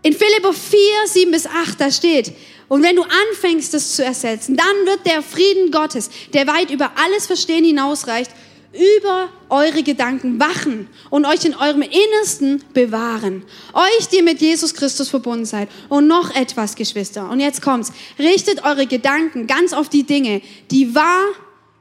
In 0.02 0.12
Philipper 0.12 0.52
4, 0.52 0.80
7 1.06 1.32
bis 1.32 1.48
8, 1.48 1.80
da 1.80 1.90
steht, 1.90 2.34
und 2.68 2.84
wenn 2.84 2.98
du 2.98 3.04
anfängst, 3.04 3.74
das 3.74 3.96
zu 3.96 4.04
ersetzen, 4.04 4.58
dann 4.58 4.86
wird 4.86 5.06
der 5.06 5.22
Frieden 5.22 5.72
Gottes, 5.72 6.10
der 6.34 6.48
weit 6.48 6.70
über 6.70 6.92
alles 6.98 7.28
Verstehen 7.28 7.64
hinausreicht, 7.64 8.32
über 8.74 9.30
eure 9.48 9.84
Gedanken 9.84 10.38
wachen 10.38 10.90
und 11.10 11.26
euch 11.26 11.46
in 11.46 11.56
eurem 11.56 11.84
Innersten 11.84 12.62
bewahren. 12.74 13.46
Euch, 13.74 14.10
die 14.10 14.22
mit 14.22 14.42
Jesus 14.42 14.74
Christus 14.74 15.08
verbunden 15.08 15.46
seid. 15.46 15.70
Und 15.88 16.08
noch 16.08 16.36
etwas, 16.36 16.76
Geschwister. 16.76 17.30
Und 17.30 17.40
jetzt 17.40 17.62
kommt's. 17.62 17.94
Richtet 18.20 18.66
eure 18.66 18.86
Gedanken 18.86 19.48
ganz 19.48 19.72
auf 19.72 19.88
die 19.88 20.04
Dinge, 20.04 20.42
die 20.72 20.94
wahr, 20.94 21.26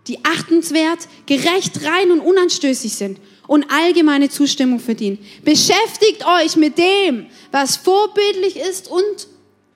die 0.07 0.25
achtenswert, 0.25 1.09
gerecht, 1.27 1.85
rein 1.85 2.11
und 2.11 2.21
unanstößig 2.21 2.95
sind 2.95 3.19
und 3.47 3.71
allgemeine 3.71 4.29
Zustimmung 4.29 4.81
verdienen. 4.81 5.19
Beschäftigt 5.45 6.25
euch 6.27 6.57
mit 6.57 6.79
dem, 6.79 7.27
was 7.51 7.77
vorbildlich 7.77 8.57
ist 8.57 8.89
und 8.89 9.29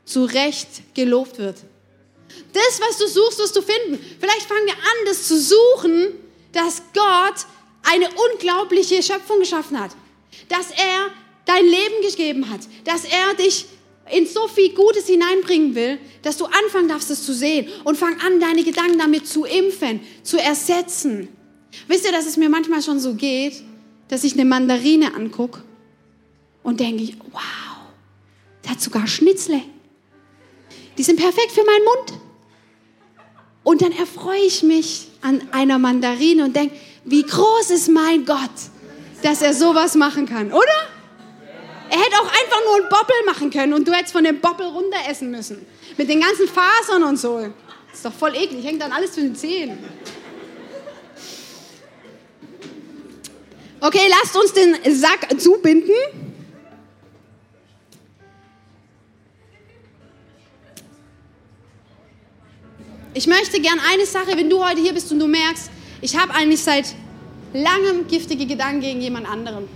zu 0.04 0.24
Recht 0.24 0.94
gelobt 0.94 1.38
wird. 1.38 1.56
Das, 2.52 2.80
was 2.80 2.98
du 2.98 3.06
suchst, 3.06 3.38
wirst 3.38 3.56
du 3.56 3.62
finden. 3.62 3.98
Vielleicht 4.18 4.42
fangen 4.42 4.66
wir 4.66 4.74
an, 4.74 5.06
das 5.06 5.28
zu 5.28 5.38
suchen, 5.38 6.08
dass 6.52 6.82
Gott 6.94 7.46
eine 7.82 8.08
unglaubliche 8.32 9.02
Schöpfung 9.02 9.40
geschaffen 9.40 9.78
hat. 9.78 9.92
Dass 10.48 10.70
er 10.70 11.10
dein 11.44 11.64
Leben 11.64 12.02
gegeben 12.02 12.50
hat. 12.50 12.60
Dass 12.84 13.04
er 13.04 13.34
dich 13.34 13.66
in 14.12 14.26
so 14.26 14.48
viel 14.48 14.74
Gutes 14.74 15.06
hineinbringen 15.06 15.74
will, 15.74 15.98
dass 16.22 16.36
du 16.36 16.46
anfangen 16.46 16.88
darfst, 16.88 17.10
es 17.10 17.24
zu 17.24 17.34
sehen 17.34 17.68
und 17.84 17.96
fang 17.96 18.20
an, 18.20 18.40
deine 18.40 18.64
Gedanken 18.64 18.98
damit 18.98 19.26
zu 19.26 19.44
impfen, 19.44 20.00
zu 20.22 20.38
ersetzen. 20.38 21.28
Wisst 21.86 22.04
ihr, 22.04 22.12
dass 22.12 22.26
es 22.26 22.36
mir 22.36 22.48
manchmal 22.48 22.82
schon 22.82 23.00
so 23.00 23.14
geht, 23.14 23.62
dass 24.08 24.24
ich 24.24 24.34
eine 24.34 24.44
Mandarine 24.44 25.14
angucke 25.14 25.62
und 26.62 26.80
denke, 26.80 27.14
wow, 27.32 27.42
der 28.64 28.72
hat 28.72 28.80
sogar 28.80 29.06
Schnitzle. 29.06 29.62
Die 30.96 31.02
sind 31.02 31.18
perfekt 31.18 31.52
für 31.52 31.64
meinen 31.64 31.84
Mund. 31.84 32.20
Und 33.62 33.82
dann 33.82 33.92
erfreue 33.92 34.40
ich 34.40 34.62
mich 34.62 35.08
an 35.20 35.42
einer 35.52 35.78
Mandarine 35.78 36.44
und 36.44 36.56
denke, 36.56 36.74
wie 37.04 37.22
groß 37.22 37.70
ist 37.70 37.88
mein 37.88 38.24
Gott, 38.24 38.50
dass 39.22 39.42
er 39.42 39.52
sowas 39.54 39.94
machen 39.94 40.26
kann, 40.26 40.52
oder? 40.52 40.97
Er 41.90 41.98
hätte 41.98 42.16
auch 42.16 42.26
einfach 42.26 42.64
nur 42.64 42.76
einen 42.76 42.88
Boppel 42.88 43.16
machen 43.26 43.50
können 43.50 43.72
und 43.72 43.88
du 43.88 43.92
hättest 43.92 44.12
von 44.12 44.24
dem 44.24 44.40
Boppel 44.40 44.66
runter 44.66 44.98
essen 45.08 45.30
müssen. 45.30 45.66
Mit 45.96 46.08
den 46.08 46.20
ganzen 46.20 46.46
Fasern 46.46 47.02
und 47.02 47.16
so. 47.18 47.38
Ist 47.92 48.04
doch 48.04 48.12
voll 48.12 48.34
eklig, 48.34 48.64
hängt 48.64 48.82
dann 48.82 48.92
alles 48.92 49.12
zu 49.12 49.20
den 49.20 49.34
Zehen. 49.34 49.78
Okay, 53.80 54.10
lasst 54.10 54.36
uns 54.36 54.52
den 54.52 54.76
Sack 54.94 55.40
zubinden. 55.40 55.94
Ich 63.14 63.26
möchte 63.26 63.60
gern 63.60 63.80
eine 63.90 64.04
Sache, 64.04 64.36
wenn 64.36 64.50
du 64.50 64.64
heute 64.64 64.80
hier 64.80 64.92
bist 64.92 65.10
und 65.10 65.18
du 65.18 65.26
merkst, 65.26 65.70
ich 66.00 66.16
habe 66.16 66.34
eigentlich 66.34 66.62
seit 66.62 66.94
langem 67.52 68.06
giftige 68.06 68.46
Gedanken 68.46 68.80
gegen 68.80 69.00
jemand 69.00 69.28
anderen. 69.28 69.68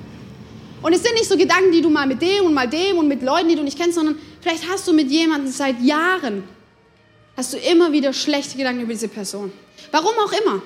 Und 0.83 0.93
es 0.93 1.03
sind 1.03 1.14
nicht 1.14 1.28
so 1.28 1.37
Gedanken, 1.37 1.70
die 1.70 1.80
du 1.80 1.89
mal 1.89 2.07
mit 2.07 2.20
dem 2.20 2.45
und 2.45 2.55
mal 2.55 2.68
dem 2.68 2.99
und 2.99 3.09
mit 3.09 3.22
Leuten, 3.22 3.49
die 3.49 3.55
du 3.55 3.62
nicht 3.62 3.78
kennst, 3.78 3.95
sondern 3.95 4.18
vielleicht 4.41 4.68
hast 4.68 4.87
du 4.89 4.93
mit 4.93 5.11
jemandem 5.11 5.51
seit 5.51 5.80
Jahren, 5.80 6.43
hast 7.37 7.53
du 7.53 7.57
immer 7.59 7.93
wieder 7.93 8.12
schlechte 8.12 8.57
Gedanken 8.57 8.83
über 8.83 8.93
diese 8.93 9.09
Person. 9.09 9.53
Warum 9.91 10.14
auch 10.24 10.33
immer. 10.33 10.62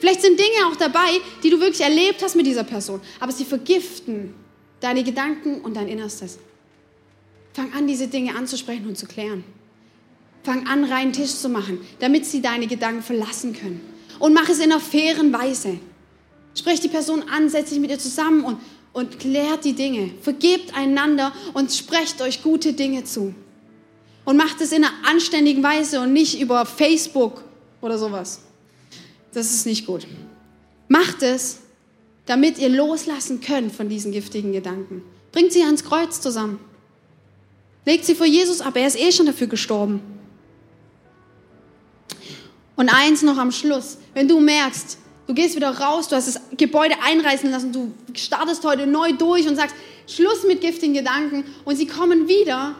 Vielleicht 0.00 0.20
sind 0.20 0.38
Dinge 0.38 0.66
auch 0.70 0.76
dabei, 0.76 1.20
die 1.42 1.50
du 1.50 1.60
wirklich 1.60 1.80
erlebt 1.80 2.22
hast 2.22 2.36
mit 2.36 2.44
dieser 2.44 2.64
Person, 2.64 3.00
aber 3.20 3.32
sie 3.32 3.44
vergiften 3.44 4.34
deine 4.80 5.02
Gedanken 5.02 5.60
und 5.62 5.74
dein 5.74 5.88
Innerstes. 5.88 6.38
Fang 7.54 7.72
an, 7.72 7.86
diese 7.86 8.08
Dinge 8.08 8.34
anzusprechen 8.36 8.86
und 8.86 8.98
zu 8.98 9.06
klären. 9.06 9.44
Fang 10.42 10.66
an, 10.66 10.84
reinen 10.84 11.12
Tisch 11.12 11.34
zu 11.34 11.48
machen, 11.48 11.80
damit 12.00 12.26
sie 12.26 12.42
deine 12.42 12.66
Gedanken 12.66 13.02
verlassen 13.02 13.54
können. 13.54 13.80
Und 14.18 14.34
mach 14.34 14.48
es 14.48 14.58
in 14.58 14.70
einer 14.70 14.80
fairen 14.80 15.32
Weise. 15.32 15.78
Sprech 16.54 16.80
die 16.80 16.88
Person 16.88 17.24
an, 17.28 17.48
setz 17.48 17.70
dich 17.70 17.80
mit 17.80 17.90
ihr 17.90 17.98
zusammen 17.98 18.44
und, 18.44 18.58
und 18.96 19.18
klärt 19.18 19.66
die 19.66 19.74
Dinge. 19.74 20.10
Vergebt 20.22 20.74
einander 20.74 21.30
und 21.52 21.70
sprecht 21.70 22.22
euch 22.22 22.42
gute 22.42 22.72
Dinge 22.72 23.04
zu. 23.04 23.34
Und 24.24 24.38
macht 24.38 24.62
es 24.62 24.72
in 24.72 24.84
einer 24.84 24.94
anständigen 25.04 25.62
Weise 25.62 26.00
und 26.00 26.14
nicht 26.14 26.40
über 26.40 26.64
Facebook 26.64 27.44
oder 27.82 27.98
sowas. 27.98 28.40
Das 29.34 29.52
ist 29.52 29.66
nicht 29.66 29.84
gut. 29.84 30.06
Macht 30.88 31.22
es, 31.22 31.58
damit 32.24 32.56
ihr 32.56 32.70
loslassen 32.70 33.42
könnt 33.42 33.70
von 33.74 33.90
diesen 33.90 34.12
giftigen 34.12 34.52
Gedanken. 34.52 35.02
Bringt 35.30 35.52
sie 35.52 35.62
ans 35.62 35.84
Kreuz 35.84 36.22
zusammen. 36.22 36.58
Legt 37.84 38.06
sie 38.06 38.14
vor 38.14 38.24
Jesus 38.24 38.62
ab. 38.62 38.76
Er 38.76 38.86
ist 38.86 38.98
eh 38.98 39.12
schon 39.12 39.26
dafür 39.26 39.46
gestorben. 39.46 40.00
Und 42.76 42.88
eins 42.88 43.20
noch 43.20 43.36
am 43.36 43.52
Schluss. 43.52 43.98
Wenn 44.14 44.26
du 44.26 44.40
merkst, 44.40 44.96
du 45.26 45.34
gehst 45.34 45.56
wieder 45.56 45.70
raus, 45.70 46.08
du 46.08 46.16
hast 46.16 46.28
das 46.28 46.40
Gebäude 46.56 46.94
einreißen 47.04 47.50
lassen, 47.50 47.72
du 47.72 47.92
startest 48.14 48.64
heute 48.64 48.86
neu 48.86 49.12
durch 49.12 49.48
und 49.48 49.56
sagst, 49.56 49.74
Schluss 50.06 50.44
mit 50.46 50.60
giftigen 50.60 50.94
Gedanken 50.94 51.44
und 51.64 51.76
sie 51.76 51.86
kommen 51.86 52.28
wieder, 52.28 52.76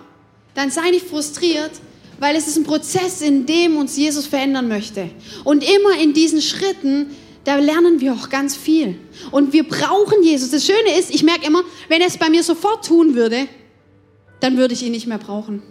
dann 0.54 0.70
sei 0.70 0.90
nicht 0.90 1.06
frustriert, 1.06 1.72
weil 2.18 2.36
es 2.36 2.46
ist 2.46 2.56
ein 2.56 2.64
Prozess, 2.64 3.20
in 3.20 3.46
dem 3.46 3.76
uns 3.76 3.96
Jesus 3.96 4.26
verändern 4.26 4.68
möchte. 4.68 5.10
Und 5.44 5.62
immer 5.62 5.98
in 6.00 6.14
diesen 6.14 6.40
Schritten, 6.40 7.14
da 7.44 7.56
lernen 7.56 8.00
wir 8.00 8.14
auch 8.14 8.30
ganz 8.30 8.56
viel. 8.56 8.98
Und 9.30 9.52
wir 9.52 9.68
brauchen 9.68 10.22
Jesus. 10.22 10.50
Das 10.50 10.64
Schöne 10.64 10.98
ist, 10.98 11.14
ich 11.14 11.22
merke 11.22 11.46
immer, 11.46 11.62
wenn 11.88 12.00
er 12.00 12.06
es 12.06 12.16
bei 12.16 12.30
mir 12.30 12.42
sofort 12.42 12.86
tun 12.86 13.14
würde, 13.14 13.46
dann 14.40 14.56
würde 14.56 14.74
ich 14.74 14.82
ihn 14.82 14.92
nicht 14.92 15.06
mehr 15.06 15.18
brauchen. 15.18 15.62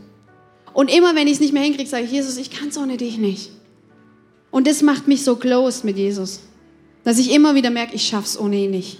Und 0.73 0.93
immer, 0.93 1.15
wenn 1.15 1.27
ich 1.27 1.33
es 1.33 1.39
nicht 1.39 1.53
mehr 1.53 1.63
hinkriege, 1.63 1.89
sage 1.89 2.03
ich, 2.03 2.11
Jesus, 2.11 2.37
ich 2.37 2.51
kann 2.51 2.67
es 2.67 2.77
ohne 2.77 2.97
dich 2.97 3.17
nicht. 3.17 3.51
Und 4.51 4.67
das 4.67 4.81
macht 4.81 5.07
mich 5.07 5.23
so 5.23 5.35
close 5.35 5.85
mit 5.85 5.97
Jesus, 5.97 6.41
dass 7.05 7.19
ich 7.19 7.31
immer 7.31 7.55
wieder 7.55 7.69
merke, 7.69 7.95
ich 7.95 8.07
schaffe 8.07 8.25
es 8.25 8.37
ohne 8.37 8.57
ihn 8.57 8.71
nicht. 8.71 8.99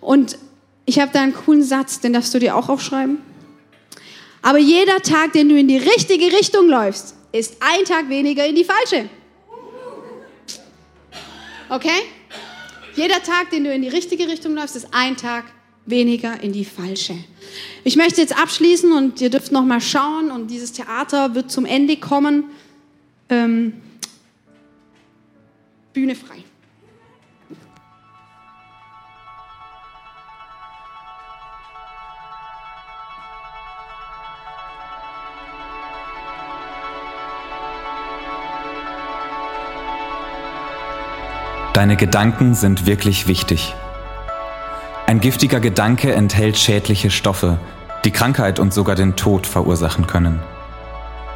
Und 0.00 0.38
ich 0.84 1.00
habe 1.00 1.10
da 1.12 1.22
einen 1.22 1.34
coolen 1.34 1.64
Satz, 1.64 1.98
den 1.98 2.12
darfst 2.12 2.32
du 2.34 2.38
dir 2.38 2.56
auch 2.56 2.68
aufschreiben. 2.68 3.18
Aber 4.42 4.58
jeder 4.58 5.00
Tag, 5.00 5.32
den 5.32 5.48
du 5.48 5.58
in 5.58 5.66
die 5.66 5.78
richtige 5.78 6.26
Richtung 6.26 6.68
läufst, 6.68 7.14
ist 7.32 7.56
ein 7.60 7.84
Tag 7.84 8.08
weniger 8.08 8.46
in 8.46 8.54
die 8.54 8.64
falsche. 8.64 9.08
Okay? 11.68 12.02
Jeder 12.94 13.22
Tag, 13.22 13.50
den 13.50 13.64
du 13.64 13.72
in 13.72 13.80
die 13.80 13.88
richtige 13.88 14.28
Richtung 14.28 14.54
läufst, 14.54 14.76
ist 14.76 14.88
ein 14.90 15.16
Tag 15.16 15.44
weniger 15.86 16.42
in 16.42 16.52
die 16.52 16.64
falsche. 16.64 17.14
Ich 17.84 17.96
möchte 17.96 18.20
jetzt 18.20 18.36
abschließen 18.36 18.92
und 18.92 19.20
ihr 19.20 19.30
dürft 19.30 19.52
noch 19.52 19.64
mal 19.64 19.80
schauen 19.80 20.30
und 20.30 20.50
dieses 20.50 20.72
Theater 20.72 21.34
wird 21.34 21.50
zum 21.50 21.64
Ende 21.64 21.96
kommen. 21.96 22.44
Ähm, 23.30 23.74
Bühne 25.94 26.14
frei. 26.14 26.44
Deine 41.72 41.96
Gedanken 41.96 42.54
sind 42.54 42.84
wirklich 42.84 43.26
wichtig. 43.26 43.74
Ein 45.06 45.20
giftiger 45.20 45.58
Gedanke 45.58 46.12
enthält 46.12 46.58
schädliche 46.58 47.10
Stoffe, 47.10 47.58
die 48.04 48.10
Krankheit 48.10 48.58
und 48.58 48.74
sogar 48.74 48.94
den 48.94 49.16
Tod 49.16 49.46
verursachen 49.46 50.06
können. 50.06 50.40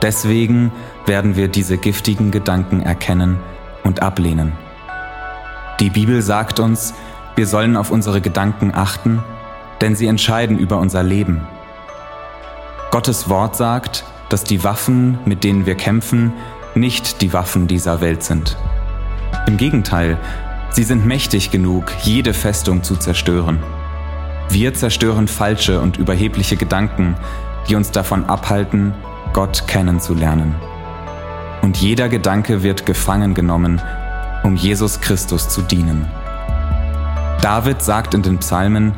Deswegen 0.03 0.73
werden 1.07 1.37
wir 1.37 1.49
diese 1.49 1.79
giftigen 1.79 2.33
Gedanken 2.33 2.83
erkennen 2.83 3.39
und 3.83 4.03
ablehnen. 4.03 4.53
Die 5.81 5.89
Bibel 5.89 6.21
sagt 6.21 6.61
uns, 6.61 6.93
wir 7.35 7.47
sollen 7.47 7.75
auf 7.75 7.91
unsere 7.91 8.21
Gedanken 8.21 8.75
achten, 8.75 9.23
denn 9.81 9.97
sie 9.97 10.07
entscheiden 10.07 10.59
über 10.59 10.79
unser 10.79 11.03
Leben. 11.03 11.47
Gottes 12.91 13.31
Wort 13.31 13.57
sagt, 13.57 14.05
dass 14.29 14.45
die 14.45 14.65
Waffen, 14.65 15.19
mit 15.25 15.45
denen 15.45 15.65
wir 15.65 15.77
kämpfen, 15.77 16.35
nicht 16.75 17.23
die 17.23 17.33
Waffen 17.33 17.69
dieser 17.69 18.03
Welt 18.03 18.23
sind. 18.23 18.59
Im 19.47 19.57
Gegenteil, 19.57 20.19
Sie 20.71 20.83
sind 20.83 21.07
mächtig 21.07 21.51
genug, 21.51 21.93
jede 22.03 22.35
Festung 22.35 22.83
zu 22.83 22.97
zerstören. 22.97 23.63
Wir 24.51 24.75
zerstören 24.75 25.29
falsche 25.29 25.81
und 25.81 25.97
überhebliche 25.97 26.57
Gedanken, 26.57 27.15
die 27.69 27.77
uns 27.77 27.93
davon 27.93 28.25
abhalten, 28.25 28.93
Gott 29.33 29.67
kennenzulernen. 29.69 30.55
Und 31.63 31.77
jeder 31.79 32.09
Gedanke 32.09 32.63
wird 32.63 32.87
gefangen 32.87 33.35
genommen, 33.35 33.81
um 34.43 34.57
Jesus 34.57 35.01
Christus 35.01 35.49
zu 35.49 35.63
dienen. 35.63 36.07
David 37.41 37.81
sagt 37.83 38.15
in 38.15 38.23
den 38.23 38.39
Psalmen, 38.39 38.93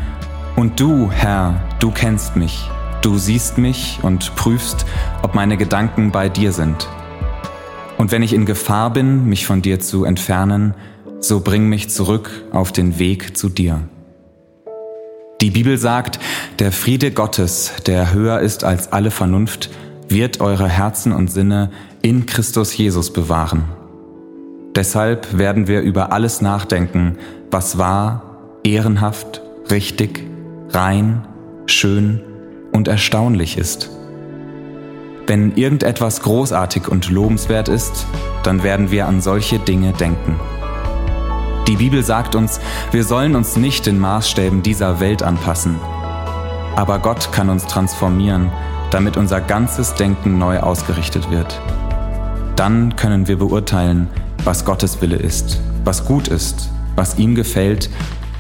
Und 0.57 0.81
du, 0.81 1.11
Herr, 1.11 1.61
du 1.79 1.91
kennst 1.91 2.37
mich, 2.37 2.71
du 3.03 3.19
siehst 3.19 3.59
mich 3.59 4.01
und 4.03 4.35
prüfst, 4.35 4.87
ob 5.23 5.35
meine 5.35 5.57
Gedanken 5.57 6.11
bei 6.11 6.29
dir 6.29 6.53
sind. 6.53 6.89
Und 7.99 8.13
wenn 8.13 8.23
ich 8.23 8.33
in 8.33 8.47
Gefahr 8.47 8.93
bin, 8.93 9.27
mich 9.27 9.45
von 9.45 9.61
dir 9.61 9.81
zu 9.81 10.05
entfernen, 10.05 10.75
so 11.21 11.41
bring 11.41 11.69
mich 11.69 11.91
zurück 11.91 12.31
auf 12.53 12.73
den 12.73 12.99
Weg 12.99 13.37
zu 13.37 13.49
dir. 13.49 13.81
Die 15.41 15.51
Bibel 15.51 15.77
sagt, 15.79 16.19
der 16.59 16.73
Friede 16.73 17.11
Gottes, 17.11 17.73
der 17.87 18.13
höher 18.13 18.41
ist 18.41 18.65
als 18.65 18.93
alle 18.93 19.11
Vernunft, 19.11 19.71
wird 20.09 20.41
eure 20.41 20.69
Herzen 20.69 21.13
und 21.13 21.31
Sinne 21.31 21.71
in 22.03 22.27
Christus 22.27 22.77
Jesus 22.77 23.13
bewahren. 23.13 23.65
Deshalb 24.75 25.37
werden 25.37 25.67
wir 25.67 25.81
über 25.81 26.13
alles 26.13 26.41
nachdenken, 26.41 27.19
was 27.51 27.79
wahr, 27.79 28.39
ehrenhaft, 28.63 29.43
richtig, 29.71 30.23
rein, 30.71 31.27
schön 31.67 32.21
und 32.73 32.87
erstaunlich 32.87 33.59
ist. 33.59 33.91
Wenn 35.29 35.55
irgendetwas 35.57 36.23
großartig 36.23 36.89
und 36.89 37.11
lobenswert 37.11 37.69
ist, 37.69 38.07
dann 38.45 38.63
werden 38.63 38.91
wir 38.91 39.07
an 39.07 39.21
solche 39.21 39.59
Dinge 39.59 39.93
denken. 39.93 40.41
Die 41.67 41.77
Bibel 41.77 42.03
sagt 42.03 42.35
uns, 42.35 42.61
wir 42.93 43.05
sollen 43.05 43.37
uns 43.37 43.55
nicht 43.55 43.85
den 43.85 43.99
Maßstäben 43.99 44.63
dieser 44.63 45.01
Welt 45.01 45.23
anpassen. 45.23 45.77
Aber 46.77 46.99
Gott 46.99 47.31
kann 47.31 47.51
uns 47.51 47.67
transformieren, 47.67 48.51
damit 48.91 49.19
unser 49.19 49.43
ganzes 49.43 49.93
Denken 49.93 50.39
neu 50.39 50.61
ausgerichtet 50.61 51.31
wird. 51.31 51.61
Dann 52.57 52.97
können 52.97 53.29
wir 53.29 53.37
beurteilen, 53.37 54.09
was 54.45 54.65
Gottes 54.65 55.03
Wille 55.03 55.17
ist, 55.17 55.61
was 55.85 56.07
gut 56.07 56.29
ist, 56.29 56.71
was 56.97 57.19
ihm 57.19 57.35
gefällt, 57.35 57.91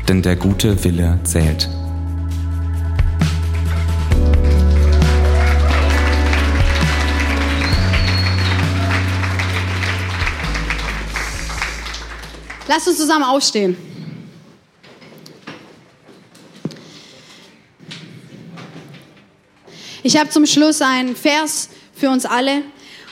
denn 0.08 0.22
der 0.22 0.36
gute 0.36 0.82
Wille 0.84 1.20
zählt. 1.24 1.68
Lass 12.68 12.86
uns 12.86 12.98
zusammen 12.98 13.24
aufstehen. 13.24 13.76
Ich 20.02 20.16
habe 20.18 20.28
zum 20.28 20.44
Schluss 20.44 20.82
einen 20.82 21.16
Vers 21.16 21.70
für 21.94 22.10
uns 22.10 22.26
alle. 22.26 22.62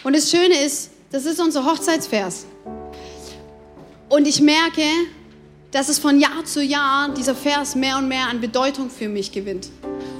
Und 0.04 0.14
das 0.14 0.30
Schöne 0.30 0.62
ist, 0.62 0.90
das 1.11 1.24
ist 1.24 1.40
unser 1.40 1.64
Hochzeitsvers. 1.64 2.46
Und 4.11 4.28
ich 4.28 4.40
merke, 4.42 4.82
dass 5.72 5.88
es 5.88 5.98
von 5.98 6.20
Jahr 6.20 6.44
zu 6.44 6.62
Jahr 6.62 7.09
dieser 7.14 7.34
Vers 7.34 7.74
mehr 7.74 7.96
und 7.96 8.09
mehr 8.09 8.28
an 8.28 8.40
Bedeutung 8.40 8.90
für 8.90 9.09
mich 9.09 9.32
gewinnt. 9.32 9.70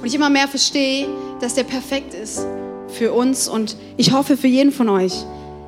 Und 0.01 0.07
ich 0.07 0.15
immer 0.15 0.29
mehr 0.29 0.47
verstehe, 0.47 1.07
dass 1.39 1.53
der 1.53 1.63
perfekt 1.63 2.13
ist 2.15 2.45
für 2.89 3.13
uns 3.13 3.47
und 3.47 3.77
ich 3.97 4.11
hoffe 4.11 4.35
für 4.35 4.47
jeden 4.47 4.71
von 4.71 4.89
euch. 4.89 5.13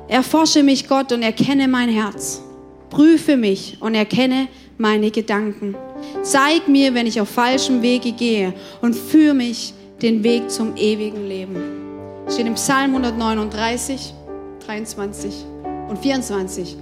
Erforsche 0.08 0.62
mich, 0.64 0.88
Gott, 0.88 1.12
und 1.12 1.22
erkenne 1.22 1.68
mein 1.68 1.88
Herz. 1.88 2.42
Prüfe 2.90 3.36
mich 3.36 3.78
und 3.80 3.94
erkenne 3.94 4.48
meine 4.76 5.10
Gedanken. 5.10 5.76
Zeig 6.22 6.68
mir, 6.68 6.94
wenn 6.94 7.06
ich 7.06 7.20
auf 7.20 7.28
falschem 7.28 7.82
Wege 7.82 8.12
gehe 8.12 8.52
und 8.82 8.94
führe 8.94 9.34
mich 9.34 9.72
den 10.02 10.24
Weg 10.24 10.50
zum 10.50 10.76
ewigen 10.76 11.28
Leben. 11.28 11.56
Steht 12.28 12.46
im 12.46 12.54
Psalm 12.54 12.90
139, 12.94 14.14
23. 14.66 15.32
und 15.88 15.98
24. 15.98 16.76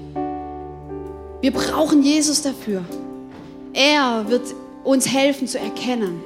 Wir 1.40 1.52
brauchen 1.52 2.02
Jesus 2.02 2.42
dafür. 2.42 2.84
Er 3.72 4.24
wird 4.28 4.54
uns 4.84 5.12
helfen 5.12 5.46
zu 5.46 5.58
erkennen. 5.58 6.20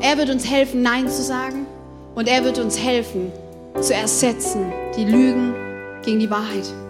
Er 0.00 0.18
wird 0.18 0.30
uns 0.30 0.48
helfen, 0.48 0.82
Nein 0.82 1.08
zu 1.08 1.22
sagen. 1.22 1.66
Und 2.14 2.28
er 2.28 2.44
wird 2.44 2.58
uns 2.58 2.78
helfen, 2.78 3.32
zu 3.80 3.92
ersetzen 3.92 4.72
die 4.96 5.04
Lügen 5.04 5.54
gegen 6.04 6.20
die 6.20 6.30
Wahrheit. 6.30 6.83